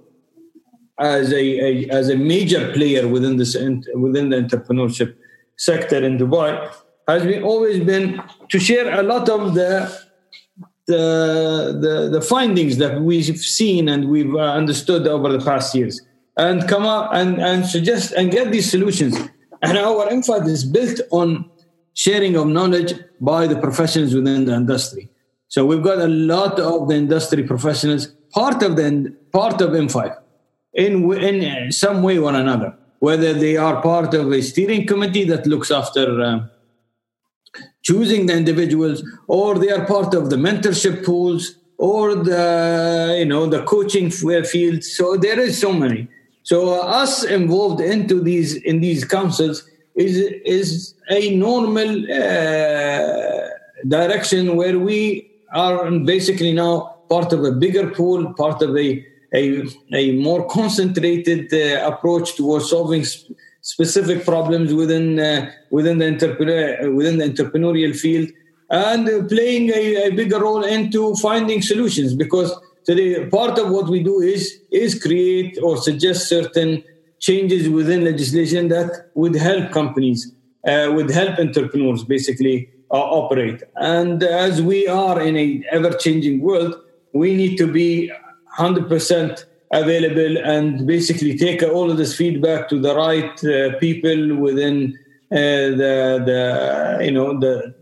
as 1.00 1.32
a, 1.34 1.36
a, 1.38 1.90
as 1.90 2.10
a 2.10 2.16
major 2.16 2.72
player 2.74 3.08
within 3.08 3.38
this 3.38 3.56
within 3.96 4.30
the 4.30 4.38
entrepreneurship 4.38 5.16
sector 5.58 6.04
in 6.04 6.18
Dubai 6.18 6.72
has 7.08 7.24
been 7.24 7.44
always 7.44 7.84
been 7.84 8.22
to 8.50 8.60
share 8.60 9.00
a 9.00 9.04
lot 9.04 9.30
of 9.30 9.56
the 9.56 9.72
the 10.88 11.78
the, 11.82 12.10
the 12.12 12.22
findings 12.22 12.78
that 12.78 13.02
we've 13.02 13.38
seen 13.38 13.90
and 13.90 14.10
we've 14.10 14.36
uh, 14.36 14.54
understood 14.54 15.08
over 15.08 15.32
the 15.32 15.44
past 15.44 15.74
years 15.74 16.02
and 16.38 16.68
come 16.68 16.86
up 16.86 17.12
and, 17.14 17.40
and 17.40 17.66
suggest 17.66 18.14
and 18.14 18.32
get 18.32 18.52
these 18.52 18.70
solutions. 18.70 19.18
And 19.62 19.78
our 19.78 20.08
In5 20.08 20.48
is 20.48 20.64
built 20.66 21.00
on 21.12 21.50
sharing 21.94 22.36
of 22.36 22.48
knowledge 22.48 22.94
by 23.20 23.48
the 23.48 23.58
professionals 23.60 24.16
within 24.16 24.46
the 24.46 24.56
industry. 24.56 25.11
So 25.52 25.66
we've 25.66 25.84
got 25.84 26.00
a 26.00 26.08
lot 26.08 26.62
of 26.62 26.88
the 26.88 26.96
industry 26.96 27.44
professionals, 27.44 28.08
part 28.34 28.64
of 28.64 28.78
the 28.78 29.14
part 29.34 29.60
of 29.60 29.72
In5, 29.72 30.18
in 30.76 31.12
in 31.12 31.74
some 31.74 32.04
way 32.04 32.18
or 32.18 32.34
another. 32.34 32.74
Whether 33.00 33.34
they 33.34 33.58
are 33.58 33.82
part 33.82 34.14
of 34.14 34.32
a 34.32 34.42
steering 34.42 34.88
committee 34.88 35.26
that 35.26 35.46
looks 35.46 35.70
after 35.70 36.22
uh, 36.22 36.48
choosing 37.84 38.28
the 38.28 38.38
individuals, 38.38 39.04
or 39.28 39.60
they 39.60 39.72
are 39.72 39.86
part 39.86 40.14
of 40.14 40.30
the 40.30 40.38
mentorship 40.38 41.04
pools, 41.04 41.56
or 41.78 42.16
the 42.16 43.18
you 43.20 43.26
know 43.26 43.46
the 43.46 43.64
coaching 43.64 44.10
field. 44.10 44.86
So 44.86 45.18
there 45.18 45.38
is 45.38 45.60
so 45.60 45.74
many. 45.74 46.08
So 46.44 46.80
us 46.80 47.26
involved 47.26 47.82
into 47.82 48.22
these 48.22 48.56
in 48.56 48.80
these 48.80 49.04
councils 49.04 49.70
is 49.96 50.16
is 50.46 50.96
a 51.10 51.36
normal 51.36 51.90
uh, 52.10 53.50
direction 53.86 54.56
where 54.56 54.80
we 54.80 55.31
are 55.54 55.92
basically 56.00 56.54
now 56.54 56.96
part 57.10 57.34
of 57.34 57.44
a 57.44 57.52
bigger 57.52 57.92
pool, 57.92 58.34
part 58.34 58.62
of 58.62 58.76
a 58.78 59.06
a, 59.34 59.64
a 59.94 60.12
more 60.18 60.46
concentrated 60.48 61.54
uh, 61.54 61.88
approach 61.88 62.36
towards 62.36 62.70
solving 62.70 63.06
sp- 63.08 63.32
specific 63.62 64.26
problems 64.26 64.74
within 64.74 65.20
uh, 65.20 65.50
within 65.70 66.00
the 66.00 66.08
entrepreneur 66.08 66.92
within 66.92 67.18
the 67.18 67.26
entrepreneurial 67.26 67.96
field 67.98 68.28
and 68.70 69.08
uh, 69.08 69.24
playing 69.28 69.70
a, 69.70 70.08
a, 70.08 70.10
bigger 70.10 70.40
role 70.40 70.64
into 70.64 71.16
finding 71.16 71.62
solutions 71.62 72.14
because 72.14 72.54
today 72.84 73.26
part 73.30 73.58
of 73.58 73.70
what 73.70 73.88
we 73.88 74.04
do 74.04 74.20
is 74.20 74.60
is 74.72 75.02
create 75.02 75.58
or 75.64 75.78
suggest 75.78 76.28
certain 76.28 76.84
changes 77.22 77.70
within 77.70 78.04
legislation 78.04 78.68
that 78.68 79.12
would 79.14 79.36
help 79.36 79.72
companies, 79.72 80.34
uh, 80.68 80.92
would 80.92 81.10
help 81.10 81.38
entrepreneurs 81.40 82.04
basically 82.04 82.70
operate. 82.98 83.64
And 83.76 84.22
as 84.24 84.62
we 84.62 84.88
are 84.88 85.22
in 85.22 85.38
a 85.38 85.64
ever-changing 85.72 86.42
world, 86.42 86.76
we 87.14 87.36
need 87.36 87.58
to 87.58 87.72
be 87.72 88.12
100% 88.58 89.46
available 89.72 90.38
and 90.38 90.86
basically 90.86 91.38
take 91.38 91.64
all 91.64 91.90
of 91.90 91.98
this 91.98 92.16
feedback 92.16 92.68
to 92.70 92.80
the 92.80 92.94
right 92.96 93.44
uh, 93.46 93.78
people 93.80 94.36
within 94.36 94.98
uh, 95.32 95.72
the, 95.80 96.22
the 96.26 97.06
you 97.06 97.12
know 97.12 97.40
the 97.40 97.74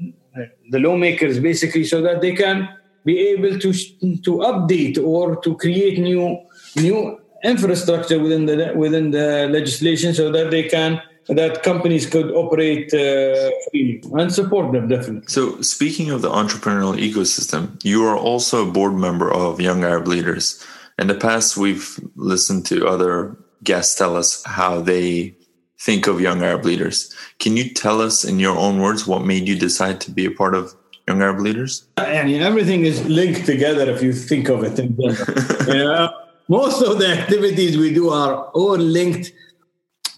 the 0.70 0.80
lawmakers 0.80 1.40
basically 1.40 1.84
so 1.84 2.00
that 2.00 2.22
they 2.22 2.34
can 2.34 2.70
be 3.06 3.18
able 3.30 3.58
to 3.58 3.74
to 4.22 4.32
update 4.52 5.04
or 5.04 5.36
to 5.38 5.58
create 5.58 5.98
new 5.98 6.38
new 6.76 7.20
infrastructure 7.44 8.20
within 8.20 8.46
the 8.46 8.72
within 8.76 9.10
the 9.10 9.48
legislation 9.50 10.14
so 10.14 10.32
that 10.32 10.52
they 10.52 10.64
can 10.64 11.02
that 11.30 11.64
companies 11.64 12.06
could 12.06 12.32
operate 12.32 12.94
uh, 12.94 13.52
freely 13.70 14.02
and 14.14 14.34
support 14.34 14.72
them 14.72 14.88
definitely. 14.88 15.28
So, 15.28 15.62
speaking 15.62 16.10
of 16.10 16.22
the 16.22 16.30
entrepreneurial 16.30 16.98
ecosystem, 16.98 17.84
you 17.84 18.04
are 18.06 18.18
also 18.18 18.68
a 18.68 18.72
board 18.72 18.96
member 18.96 19.32
of 19.32 19.62
Young 19.62 19.84
Arab 19.84 20.08
Leaders. 20.08 20.64
In 20.98 21.08
the 21.08 21.16
past, 21.16 21.56
we've 21.56 22.00
listened 22.16 22.66
to 22.68 22.88
other 22.88 23.38
guests 23.64 23.96
tell 23.96 24.18
us 24.18 24.44
how 24.46 24.82
they 24.82 25.36
think 25.80 26.08
of 26.08 26.20
Young 26.20 26.44
Arab 26.44 26.66
Leaders. 26.66 27.14
Can 27.40 27.56
you 27.56 27.70
tell 27.70 28.02
us, 28.02 28.26
in 28.26 28.40
your 28.40 28.58
own 28.58 28.80
words, 28.80 29.08
what 29.08 29.24
made 29.24 29.48
you 29.48 29.58
decide 29.58 30.02
to 30.02 30.12
be 30.12 30.26
a 30.26 30.32
part 30.32 30.56
of 30.56 30.76
Young 31.08 31.22
Arab 31.22 31.40
Leaders? 31.40 31.88
I 31.98 32.24
mean, 32.24 32.42
everything 32.42 32.86
is 32.86 33.06
linked 33.06 33.46
together 33.46 33.90
if 33.90 34.02
you 34.02 34.14
think 34.14 34.50
of 34.50 34.64
it. 34.64 34.78
In 34.80 34.96
you 35.68 35.84
know? 35.84 36.12
most 36.48 36.82
of 36.82 37.00
the 37.00 37.08
activities 37.08 37.78
we 37.78 37.94
do 37.94 38.10
are 38.10 38.46
all 38.52 38.78
linked 38.78 39.32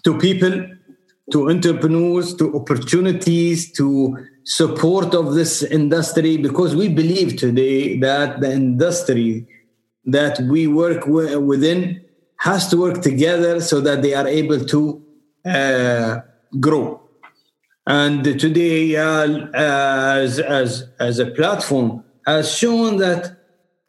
to 0.04 0.18
people, 0.18 0.66
to 1.32 1.50
entrepreneurs, 1.50 2.34
to 2.36 2.54
opportunities, 2.54 3.72
to 3.72 4.16
support 4.44 5.14
of 5.14 5.34
this 5.34 5.62
industry, 5.62 6.36
because 6.36 6.76
we 6.76 6.88
believe 6.88 7.36
today 7.36 7.98
that 7.98 8.40
the 8.40 8.52
industry 8.52 9.46
that 10.04 10.40
we 10.50 10.66
work 10.66 11.06
within 11.06 12.04
has 12.38 12.68
to 12.68 12.76
work 12.76 13.02
together 13.02 13.60
so 13.60 13.80
that 13.80 14.02
they 14.02 14.14
are 14.14 14.26
able 14.26 14.64
to 14.64 15.02
uh, 15.46 16.20
grow. 16.60 17.00
And 17.86 18.24
today, 18.24 18.96
uh, 18.96 19.46
as, 19.54 20.38
as, 20.38 20.88
as 21.00 21.18
a 21.18 21.26
platform, 21.26 22.04
has 22.26 22.52
shown 22.52 22.98
that 22.98 23.36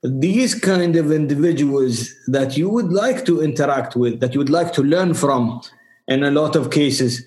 these 0.03 0.55
kind 0.55 0.95
of 0.95 1.11
individuals 1.11 2.09
that 2.27 2.57
you 2.57 2.69
would 2.69 2.91
like 2.91 3.25
to 3.25 3.41
interact 3.41 3.95
with, 3.95 4.19
that 4.19 4.33
you 4.33 4.39
would 4.39 4.49
like 4.49 4.73
to 4.73 4.83
learn 4.83 5.13
from, 5.13 5.61
in 6.07 6.23
a 6.23 6.31
lot 6.31 6.55
of 6.55 6.71
cases, 6.71 7.25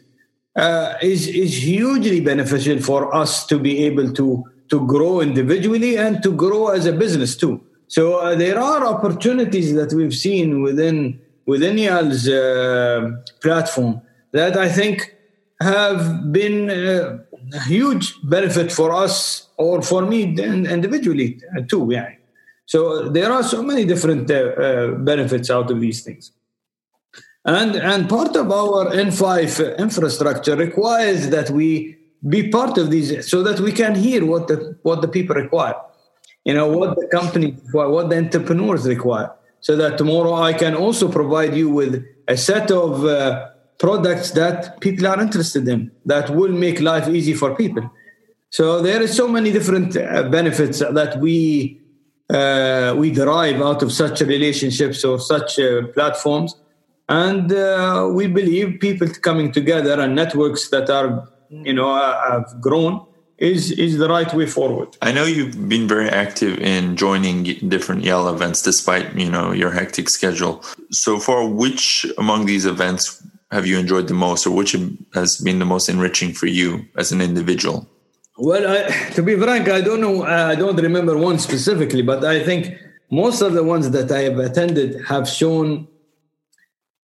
uh, 0.56 0.94
is 1.02 1.28
is 1.28 1.62
hugely 1.62 2.20
beneficial 2.20 2.80
for 2.80 3.14
us 3.14 3.46
to 3.46 3.58
be 3.58 3.84
able 3.84 4.12
to 4.12 4.44
to 4.68 4.86
grow 4.86 5.20
individually 5.20 5.96
and 5.96 6.22
to 6.22 6.32
grow 6.32 6.68
as 6.68 6.86
a 6.86 6.92
business 6.92 7.36
too. 7.36 7.60
So 7.88 8.18
uh, 8.18 8.34
there 8.34 8.58
are 8.58 8.84
opportunities 8.86 9.74
that 9.74 9.92
we've 9.92 10.14
seen 10.14 10.62
within 10.62 11.20
within 11.46 11.78
YAL's 11.78 12.28
uh, 12.28 13.10
platform 13.40 14.00
that 14.32 14.56
I 14.56 14.68
think 14.68 15.14
have 15.60 16.32
been 16.32 16.68
uh, 16.70 17.18
a 17.54 17.60
huge 17.60 18.14
benefit 18.24 18.72
for 18.72 18.92
us 18.92 19.48
or 19.56 19.82
for 19.82 20.02
me 20.04 20.22
individually 20.22 21.40
too. 21.68 21.88
Yeah. 21.90 22.10
So 22.66 23.08
there 23.08 23.30
are 23.30 23.44
so 23.44 23.62
many 23.62 23.84
different 23.84 24.30
uh, 24.30 24.34
uh, 24.34 24.90
benefits 24.96 25.50
out 25.50 25.70
of 25.70 25.80
these 25.80 26.02
things. 26.02 26.32
And, 27.46 27.76
and 27.76 28.08
part 28.08 28.34
of 28.34 28.50
our 28.50 28.86
In5 28.92 29.78
infrastructure 29.78 30.56
requires 30.56 31.30
that 31.30 31.48
we 31.50 31.96
be 32.28 32.48
part 32.48 32.76
of 32.76 32.90
these 32.90 33.30
so 33.30 33.42
that 33.44 33.60
we 33.60 33.70
can 33.70 33.94
hear 33.94 34.26
what 34.26 34.48
the, 34.48 34.76
what 34.82 35.00
the 35.00 35.08
people 35.08 35.36
require. 35.36 35.76
You 36.44 36.54
know, 36.54 36.66
what 36.66 36.96
the 36.96 37.06
company 37.06 37.56
require, 37.64 37.88
what 37.88 38.10
the 38.10 38.18
entrepreneurs 38.18 38.86
require. 38.86 39.32
So 39.60 39.76
that 39.76 39.96
tomorrow 39.96 40.34
I 40.34 40.52
can 40.52 40.74
also 40.74 41.10
provide 41.10 41.54
you 41.54 41.70
with 41.70 42.04
a 42.28 42.36
set 42.36 42.70
of 42.70 43.04
uh, 43.04 43.48
products 43.78 44.32
that 44.32 44.80
people 44.80 45.06
are 45.06 45.20
interested 45.20 45.68
in 45.68 45.92
that 46.04 46.30
will 46.30 46.52
make 46.52 46.80
life 46.80 47.08
easy 47.08 47.34
for 47.34 47.54
people. 47.54 47.90
So 48.50 48.80
there 48.80 49.02
is 49.02 49.16
so 49.16 49.28
many 49.28 49.52
different 49.52 49.96
uh, 49.96 50.24
benefits 50.24 50.78
that 50.78 51.18
we 51.20 51.80
uh, 52.28 52.94
we 52.96 53.12
derive 53.12 53.62
out 53.62 53.82
of 53.82 53.92
such 53.92 54.20
relationships 54.20 55.04
or 55.04 55.20
such 55.20 55.60
uh, 55.60 55.86
platforms. 55.94 56.56
And 57.08 57.52
uh, 57.52 58.10
we 58.12 58.26
believe 58.26 58.80
people 58.80 59.08
coming 59.08 59.52
together 59.52 60.00
and 60.00 60.14
networks 60.14 60.68
that 60.70 60.90
are, 60.90 61.28
you 61.50 61.72
know, 61.72 61.92
uh, 61.92 62.30
have 62.30 62.60
grown 62.60 63.06
is 63.38 63.70
is 63.72 63.98
the 63.98 64.08
right 64.08 64.32
way 64.32 64.46
forward. 64.46 64.96
I 65.02 65.12
know 65.12 65.24
you've 65.24 65.68
been 65.68 65.86
very 65.86 66.08
active 66.08 66.58
in 66.58 66.96
joining 66.96 67.44
different 67.68 68.02
YAL 68.02 68.28
events 68.28 68.62
despite 68.62 69.14
you 69.14 69.30
know 69.30 69.52
your 69.52 69.70
hectic 69.70 70.08
schedule. 70.08 70.64
So 70.90 71.18
far, 71.18 71.46
which 71.46 72.06
among 72.16 72.46
these 72.46 72.64
events 72.64 73.22
have 73.50 73.66
you 73.66 73.78
enjoyed 73.78 74.08
the 74.08 74.14
most, 74.14 74.46
or 74.46 74.52
which 74.52 74.74
has 75.14 75.36
been 75.36 75.58
the 75.58 75.64
most 75.64 75.88
enriching 75.88 76.32
for 76.32 76.46
you 76.46 76.86
as 76.96 77.12
an 77.12 77.20
individual? 77.20 77.86
Well, 78.38 78.66
I, 78.68 78.90
to 79.10 79.22
be 79.22 79.36
frank, 79.36 79.68
I 79.68 79.80
don't 79.80 80.00
know. 80.00 80.24
I 80.24 80.54
don't 80.54 80.76
remember 80.76 81.16
one 81.16 81.38
specifically, 81.38 82.02
but 82.02 82.24
I 82.24 82.42
think 82.42 82.74
most 83.10 83.40
of 83.40 83.52
the 83.52 83.62
ones 83.62 83.90
that 83.90 84.10
I 84.10 84.22
have 84.22 84.38
attended 84.38 85.04
have 85.06 85.28
shown 85.28 85.88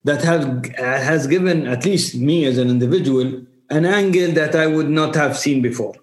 that 0.04 0.22
have 0.22 0.66
has 0.76 1.26
given 1.26 1.66
at 1.66 1.84
least 1.84 2.16
me 2.16 2.44
as 2.44 2.58
an 2.58 2.68
individual 2.68 3.44
an 3.70 3.84
angle 3.84 4.32
that 4.32 4.54
I 4.56 4.66
would 4.66 4.90
not 4.90 5.14
have 5.14 5.38
seen 5.38 5.62
before 5.62 5.94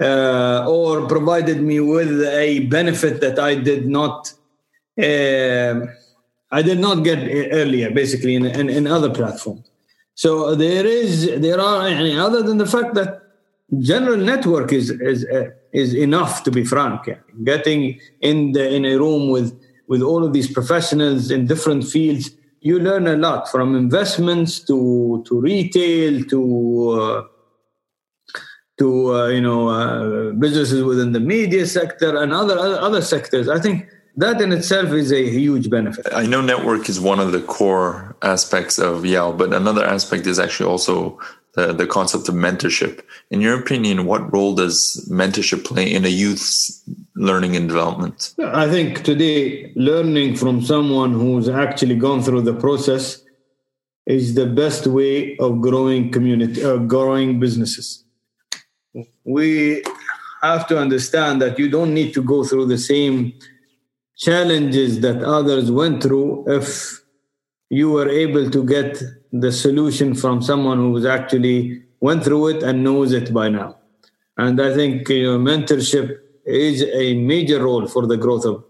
uh, 0.00 0.64
or 0.68 1.06
provided 1.08 1.60
me 1.60 1.80
with 1.80 2.22
a 2.22 2.60
benefit 2.66 3.20
that 3.20 3.38
I 3.38 3.54
did 3.56 3.88
not 3.88 4.32
uh, 4.98 5.86
I 6.50 6.62
did 6.62 6.78
not 6.80 7.04
get 7.04 7.18
earlier, 7.52 7.90
basically 7.90 8.34
in, 8.34 8.46
in, 8.46 8.70
in, 8.70 8.86
other 8.86 9.10
platforms. 9.10 9.70
So 10.14 10.54
there 10.54 10.86
is 10.86 11.26
there 11.40 11.60
are 11.60 11.88
other 12.26 12.42
than 12.42 12.58
the 12.58 12.66
fact 12.66 12.94
that 12.94 13.22
general 13.80 14.16
network 14.16 14.72
is 14.72 14.90
is 14.90 15.24
uh, 15.26 15.50
is 15.72 15.94
enough 15.94 16.42
to 16.44 16.50
be 16.50 16.64
frank. 16.64 17.08
Getting 17.44 18.00
in 18.20 18.52
the 18.52 18.74
in 18.74 18.84
a 18.84 18.96
room 18.96 19.30
with 19.30 19.60
with 19.86 20.02
all 20.02 20.24
of 20.24 20.32
these 20.32 20.50
professionals 20.50 21.30
in 21.30 21.46
different 21.46 21.84
fields, 21.84 22.30
you 22.60 22.78
learn 22.78 23.06
a 23.06 23.16
lot 23.16 23.50
from 23.50 23.74
investments 23.74 24.58
to 24.60 25.24
to 25.26 25.40
retail 25.40 26.24
to 26.24 26.90
uh, 26.90 27.22
to 28.78 29.14
uh, 29.14 29.26
you 29.28 29.40
know 29.40 29.68
uh, 29.68 30.32
businesses 30.32 30.82
within 30.82 31.12
the 31.12 31.20
media 31.20 31.66
sector 31.66 32.16
and 32.16 32.32
other 32.32 32.58
other 32.58 33.02
sectors. 33.02 33.48
I 33.48 33.60
think 33.60 33.88
that 34.16 34.40
in 34.40 34.52
itself 34.52 34.90
is 34.90 35.12
a 35.12 35.30
huge 35.30 35.70
benefit. 35.70 36.06
I 36.12 36.26
know 36.26 36.40
network 36.40 36.88
is 36.88 37.00
one 37.00 37.20
of 37.20 37.32
the 37.32 37.40
core 37.40 38.16
aspects 38.22 38.78
of 38.78 39.04
YAL, 39.04 39.34
but 39.34 39.52
another 39.52 39.84
aspect 39.84 40.26
is 40.26 40.40
actually 40.40 40.68
also 40.68 41.20
the, 41.54 41.72
the 41.72 41.86
concept 41.86 42.28
of 42.28 42.34
mentorship. 42.34 43.02
In 43.30 43.40
your 43.40 43.58
opinion, 43.58 44.06
what 44.06 44.32
role 44.32 44.54
does 44.54 45.08
mentorship 45.10 45.64
play 45.64 45.92
in 45.92 46.04
a 46.04 46.08
youth's 46.08 46.82
learning 47.18 47.56
and 47.56 47.68
development? 47.68 48.34
I 48.38 48.68
think 48.68 49.04
today, 49.04 49.72
learning 49.74 50.36
from 50.36 50.62
someone 50.62 51.12
who's 51.12 51.48
actually 51.48 51.96
gone 51.96 52.22
through 52.22 52.42
the 52.42 52.54
process 52.54 53.22
is 54.06 54.34
the 54.34 54.46
best 54.46 54.86
way 54.86 55.36
of 55.38 55.60
growing 55.60 56.10
community, 56.10 56.64
uh, 56.64 56.78
growing 56.78 57.38
businesses 57.38 58.04
we 59.24 59.82
have 60.42 60.66
to 60.68 60.78
understand 60.78 61.42
that 61.42 61.58
you 61.58 61.68
don't 61.68 61.92
need 61.92 62.14
to 62.14 62.22
go 62.22 62.44
through 62.44 62.66
the 62.66 62.78
same 62.78 63.34
challenges 64.16 65.00
that 65.00 65.22
others 65.22 65.70
went 65.70 66.02
through 66.02 66.44
if 66.48 67.00
you 67.70 67.90
were 67.90 68.08
able 68.08 68.50
to 68.50 68.64
get 68.64 69.02
the 69.32 69.52
solution 69.52 70.14
from 70.14 70.40
someone 70.42 70.78
who's 70.78 71.04
actually 71.04 71.82
went 72.00 72.24
through 72.24 72.48
it 72.48 72.62
and 72.62 72.82
knows 72.82 73.12
it 73.12 73.32
by 73.32 73.48
now 73.48 73.76
and 74.38 74.60
i 74.60 74.74
think 74.74 75.08
you 75.08 75.24
know, 75.24 75.38
mentorship 75.38 76.18
is 76.54 76.82
a 76.82 77.14
major 77.14 77.62
role 77.62 77.86
for 77.86 78.06
the 78.06 78.16
growth 78.16 78.44
of 78.44 78.64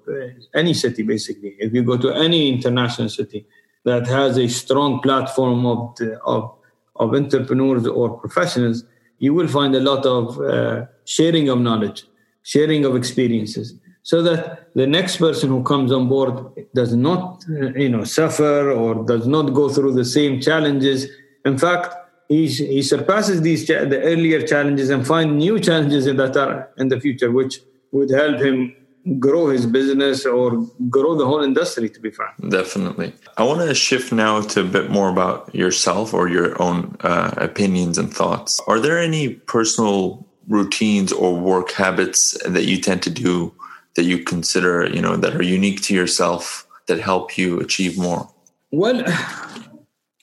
any 0.54 0.74
city 0.74 1.02
basically 1.02 1.54
if 1.58 1.72
you 1.72 1.82
go 1.82 1.96
to 1.96 2.12
any 2.12 2.48
international 2.48 3.08
city 3.08 3.46
that 3.84 4.06
has 4.06 4.36
a 4.36 4.48
strong 4.48 5.00
platform 5.00 5.64
of, 5.64 5.96
of, 6.24 6.54
of 6.96 7.14
entrepreneurs 7.14 7.86
or 7.86 8.18
professionals 8.18 8.84
you 9.18 9.34
will 9.34 9.48
find 9.48 9.74
a 9.74 9.80
lot 9.80 10.06
of 10.06 10.40
uh, 10.40 10.86
sharing 11.04 11.48
of 11.48 11.60
knowledge, 11.60 12.04
sharing 12.42 12.84
of 12.84 12.96
experiences, 12.96 13.74
so 14.02 14.22
that 14.22 14.70
the 14.74 14.86
next 14.86 15.18
person 15.18 15.50
who 15.50 15.62
comes 15.62 15.92
on 15.92 16.08
board 16.08 16.66
does 16.74 16.94
not, 16.94 17.44
uh, 17.50 17.70
you 17.74 17.88
know, 17.88 18.04
suffer 18.04 18.70
or 18.70 19.04
does 19.04 19.26
not 19.26 19.52
go 19.52 19.68
through 19.68 19.92
the 19.92 20.04
same 20.04 20.40
challenges. 20.40 21.06
In 21.44 21.58
fact, 21.58 21.94
he, 22.28 22.46
he 22.46 22.82
surpasses 22.82 23.42
these 23.42 23.66
the 23.66 24.00
earlier 24.02 24.46
challenges 24.46 24.90
and 24.90 25.06
find 25.06 25.38
new 25.38 25.58
challenges 25.58 26.04
that 26.04 26.36
are 26.36 26.70
in 26.76 26.88
the 26.88 27.00
future, 27.00 27.30
which 27.30 27.60
would 27.92 28.10
help 28.10 28.40
him 28.40 28.74
grow 29.18 29.48
his 29.48 29.64
business 29.66 30.26
or 30.26 30.66
grow 30.90 31.16
the 31.16 31.24
whole 31.24 31.42
industry 31.42 31.88
to 31.88 32.00
be 32.00 32.10
frank. 32.10 32.34
Definitely. 32.50 33.14
I 33.36 33.44
want 33.44 33.60
to 33.60 33.74
shift 33.74 34.12
now 34.12 34.40
to 34.40 34.60
a 34.60 34.64
bit 34.64 34.90
more 34.90 35.08
about 35.08 35.54
yourself 35.54 36.12
or 36.12 36.28
your 36.28 36.60
own 36.60 36.96
uh, 37.00 37.32
opinions 37.36 37.96
and 37.96 38.12
thoughts. 38.12 38.60
Are 38.66 38.78
there 38.78 38.98
any 38.98 39.34
personal 39.34 40.26
routines 40.48 41.12
or 41.12 41.34
work 41.36 41.72
habits 41.72 42.36
that 42.46 42.64
you 42.64 42.80
tend 42.80 43.02
to 43.02 43.10
do 43.10 43.54
that 43.96 44.04
you 44.04 44.18
consider 44.24 44.86
you 44.88 45.00
know 45.00 45.16
that 45.16 45.34
are 45.34 45.42
unique 45.42 45.82
to 45.82 45.94
yourself 45.94 46.66
that 46.86 47.00
help 47.00 47.38
you 47.38 47.60
achieve 47.60 47.98
more? 47.98 48.28
Well 48.70 49.04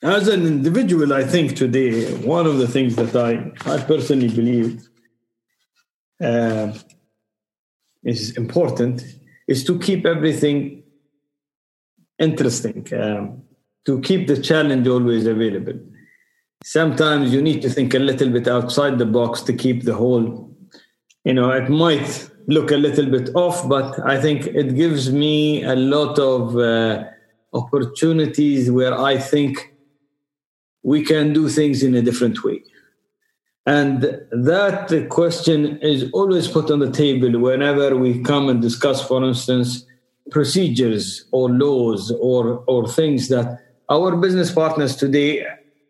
as 0.05 0.28
an 0.28 0.45
individual 0.45 1.13
i 1.13 1.24
think 1.24 1.55
today 1.55 2.13
one 2.18 2.45
of 2.45 2.57
the 2.57 2.68
things 2.68 2.95
that 2.95 3.16
i 3.16 3.32
i 3.72 3.82
personally 3.82 4.28
believe 4.28 4.88
uh, 6.22 6.72
is 8.06 8.38
important 8.38 9.03
is 9.47 9.64
to 9.66 9.78
keep 9.80 10.06
everything 10.06 10.84
interesting, 12.20 12.88
um, 12.93 13.43
to 13.86 13.99
keep 14.01 14.28
the 14.28 14.41
challenge 14.41 14.88
always 14.88 15.26
available. 15.26 15.80
Sometimes 16.64 17.34
you 17.34 17.41
need 17.41 17.62
to 17.62 17.70
think 17.70 17.93
a 17.93 17.99
little 17.99 18.30
bit 18.30 18.47
outside 18.47 18.97
the 18.97 19.06
box 19.06 19.41
to 19.41 19.53
keep 19.53 19.84
the 19.84 19.93
whole, 19.93 20.49
you 21.24 21.34
know, 21.34 21.51
it 21.51 21.70
might 21.70 22.30
look 22.47 22.72
a 22.72 22.78
little 22.78 23.06
bit 23.06 23.30
off, 23.36 23.68
but 23.68 23.99
I 24.06 24.20
think 24.22 24.47
it 24.47 24.76
gives 24.76 25.12
me 25.12 25.64
a 25.64 25.76
lot 25.76 26.18
of 26.20 26.58
uh, 26.58 27.03
opportunities 27.53 28.72
where 28.72 28.97
I 28.97 29.18
think 29.18 29.74
we 30.84 31.03
can 31.03 31.34
do 31.34 31.49
things 31.49 31.84
in 31.84 31.95
a 31.95 32.01
different 32.01 32.43
way. 32.43 32.64
And 33.66 34.01
that 34.32 35.07
question 35.09 35.80
is 35.80 36.09
always 36.13 36.47
put 36.47 36.70
on 36.70 36.80
the 36.80 36.91
table 36.91 37.39
whenever 37.39 37.95
we 37.95 38.22
come 38.22 38.47
and 38.47 38.61
discuss, 38.61 39.05
for 39.05 39.24
instance, 39.24 39.86
procedures 40.30 41.26
or 41.32 41.49
laws 41.49 42.11
or, 42.20 42.63
or 42.68 42.88
things 42.88 43.28
that 43.30 43.59
our 43.89 44.16
business 44.16 44.51
partners 44.51 44.95
today 44.95 45.45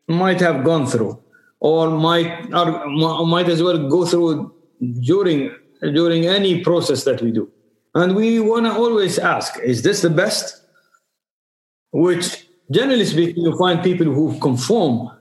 might 0.07 0.39
have 0.39 0.63
gone 0.63 0.86
through 0.86 1.21
or 1.59 1.89
might, 1.89 2.53
or 2.53 3.26
might 3.26 3.49
as 3.49 3.61
well 3.61 3.89
go 3.89 4.05
through 4.05 4.53
during, 5.01 5.53
during 5.82 6.26
any 6.26 6.63
process 6.63 7.03
that 7.03 7.21
we 7.21 7.32
do. 7.32 7.51
And 7.93 8.15
we 8.15 8.39
want 8.39 8.65
to 8.65 8.73
always 8.73 9.17
ask, 9.19 9.57
is 9.59 9.82
this 9.82 10.01
the 10.01 10.09
best? 10.09 10.61
Which, 11.91 12.45
generally 12.71 13.05
speaking, 13.05 13.43
you 13.43 13.57
find 13.57 13.82
people 13.82 14.07
who 14.07 14.38
conform 14.39 15.11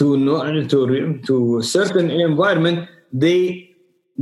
to 0.00 0.68
to 0.72 1.18
to 1.28 1.62
certain 1.62 2.10
environment, 2.10 2.88
they 3.12 3.70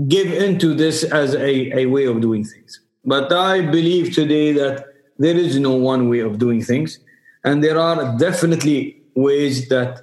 give 0.07 0.31
into 0.33 0.75
this 0.75 1.05
as 1.05 1.35
a, 1.35 1.79
a 1.81 1.87
way 1.87 2.05
of 2.07 2.21
doing 2.21 2.45
things. 2.45 2.81
But 3.05 3.33
I 3.33 3.63
believe 3.63 4.15
today 4.15 4.53
that 4.53 4.85
there 5.19 5.37
is 5.37 5.59
no 5.59 5.75
one 5.75 6.09
way 6.09 6.21
of 6.21 6.39
doing 6.39 6.63
things, 6.63 6.99
and 7.45 7.63
there 7.65 7.79
are 7.79 8.17
definitely 8.19 9.03
ways 9.15 9.69
that 9.69 10.03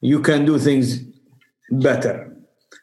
you 0.00 0.20
can 0.20 0.44
do 0.44 0.58
things 0.58 1.00
better. 1.70 2.16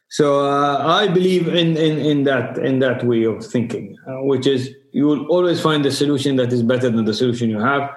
So 0.10 0.46
uh, 0.46 0.78
I 1.02 1.08
believe 1.08 1.48
in, 1.48 1.76
in 1.76 2.00
in 2.12 2.24
that 2.24 2.58
in 2.58 2.80
that 2.80 3.04
way 3.04 3.24
of 3.24 3.46
thinking, 3.46 3.98
uh, 4.08 4.24
which 4.32 4.48
is 4.48 4.70
you 4.92 5.06
will 5.06 5.26
always 5.28 5.60
find 5.60 5.84
the 5.84 5.92
solution 5.92 6.38
that 6.38 6.54
is 6.54 6.64
better 6.64 6.90
than 6.90 7.06
the 7.06 7.14
solution 7.14 7.50
you 7.50 7.60
have 7.60 7.90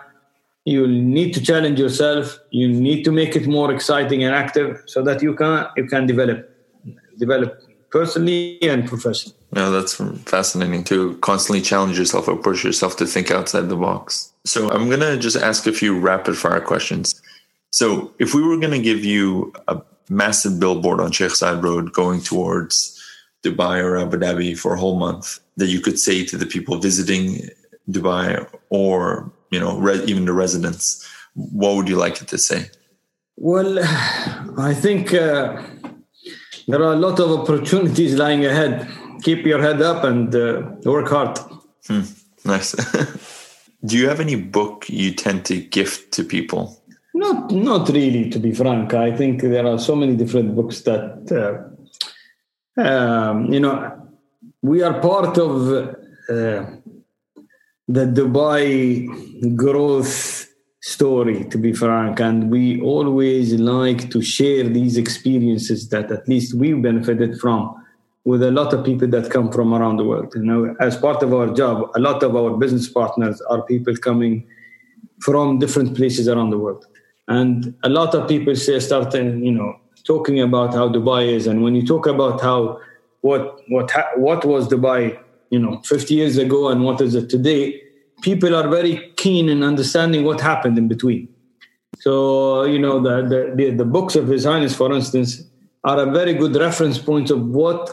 you 0.69 0.87
need 0.87 1.33
to 1.35 1.41
challenge 1.43 1.79
yourself. 1.81 2.39
You 2.51 2.69
need 2.69 3.03
to 3.05 3.12
make 3.12 3.35
it 3.35 3.47
more 3.47 3.73
exciting 3.73 4.23
and 4.25 4.35
active 4.35 4.83
so 4.87 5.03
that 5.03 5.23
you 5.23 5.35
can 5.35 5.66
you 5.77 5.87
can 5.87 6.07
develop 6.07 6.39
develop 7.19 7.51
personally 7.91 8.59
and 8.62 8.87
professionally. 8.87 9.37
No 9.53 9.71
that's 9.71 9.95
fascinating 10.37 10.85
to 10.85 11.16
constantly 11.19 11.62
challenge 11.62 11.99
yourself 11.99 12.29
or 12.29 12.37
push 12.37 12.64
yourself 12.64 12.97
to 12.99 13.07
think 13.07 13.31
outside 13.31 13.69
the 13.69 13.77
box. 13.77 14.33
So 14.45 14.71
i'm 14.71 14.89
going 14.89 15.01
to 15.01 15.16
just 15.16 15.37
ask 15.37 15.66
a 15.66 15.73
few 15.73 15.99
rapid 15.99 16.37
fire 16.37 16.61
questions. 16.61 17.21
So 17.71 18.12
if 18.19 18.35
we 18.35 18.43
were 18.43 18.59
going 18.59 18.77
to 18.79 18.85
give 18.91 19.05
you 19.05 19.53
a 19.69 19.81
massive 20.11 20.59
billboard 20.61 21.01
on 21.01 21.12
Sheikh 21.12 21.33
Zayed 21.33 21.62
Road 21.62 21.93
going 21.93 22.21
towards 22.23 22.75
Dubai 23.45 23.83
or 23.83 23.97
Abu 23.97 24.16
Dhabi 24.19 24.59
for 24.59 24.75
a 24.75 24.79
whole 24.79 24.99
month 24.99 25.39
that 25.57 25.66
you 25.66 25.81
could 25.81 25.99
say 25.99 26.25
to 26.25 26.37
the 26.37 26.47
people 26.47 26.79
visiting 26.79 27.49
Dubai 27.91 28.47
or 28.71 29.31
you 29.51 29.61
know 29.61 29.79
re- 29.79 30.05
even 30.05 30.25
the 30.25 30.33
residents 30.33 31.07
what 31.35 31.77
would 31.77 31.89
you 31.89 31.97
like 31.97 32.21
it 32.21 32.29
to 32.29 32.39
say? 32.39 32.71
Well 33.37 33.79
i 34.59 34.75
think 34.75 35.15
uh, 35.15 35.63
there 36.69 36.83
are 36.83 36.93
a 36.93 36.97
lot 36.97 37.19
of 37.21 37.31
opportunities 37.31 38.15
lying 38.15 38.45
ahead. 38.45 38.87
Keep 39.23 39.47
your 39.47 39.61
head 39.61 39.81
up 39.83 40.05
and 40.05 40.35
uh, 40.35 40.63
work 40.85 41.09
hard. 41.09 41.39
Hmm. 41.87 42.03
nice. 42.45 42.75
Do 43.85 43.97
you 43.97 44.09
have 44.09 44.21
any 44.21 44.37
book 44.37 44.89
you 44.89 45.15
tend 45.15 45.45
to 45.47 45.61
gift 45.61 46.13
to 46.13 46.25
people? 46.25 46.83
Not 47.15 47.51
not 47.51 47.89
really 47.89 48.29
to 48.31 48.39
be 48.39 48.53
frank. 48.53 48.93
I 48.95 49.17
think 49.17 49.41
there 49.41 49.67
are 49.67 49.79
so 49.79 49.97
many 49.97 50.15
different 50.17 50.55
books 50.55 50.83
that 50.83 51.33
uh, 51.33 51.69
um, 52.79 53.53
you 53.53 53.61
know, 53.61 54.09
we 54.63 54.83
are 54.83 55.01
part 55.01 55.39
of 55.39 55.97
uh, 56.29 56.65
the 57.89 58.05
Dubai 58.05 59.57
growth 59.57 60.47
story, 60.80 61.45
to 61.47 61.59
be 61.59 61.72
frank, 61.72 62.20
and 62.20 62.51
we 62.51 62.80
always 62.82 63.55
like 63.55 64.11
to 64.11 64.20
share 64.22 64.64
these 64.64 64.97
experiences 64.97 65.89
that 65.89 66.11
at 66.12 66.28
least 66.28 66.55
we 66.55 66.74
benefited 66.74 67.41
from 67.41 67.74
with 68.24 68.43
a 68.43 68.51
lot 68.51 68.74
of 68.74 68.84
people 68.84 69.09
that 69.09 69.30
come 69.30 69.51
from 69.51 69.72
around 69.72 69.97
the 69.97 70.05
world. 70.05 70.32
You 70.36 70.43
know, 70.43 70.76
as 70.80 70.97
part 70.99 71.22
of 71.22 71.32
our 71.32 71.49
job, 71.55 71.91
a 71.95 72.01
lot 72.01 72.22
of 72.22 72.36
our 72.36 72.57
business 72.57 72.89
partners 72.89 73.41
are 73.49 73.62
people 73.62 73.97
coming 73.97 74.47
from 75.20 75.59
different 75.59 75.97
places 75.97 76.28
around 76.28 76.51
the 76.51 76.59
world, 76.59 76.86
and 77.26 77.74
a 77.82 77.89
lot 77.89 78.14
of 78.14 78.28
people 78.28 78.55
say, 78.55 78.78
start, 78.80 79.14
you 79.14 79.53
know, 79.53 79.76
talking 80.05 80.41
about 80.41 80.74
how 80.74 80.89
Dubai 80.91 81.32
is, 81.32 81.47
and 81.47 81.62
when 81.62 81.74
you 81.74 81.86
talk 81.86 82.07
about 82.07 82.41
how 82.43 82.80
what 83.22 83.61
what 83.68 83.91
what 84.16 84.45
was 84.45 84.68
Dubai, 84.68 85.18
you 85.51 85.59
know, 85.59 85.81
50 85.85 86.15
years 86.15 86.39
ago, 86.39 86.69
and 86.69 86.85
what 86.85 87.01
is 87.01 87.15
it 87.15 87.29
today, 87.29 87.81
people 88.23 88.55
are 88.55 88.69
very 88.69 89.13
keen 89.17 89.49
in 89.49 89.63
understanding 89.63 90.25
what 90.25 90.41
happened 90.41 90.79
in 90.79 90.89
between. 90.89 91.29
So, 92.01 92.65
you 92.65 92.79
know, 92.79 93.01
the, 93.01 93.55
the, 93.57 93.71
the, 93.71 93.85
books 93.85 94.15
of 94.15 94.29
His 94.29 94.45
Highness, 94.45 94.77
for 94.77 94.93
instance, 94.93 95.43
are 95.85 96.01
a 96.01 96.11
very 96.11 96.35
good 96.35 96.55
reference 96.57 96.99
point 96.99 97.31
of 97.31 97.47
what 97.47 97.93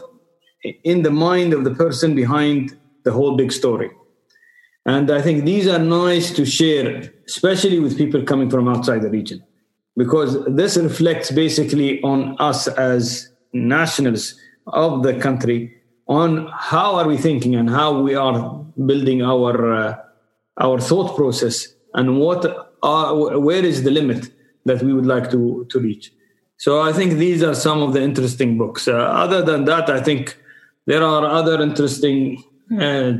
in 0.84 1.02
the 1.02 1.10
mind 1.10 1.52
of 1.52 1.64
the 1.64 1.74
person 1.74 2.14
behind 2.14 2.76
the 3.04 3.12
whole 3.12 3.36
big 3.36 3.52
story. 3.52 3.90
And 4.84 5.10
I 5.10 5.20
think 5.20 5.44
these 5.44 5.66
are 5.66 5.78
nice 5.78 6.30
to 6.36 6.44
share, 6.44 7.12
especially 7.26 7.80
with 7.80 7.96
people 7.96 8.22
coming 8.22 8.48
from 8.48 8.68
outside 8.68 9.02
the 9.02 9.10
region, 9.10 9.42
because 9.96 10.44
this 10.46 10.76
reflects 10.76 11.32
basically 11.32 12.00
on 12.02 12.36
us 12.38 12.68
as 12.68 13.30
nationals 13.52 14.36
of 14.68 15.02
the 15.02 15.18
country 15.18 15.74
on 16.06 16.48
how 16.52 16.94
are 16.96 17.06
we 17.06 17.16
thinking 17.16 17.54
and 17.54 17.68
how 17.68 18.00
we 18.00 18.14
are 18.14 18.64
building 18.84 19.22
our 19.22 19.74
uh, 19.74 19.96
our 20.58 20.80
thought 20.80 21.16
process 21.16 21.68
and 21.94 22.18
what 22.18 22.72
are, 22.82 23.38
where 23.38 23.64
is 23.64 23.82
the 23.82 23.90
limit 23.90 24.30
that 24.64 24.82
we 24.82 24.92
would 24.92 25.06
like 25.06 25.30
to, 25.30 25.66
to 25.70 25.78
reach. 25.78 26.12
So 26.58 26.80
I 26.80 26.92
think 26.92 27.14
these 27.14 27.42
are 27.42 27.54
some 27.54 27.82
of 27.82 27.92
the 27.92 28.02
interesting 28.02 28.56
books. 28.56 28.88
Uh, 28.88 28.96
other 28.96 29.42
than 29.42 29.64
that, 29.66 29.90
I 29.90 30.00
think 30.00 30.36
there 30.86 31.02
are 31.02 31.24
other 31.24 31.60
interesting 31.60 32.42
uh, 32.80 33.12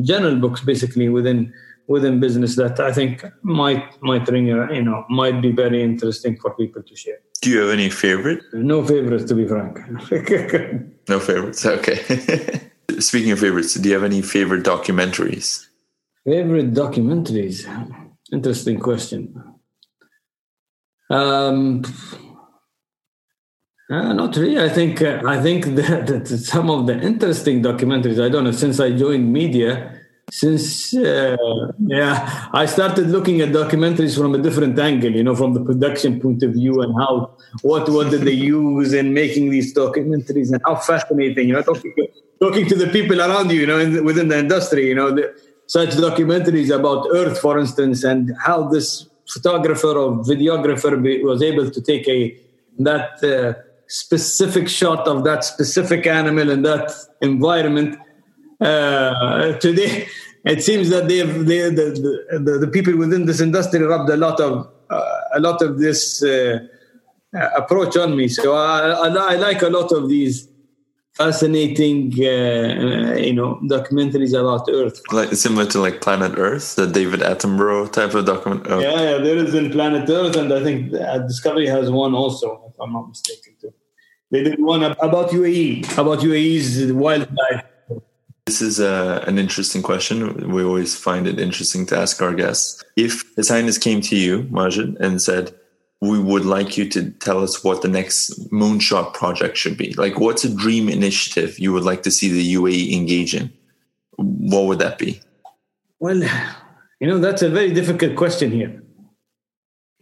general 0.00 0.36
books, 0.36 0.60
basically 0.60 1.08
within 1.08 1.52
within 1.86 2.20
business 2.20 2.56
that 2.56 2.80
I 2.80 2.92
think 2.92 3.24
might 3.42 4.00
might 4.02 4.28
ring 4.28 4.46
you 4.46 4.82
know 4.82 5.04
might 5.08 5.40
be 5.40 5.52
very 5.52 5.82
interesting 5.82 6.36
for 6.36 6.54
people 6.54 6.82
to 6.82 6.96
share. 6.96 7.18
Do 7.42 7.50
you 7.50 7.60
have 7.60 7.70
any 7.70 7.90
favorite? 7.90 8.42
No 8.52 8.84
favorites, 8.84 9.24
to 9.24 9.34
be 9.34 9.46
frank. 9.46 9.78
no 11.08 11.20
favorites. 11.20 11.66
Okay. 11.66 12.00
Speaking 12.98 13.32
of 13.32 13.40
favorites, 13.40 13.74
do 13.74 13.88
you 13.88 13.94
have 13.94 14.04
any 14.04 14.22
favorite 14.22 14.64
documentaries? 14.64 15.66
Favorite 16.24 16.72
documentaries? 16.72 17.66
Interesting 18.32 18.80
question. 18.80 19.54
Um, 21.10 21.82
uh, 23.90 24.12
not 24.14 24.34
really. 24.36 24.58
I 24.58 24.70
think 24.70 25.02
uh, 25.02 25.20
I 25.26 25.42
think 25.42 25.64
that, 25.76 26.06
that, 26.06 26.26
some 26.26 26.70
of 26.70 26.86
the 26.86 26.98
interesting 26.98 27.62
documentaries. 27.62 28.24
I 28.24 28.28
don't 28.28 28.44
know. 28.44 28.52
Since 28.52 28.80
I 28.80 28.92
joined 28.92 29.32
media, 29.32 29.93
since 30.30 30.94
uh, 30.94 31.36
yeah, 31.86 32.48
I 32.52 32.66
started 32.66 33.08
looking 33.08 33.40
at 33.40 33.50
documentaries 33.50 34.16
from 34.18 34.34
a 34.34 34.38
different 34.38 34.78
angle. 34.78 35.12
You 35.12 35.22
know, 35.22 35.36
from 35.36 35.54
the 35.54 35.64
production 35.64 36.20
point 36.20 36.42
of 36.42 36.52
view 36.52 36.82
and 36.82 36.94
how 36.98 37.36
what 37.62 37.88
what 37.88 38.10
did 38.10 38.22
they 38.22 38.32
use 38.32 38.92
in 38.92 39.14
making 39.14 39.50
these 39.50 39.74
documentaries 39.74 40.52
and 40.52 40.60
how 40.64 40.76
fascinating. 40.76 41.48
You 41.48 41.54
know, 41.54 41.62
talking, 41.62 41.94
talking 42.40 42.66
to 42.66 42.74
the 42.74 42.88
people 42.88 43.20
around 43.20 43.50
you. 43.50 43.60
You 43.60 43.66
know, 43.66 43.78
in, 43.78 44.04
within 44.04 44.28
the 44.28 44.38
industry. 44.38 44.88
You 44.88 44.94
know. 44.94 45.10
The, 45.10 45.34
such 45.66 45.90
documentaries 45.90 46.74
about 46.74 47.06
Earth, 47.12 47.40
for 47.40 47.58
instance, 47.58 48.04
and 48.04 48.32
how 48.38 48.68
this 48.68 49.08
photographer 49.26 49.88
or 49.88 50.22
videographer 50.22 51.02
be, 51.02 51.22
was 51.24 51.42
able 51.42 51.70
to 51.70 51.80
take 51.80 52.06
a 52.08 52.38
that 52.78 53.22
uh, 53.24 53.54
specific 53.86 54.68
shot 54.68 55.06
of 55.06 55.24
that 55.24 55.44
specific 55.44 56.06
animal 56.06 56.50
in 56.50 56.62
that 56.62 56.92
environment. 57.20 57.98
Uh, 58.64 59.52
today, 59.58 60.08
it 60.44 60.62
seems 60.62 60.88
that 60.88 61.06
they, 61.06 61.20
the, 61.20 62.24
the, 62.38 62.58
the, 62.58 62.68
people 62.68 62.96
within 62.96 63.26
this 63.26 63.40
industry 63.40 63.80
rubbed 63.80 64.08
a 64.08 64.16
lot 64.16 64.40
of 64.40 64.66
uh, 64.88 65.20
a 65.34 65.40
lot 65.40 65.60
of 65.60 65.78
this 65.78 66.22
uh, 66.22 66.58
approach 67.56 67.96
on 67.96 68.16
me. 68.16 68.28
So 68.28 68.54
I, 68.54 68.90
I, 68.90 69.08
I 69.08 69.36
like 69.36 69.60
a 69.62 69.68
lot 69.68 69.92
of 69.92 70.08
these 70.08 70.48
fascinating, 71.14 72.12
uh, 72.18 73.14
you 73.16 73.34
know, 73.34 73.60
documentaries 73.64 74.32
about 74.38 74.68
Earth. 74.72 75.00
Like 75.12 75.32
similar 75.34 75.66
to 75.66 75.80
like 75.80 76.00
Planet 76.00 76.38
Earth, 76.38 76.76
the 76.76 76.86
David 76.86 77.20
Attenborough 77.20 77.92
type 77.92 78.14
of 78.14 78.24
document. 78.24 78.66
Oh. 78.68 78.80
Yeah, 78.80 79.00
yeah, 79.10 79.18
there 79.18 79.36
is 79.36 79.54
in 79.54 79.70
Planet 79.70 80.08
Earth, 80.08 80.36
and 80.36 80.52
I 80.52 80.62
think 80.62 80.90
Discovery 81.28 81.66
has 81.66 81.90
one 81.90 82.14
also, 82.14 82.64
if 82.72 82.80
I'm 82.80 82.92
not 82.92 83.08
mistaken. 83.08 83.54
Too. 83.60 83.74
They 84.30 84.42
did 84.42 84.60
one 84.60 84.82
about 84.82 85.30
UAE, 85.30 85.98
about 85.98 86.20
UAE's 86.20 86.92
wildlife. 86.92 87.64
This 88.46 88.60
is 88.60 88.78
a, 88.78 89.22
uh, 89.22 89.24
an 89.26 89.38
interesting 89.38 89.82
question. 89.82 90.50
We 90.52 90.62
always 90.62 90.94
find 90.94 91.26
it 91.26 91.40
interesting 91.40 91.86
to 91.86 91.96
ask 91.96 92.20
our 92.20 92.34
guests. 92.34 92.84
If 92.94 93.24
His 93.36 93.48
Highness 93.48 93.78
came 93.78 94.02
to 94.02 94.16
you, 94.16 94.42
Majed, 94.44 95.00
and 95.00 95.20
said, 95.22 95.54
we 96.02 96.18
would 96.18 96.44
like 96.44 96.76
you 96.76 96.86
to 96.90 97.10
tell 97.12 97.42
us 97.42 97.64
what 97.64 97.80
the 97.80 97.88
next 97.88 98.38
moonshot 98.52 99.14
project 99.14 99.56
should 99.56 99.78
be. 99.78 99.94
Like, 99.94 100.20
what's 100.20 100.44
a 100.44 100.54
dream 100.54 100.90
initiative 100.90 101.58
you 101.58 101.72
would 101.72 101.84
like 101.84 102.02
to 102.02 102.10
see 102.10 102.30
the 102.30 102.54
UAE 102.54 102.92
engage 102.92 103.34
in? 103.34 103.50
What 104.16 104.66
would 104.66 104.78
that 104.80 104.98
be? 104.98 105.22
Well, 106.00 106.22
you 107.00 107.06
know, 107.06 107.18
that's 107.18 107.40
a 107.40 107.48
very 107.48 107.72
difficult 107.72 108.16
question 108.16 108.50
here. 108.50 108.83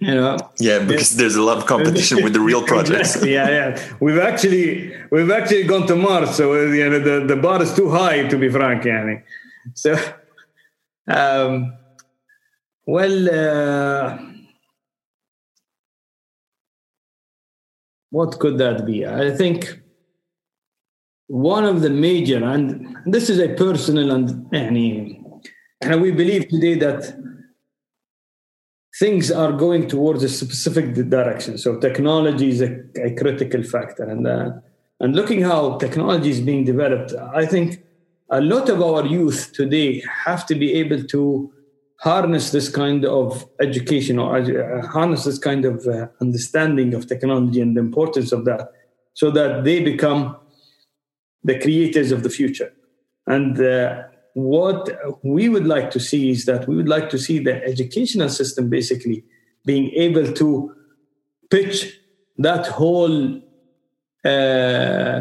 You 0.03 0.14
know, 0.16 0.36
yeah, 0.59 0.80
because 0.80 1.16
there's 1.16 1.36
a 1.36 1.42
lot 1.42 1.59
of 1.59 1.66
competition 1.66 2.24
with 2.24 2.32
the 2.32 2.40
real 2.40 2.62
projects. 2.72 3.24
yeah, 3.36 3.48
yeah. 3.48 3.68
We've 4.00 4.18
actually 4.18 4.92
we've 5.12 5.30
actually 5.30 5.62
gone 5.64 5.86
to 5.86 5.94
Mars, 5.94 6.34
so 6.34 6.55
you 6.80 6.90
know 6.90 6.98
the, 6.98 7.24
the 7.24 7.36
bar 7.36 7.62
is 7.62 7.72
too 7.72 7.88
high 7.88 8.26
to 8.26 8.36
be 8.36 8.48
frank. 8.48 8.82
Yani. 8.82 9.22
So, 9.74 9.90
um, 11.07 11.76
well. 12.84 13.16
Uh, 13.30 14.18
what 18.11 18.38
could 18.38 18.59
that 18.59 18.84
be? 18.84 19.07
I 19.07 19.30
think 19.30 19.80
one 21.28 21.64
of 21.64 21.80
the 21.80 21.90
major, 21.90 22.44
and 22.44 22.94
this 23.07 23.30
is 23.30 23.38
a 23.38 23.55
personal 23.55 24.11
and, 24.11 24.46
and 24.53 26.03
we 26.03 26.11
believe 26.11 26.48
today 26.48 26.74
that 26.74 27.00
things 28.99 29.30
are 29.30 29.53
going 29.53 29.88
towards 29.88 30.22
a 30.22 30.28
specific 30.28 30.95
direction. 30.95 31.59
So 31.59 31.78
technology 31.78 32.51
is 32.51 32.61
a, 32.61 32.80
a 33.03 33.14
critical 33.14 33.62
factor, 33.62 34.05
and 34.05 34.26
uh, 34.26 34.51
and 35.01 35.16
looking 35.16 35.43
how 35.43 35.78
technology 35.78 36.30
is 36.30 36.40
being 36.40 36.64
developed, 36.64 37.12
I 37.34 37.45
think 37.47 37.82
a 38.30 38.40
lot 38.40 38.68
of 38.68 38.80
our 38.80 39.05
youth 39.05 39.53
today 39.53 40.03
have 40.24 40.47
to 40.47 40.55
be 40.55 40.74
able 40.74 41.03
to 41.05 41.53
harness 42.01 42.51
this 42.51 42.68
kind 42.68 43.05
of 43.05 43.47
education 43.61 44.18
or 44.18 44.36
uh, 44.36 44.86
harness 44.86 45.24
this 45.24 45.38
kind 45.38 45.64
of 45.64 45.86
uh, 45.86 46.09
understanding 46.20 46.95
of 46.95 47.07
technology 47.07 47.61
and 47.61 47.76
the 47.76 47.80
importance 47.80 48.32
of 48.32 48.45
that 48.45 48.72
so 49.14 49.30
that 49.30 49.64
they 49.64 49.80
become 49.80 50.36
the 51.45 51.59
creators 51.61 52.11
of 52.11 52.22
the 52.22 52.30
future 52.30 52.72
and 53.26 53.61
uh, 53.61 54.03
what 54.35 54.89
we 55.22 55.49
would 55.49 55.66
like 55.66 55.91
to 55.91 56.01
see 56.01 56.30
is 56.30 56.45
that 56.47 56.66
we 56.66 56.76
would 56.76 56.89
like 56.89 57.11
to 57.11 57.18
see 57.18 57.39
the 57.39 57.62
educational 57.64 58.28
system 58.28 58.68
basically 58.68 59.24
being 59.64 59.91
able 59.91 60.33
to 60.33 60.74
pitch 61.51 61.99
that 62.39 62.66
whole 62.66 63.41
uh, 64.24 65.20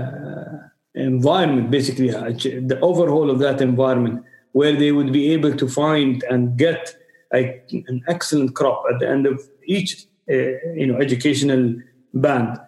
environment 0.96 1.72
basically 1.72 2.14
uh, 2.14 2.30
the 2.32 2.78
overhaul 2.82 3.30
of 3.30 3.40
that 3.40 3.62
environment 3.62 4.24
where 4.54 4.74
they 4.74 4.92
would 4.92 5.12
be 5.12 5.32
able 5.32 5.56
to 5.56 5.68
find 5.68 6.24
and 6.30 6.58
get 6.58 6.96
a, 7.34 7.62
an 7.88 8.02
excellent 8.08 8.56
crop 8.56 8.84
at 8.92 9.00
the 9.00 9.08
end 9.08 9.26
of 9.26 9.42
each 9.66 10.06
uh, 10.30 10.34
you 10.76 10.86
know 10.88 10.98
educational 11.00 11.76
band 12.14 12.60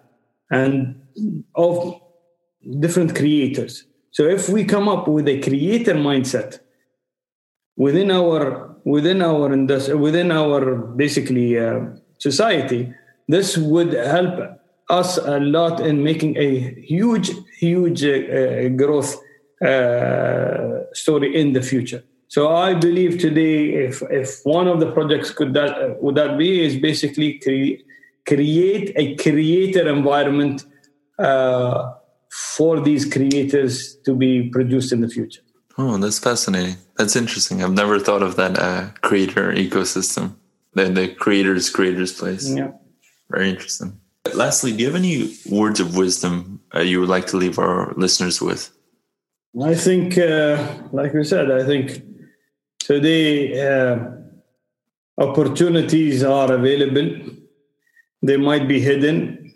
and 0.52 1.02
of 1.56 2.00
different 2.80 3.16
creators 3.16 3.86
so 4.16 4.22
if 4.38 4.44
we 4.56 4.62
come 4.74 4.88
up 4.96 5.04
with 5.16 5.28
a 5.28 5.38
creator 5.48 5.96
mindset 6.10 6.52
within 7.86 8.10
our 8.20 8.42
within 8.96 9.20
our 9.22 9.46
industry 9.60 9.96
within 10.08 10.30
our 10.32 10.62
basically 11.04 11.50
uh, 11.66 11.80
society 12.28 12.82
this 13.28 13.58
would 13.58 13.94
help 13.94 14.36
us 14.90 15.18
a 15.18 15.40
lot 15.40 15.80
in 15.80 16.04
making 16.04 16.38
a 16.38 16.50
huge 16.94 17.32
huge 17.60 18.02
uh, 18.04 18.70
growth 18.82 19.12
uh, 19.64 20.84
story 20.94 21.30
in 21.40 21.54
the 21.54 21.62
future. 21.62 22.04
So 22.28 22.54
I 22.54 22.74
believe 22.74 23.20
today, 23.20 23.86
if 23.88 24.02
if 24.10 24.42
one 24.44 24.68
of 24.68 24.80
the 24.80 24.92
projects 24.92 25.30
could 25.32 25.54
that 25.54 26.02
would 26.02 26.16
that 26.16 26.38
be 26.38 26.66
is 26.66 26.76
basically 26.76 27.40
cre- 27.40 27.82
create 28.28 28.92
a 28.96 29.16
creator 29.16 29.88
environment 29.88 30.66
uh, 31.20 31.94
for 32.34 32.80
these 32.80 33.06
creators 33.06 33.96
to 34.06 34.16
be 34.16 34.50
produced 34.50 34.92
in 34.92 35.02
the 35.02 35.08
future. 35.08 35.42
Oh, 35.78 35.98
that's 35.98 36.18
fascinating. 36.18 36.78
That's 36.98 37.16
interesting. 37.16 37.64
I've 37.64 37.74
never 37.74 38.00
thought 38.00 38.24
of 38.24 38.36
that 38.38 38.58
uh, 38.58 38.90
creator 39.02 39.54
ecosystem, 39.54 40.36
the, 40.74 40.86
the 40.86 41.08
creators, 41.10 41.70
creators 41.70 42.12
place. 42.12 42.50
Yeah. 42.50 42.72
Very 43.30 43.50
interesting. 43.50 44.00
Lastly, 44.34 44.72
do 44.72 44.80
you 44.80 44.88
have 44.88 44.96
any 44.96 45.36
words 45.50 45.80
of 45.80 45.96
wisdom 45.96 46.62
uh, 46.74 46.80
you 46.80 47.00
would 47.00 47.10
like 47.10 47.28
to 47.28 47.38
leave 47.38 47.60
our 47.60 47.94
listeners 47.98 48.42
with? 48.42 48.72
I 49.62 49.76
think, 49.76 50.18
uh, 50.18 50.80
like 50.92 51.14
we 51.14 51.24
said, 51.24 51.52
I 51.52 51.64
think 51.64 52.02
today 52.80 53.62
uh, 53.62 54.00
opportunities 55.20 56.24
are 56.24 56.52
available. 56.52 57.10
They 58.24 58.38
might 58.38 58.68
be 58.68 58.80
hidden, 58.80 59.52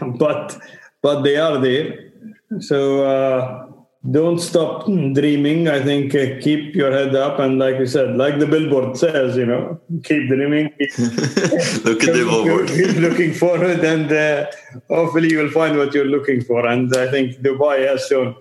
but 0.18 0.58
but 1.02 1.22
they 1.22 1.36
are 1.36 1.58
there. 1.58 2.12
So 2.60 3.04
uh, 3.04 3.66
don't 4.10 4.38
stop 4.38 4.86
dreaming. 4.86 5.68
I 5.68 5.82
think 5.82 6.14
uh, 6.14 6.40
keep 6.40 6.74
your 6.74 6.90
head 6.90 7.14
up, 7.14 7.38
and 7.38 7.58
like 7.58 7.78
you 7.78 7.86
said, 7.86 8.16
like 8.16 8.38
the 8.38 8.46
billboard 8.46 8.96
says, 8.96 9.36
you 9.36 9.46
know, 9.46 9.80
keep 10.04 10.28
dreaming. 10.28 10.70
Keep, 10.78 11.84
Look 11.84 12.02
at 12.04 12.14
the 12.14 12.26
billboard. 12.28 12.68
keep 12.68 12.96
looking 12.96 13.34
forward, 13.34 13.80
and 13.84 14.10
uh, 14.12 14.46
hopefully 14.88 15.30
you 15.30 15.38
will 15.38 15.50
find 15.50 15.76
what 15.76 15.94
you're 15.94 16.06
looking 16.16 16.42
for. 16.42 16.66
And 16.66 16.94
I 16.96 17.10
think 17.10 17.36
Dubai 17.36 17.86
has 17.86 18.06
shown 18.06 18.36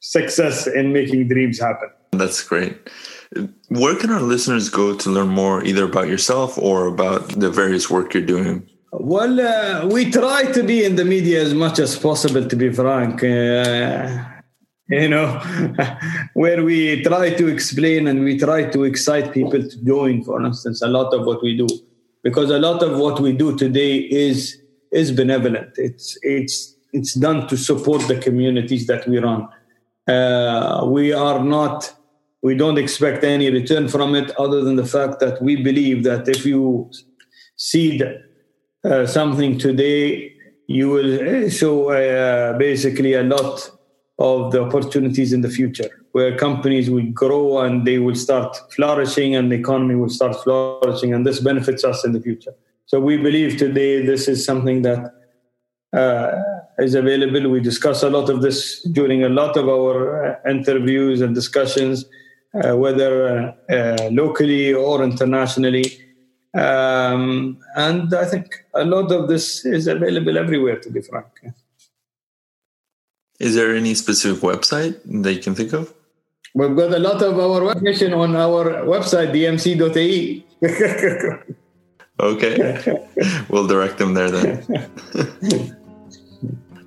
success 0.00 0.66
in 0.66 0.92
making 0.92 1.28
dreams 1.28 1.58
happen. 1.60 1.90
That's 2.12 2.42
great. 2.42 2.76
Where 3.68 3.96
can 3.96 4.10
our 4.10 4.20
listeners 4.22 4.68
go 4.68 4.94
to 4.96 5.10
learn 5.10 5.28
more, 5.28 5.64
either 5.64 5.84
about 5.84 6.06
yourself 6.06 6.56
or 6.56 6.86
about 6.86 7.28
the 7.30 7.50
various 7.50 7.90
work 7.90 8.14
you're 8.14 8.22
doing? 8.24 8.68
Well, 8.96 9.40
uh, 9.40 9.86
we 9.88 10.08
try 10.08 10.52
to 10.52 10.62
be 10.62 10.84
in 10.84 10.94
the 10.94 11.04
media 11.04 11.42
as 11.42 11.52
much 11.52 11.80
as 11.80 11.98
possible, 11.98 12.46
to 12.46 12.54
be 12.54 12.72
frank. 12.72 13.24
Uh, 13.24 14.24
you 14.88 15.08
know, 15.08 15.40
where 16.34 16.62
we 16.62 17.02
try 17.02 17.34
to 17.34 17.48
explain 17.48 18.06
and 18.06 18.22
we 18.22 18.38
try 18.38 18.70
to 18.70 18.84
excite 18.84 19.32
people 19.32 19.68
to 19.68 19.84
join, 19.84 20.22
for 20.22 20.40
instance, 20.46 20.80
a 20.80 20.86
lot 20.86 21.12
of 21.12 21.26
what 21.26 21.42
we 21.42 21.56
do, 21.56 21.66
because 22.22 22.50
a 22.50 22.58
lot 22.60 22.84
of 22.84 22.96
what 22.96 23.18
we 23.18 23.32
do 23.32 23.56
today 23.56 23.96
is 23.96 24.62
is 24.92 25.10
benevolent. 25.10 25.72
It's 25.76 26.16
it's 26.22 26.76
it's 26.92 27.14
done 27.14 27.48
to 27.48 27.56
support 27.56 28.06
the 28.06 28.16
communities 28.16 28.86
that 28.86 29.08
we 29.08 29.18
run. 29.18 29.48
Uh, 30.06 30.86
we 30.86 31.12
are 31.12 31.42
not. 31.42 31.92
We 32.42 32.54
don't 32.54 32.78
expect 32.78 33.24
any 33.24 33.50
return 33.50 33.88
from 33.88 34.14
it, 34.14 34.30
other 34.38 34.62
than 34.62 34.76
the 34.76 34.86
fact 34.86 35.18
that 35.18 35.42
we 35.42 35.56
believe 35.56 36.04
that 36.04 36.28
if 36.28 36.46
you 36.46 36.90
see 37.56 37.98
seed 37.98 38.20
uh, 38.84 39.06
something 39.06 39.58
today, 39.58 40.32
you 40.66 40.88
will 40.88 41.48
show 41.48 41.90
uh, 41.90 42.56
basically 42.58 43.14
a 43.14 43.22
lot 43.22 43.70
of 44.18 44.52
the 44.52 44.62
opportunities 44.62 45.32
in 45.32 45.40
the 45.40 45.50
future 45.50 45.90
where 46.12 46.36
companies 46.36 46.88
will 46.88 47.10
grow 47.12 47.58
and 47.58 47.84
they 47.84 47.98
will 47.98 48.14
start 48.14 48.56
flourishing 48.72 49.34
and 49.34 49.50
the 49.50 49.56
economy 49.56 49.96
will 49.96 50.08
start 50.08 50.36
flourishing 50.44 51.12
and 51.12 51.26
this 51.26 51.40
benefits 51.40 51.82
us 51.84 52.04
in 52.04 52.12
the 52.12 52.20
future. 52.20 52.54
So 52.86 53.00
we 53.00 53.16
believe 53.16 53.56
today 53.56 54.06
this 54.06 54.28
is 54.28 54.44
something 54.44 54.82
that 54.82 55.12
uh, 55.92 56.40
is 56.78 56.94
available. 56.94 57.50
We 57.50 57.60
discuss 57.60 58.04
a 58.04 58.10
lot 58.10 58.30
of 58.30 58.42
this 58.42 58.82
during 58.82 59.24
a 59.24 59.28
lot 59.28 59.56
of 59.56 59.68
our 59.68 60.24
uh, 60.24 60.50
interviews 60.50 61.20
and 61.20 61.34
discussions 61.34 62.04
uh, 62.62 62.76
whether 62.76 63.52
uh, 63.68 64.08
locally 64.12 64.72
or 64.72 65.02
internationally 65.02 65.84
um, 66.54 67.58
and 67.76 68.14
i 68.14 68.24
think 68.24 68.64
a 68.74 68.84
lot 68.84 69.10
of 69.10 69.28
this 69.28 69.64
is 69.64 69.86
available 69.86 70.38
everywhere 70.38 70.78
to 70.78 70.90
be 70.90 71.00
frank 71.00 71.28
is 73.40 73.54
there 73.54 73.74
any 73.74 73.94
specific 73.94 74.42
website 74.42 75.00
that 75.22 75.34
you 75.34 75.40
can 75.40 75.54
think 75.54 75.72
of? 75.72 75.92
We've 76.54 76.76
got 76.76 76.94
a 76.94 76.98
lot 76.98 77.20
of 77.20 77.38
our 77.38 77.68
information 77.72 78.14
on 78.14 78.36
our 78.36 78.84
website, 78.84 79.32
dmc.ae. 79.32 80.44
okay. 82.20 83.04
we'll 83.48 83.66
direct 83.66 83.98
them 83.98 84.14
there 84.14 84.30
then. 84.30 84.62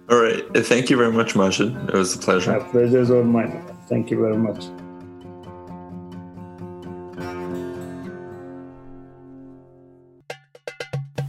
all 0.09 0.21
right. 0.21 0.41
Thank 0.65 0.89
you 0.89 0.95
very 0.95 1.11
much, 1.11 1.33
Majed. 1.33 1.89
It 1.89 1.93
was 1.93 2.15
a 2.15 2.19
pleasure. 2.19 2.57
My 2.57 2.59
pleasure 2.59 3.01
is 3.01 3.11
all 3.11 3.23
mine. 3.23 3.61
Thank 3.89 4.09
you 4.09 4.21
very 4.21 4.37
much. 4.37 4.63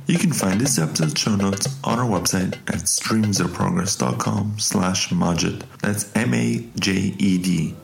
You 0.09 0.17
can 0.17 0.33
find 0.33 0.59
this 0.59 0.79
episode's 0.79 1.21
show 1.21 1.37
notes 1.37 1.69
on 1.85 1.99
our 1.99 2.09
website 2.09 2.55
at 2.67 2.87
streamsofprogress.com 2.89 4.59
slash 4.59 5.11
Majed. 5.11 5.63
That's 5.83 6.11
M-A-J-E-D. 6.17 7.75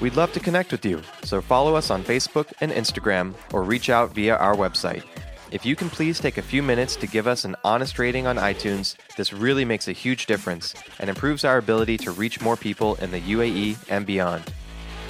We'd 0.00 0.16
love 0.16 0.34
to 0.34 0.40
connect 0.40 0.72
with 0.72 0.84
you, 0.84 1.00
so 1.22 1.40
follow 1.40 1.76
us 1.76 1.90
on 1.90 2.04
Facebook 2.04 2.52
and 2.60 2.70
Instagram 2.70 3.32
or 3.54 3.62
reach 3.62 3.88
out 3.88 4.14
via 4.14 4.36
our 4.36 4.54
website. 4.54 5.02
If 5.50 5.64
you 5.64 5.74
can 5.76 5.88
please 5.88 6.20
take 6.20 6.36
a 6.36 6.42
few 6.42 6.62
minutes 6.62 6.94
to 6.96 7.06
give 7.06 7.26
us 7.26 7.46
an 7.46 7.56
honest 7.64 7.98
rating 7.98 8.26
on 8.26 8.36
iTunes, 8.36 8.96
this 9.16 9.32
really 9.32 9.64
makes 9.64 9.88
a 9.88 9.92
huge 9.92 10.26
difference 10.26 10.74
and 10.98 11.08
improves 11.08 11.42
our 11.42 11.56
ability 11.56 11.96
to 11.98 12.10
reach 12.10 12.42
more 12.42 12.56
people 12.56 12.96
in 12.96 13.12
the 13.12 13.20
UAE 13.20 13.78
and 13.88 14.04
beyond. 14.04 14.44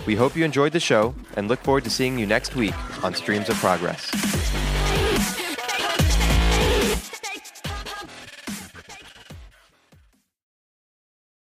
We 0.07 0.15
hope 0.15 0.37
you 0.37 0.45
enjoyed 0.45 0.73
the 0.73 0.81
show 0.81 1.15
and 1.37 1.49
look 1.49 1.61
forward 1.61 1.85
to 1.85 1.91
seeing 1.91 2.19
you 2.19 2.27
next 2.27 2.57
week 2.57 2.75
on 3.05 3.15
Streams 3.15 3.49
of 3.49 3.57
Progress. 3.57 4.11